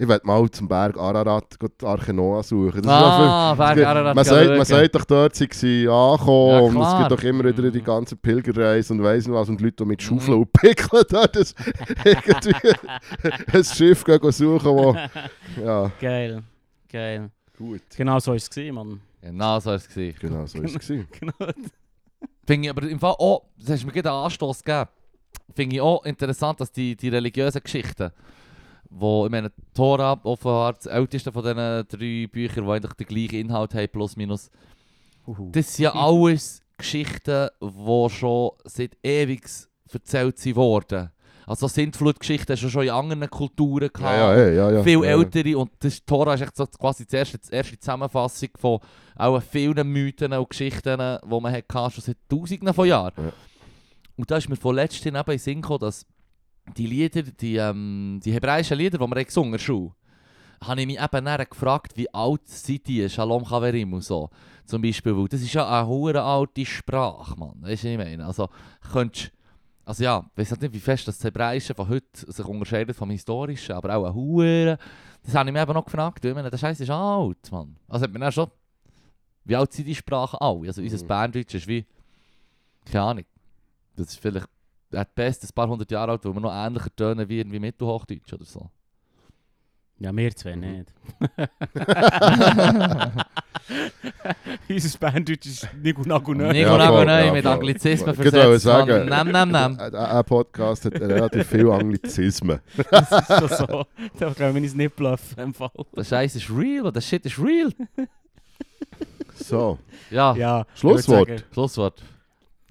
[0.02, 2.80] Ich werde mal zum Berg Ararat die Arche Noah suchen.
[2.80, 6.50] Das ist Ah, auch Berg Ararat man, sagt, man sagt doch, dort sind sie angekommen
[6.52, 7.84] Ja, und es gibt doch immer wieder die Mhm.
[7.84, 10.04] ganze Pilgerreise und weiss nicht was und Leute, die mit Mhm.
[10.06, 11.44] Schaufeln und Pickeln dort ein,
[12.02, 12.52] irgendwie
[13.52, 14.96] ein Schiff gehen suchen, wo...
[15.62, 16.42] Ja, Geil.
[16.90, 17.30] Geil.
[17.58, 17.82] gut.
[17.94, 19.00] Genau so war es, Mann.
[19.20, 19.86] Genau so war es.
[19.94, 20.88] Genau, so ist es.
[21.20, 21.52] Genau.
[22.46, 24.88] Finde ich aber im Fall auch, das hast mir gerade einen Anstoß gegeben,
[25.54, 28.10] finde ich auch interessant, dass die, die religiösen Geschichten,
[28.90, 33.46] wo, ich meine, Tora offenbar das älteste von diesen drei Büchern, die eigentlich den gleichen
[33.46, 34.50] Inhalt haben, plus minus,
[35.26, 35.50] Uhu.
[35.52, 39.42] das sind ja alles Geschichten, die schon seit ewig
[39.92, 41.10] erzählt sind worden.
[41.46, 44.16] Also Sintflutgeschichten hast du schon in anderen Kulturen gehabt.
[44.16, 47.38] Ja, ja, ja, ja, viel ältere und das Tora ist echt so quasi die erste,
[47.38, 48.78] die erste Zusammenfassung von
[49.16, 53.24] auch vielen Mythen und Geschichten, die man hatte, schon seit tausenden von Jahren.
[53.24, 53.32] Ja.
[54.16, 56.06] Und da ist mir von letztem eben in den Sinn gekommen, dass
[56.76, 59.92] die Lieder, die, ähm, die hebräischen Lieder, die wir haben gesungen Schule,
[60.62, 64.28] habe ich mich eben dann gefragt, wie alt sind die, Shalom Chaverim und so.
[64.66, 67.56] Zum Beispiel, weil das ist ja eine hure alte Sprache, Mann.
[67.62, 68.26] Weißt du, was ich meine?
[68.26, 68.48] Also,
[68.92, 69.32] könntest
[69.84, 73.10] also ja, ich weiß halt nicht, wie fest das Hebräische von heute sich unterscheidet vom
[73.10, 74.78] Historischen, aber auch ein Hure.
[75.24, 77.76] Das habe ich mir eben noch gefragt, weil ich meine, der Scheiß ist alt, Mann.
[77.88, 78.48] Also hat man dann schon,
[79.44, 80.68] wie alt sind die Sprachen alle?
[80.68, 81.08] Also unser Mhm.
[81.08, 81.84] Berndeutsch ist wie,
[82.84, 83.24] keine Ahnung,
[83.96, 84.46] das ist vielleicht
[84.92, 88.32] at best ein paar hundert Jahre alt, weil wir noch ähnlicher tönen wie irgendwie Mittelhochdeutsch
[88.32, 88.68] oder so.
[89.98, 90.60] Ja, wir zwei Mhm.
[90.62, 90.92] nicht.
[94.68, 97.46] Unser Banddeutsch ist ja, voll, nein, ja, mit.
[97.46, 98.64] Anglizismen Ich wollte versetzt.
[98.64, 99.08] sagen.
[99.08, 99.78] Nehm, nehm, nehm.
[99.94, 102.60] Ein Podcast hat relativ viel Anglizismen.
[102.90, 103.86] Das ist schon so.
[104.18, 105.54] Da können wir uns nicht bluffen.
[105.96, 107.72] Der Scheiß ist real, der Shit ist real.
[109.34, 109.78] So,
[110.10, 111.44] Ja, Ja, Schlusswort.
[111.52, 112.02] Schlusswort.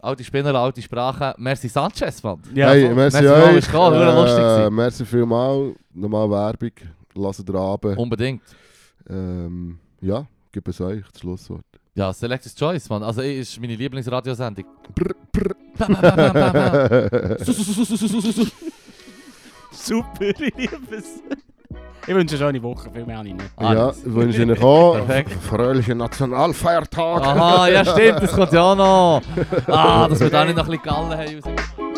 [0.01, 1.33] Alte Spinner, alte Sprache.
[1.37, 2.39] Merci Sanchez, Mann.
[2.53, 3.65] Ja, hey, merci, Merci euch.
[3.65, 4.75] gekommen, lustig Äh, gewesen.
[4.75, 5.75] merci vielmal.
[5.93, 6.71] Nochmal Werbung.
[7.15, 7.97] Lasst Abend.
[7.97, 8.41] Unbedingt.
[9.09, 11.65] Ähm, ja, gib es euch, das Schlusswort.
[11.95, 13.03] Ja, Selected Choice, Mann.
[13.03, 14.65] Also, ich- ist meine Lieblingsradiosendung.
[14.95, 15.55] Brr, brr.
[15.77, 17.37] Bam, bam, bam, bam, bam.
[17.45, 18.45] Su, su, su, su, su, su, su, su.
[19.71, 21.21] Super, ich liebe es.
[22.07, 23.45] Ich wünsche eine schöne Woche, viel mehr habe ich nicht.
[23.57, 25.31] Ah, ja, ich wünsche Ihnen auch Perfekt.
[25.43, 27.21] fröhliche Nationalfeiertag.
[27.21, 29.21] Aha, ja stimmt, das kommt ja auch noch.
[29.67, 31.88] Ah, dass wir da nicht noch ein bisschen Gallen haben.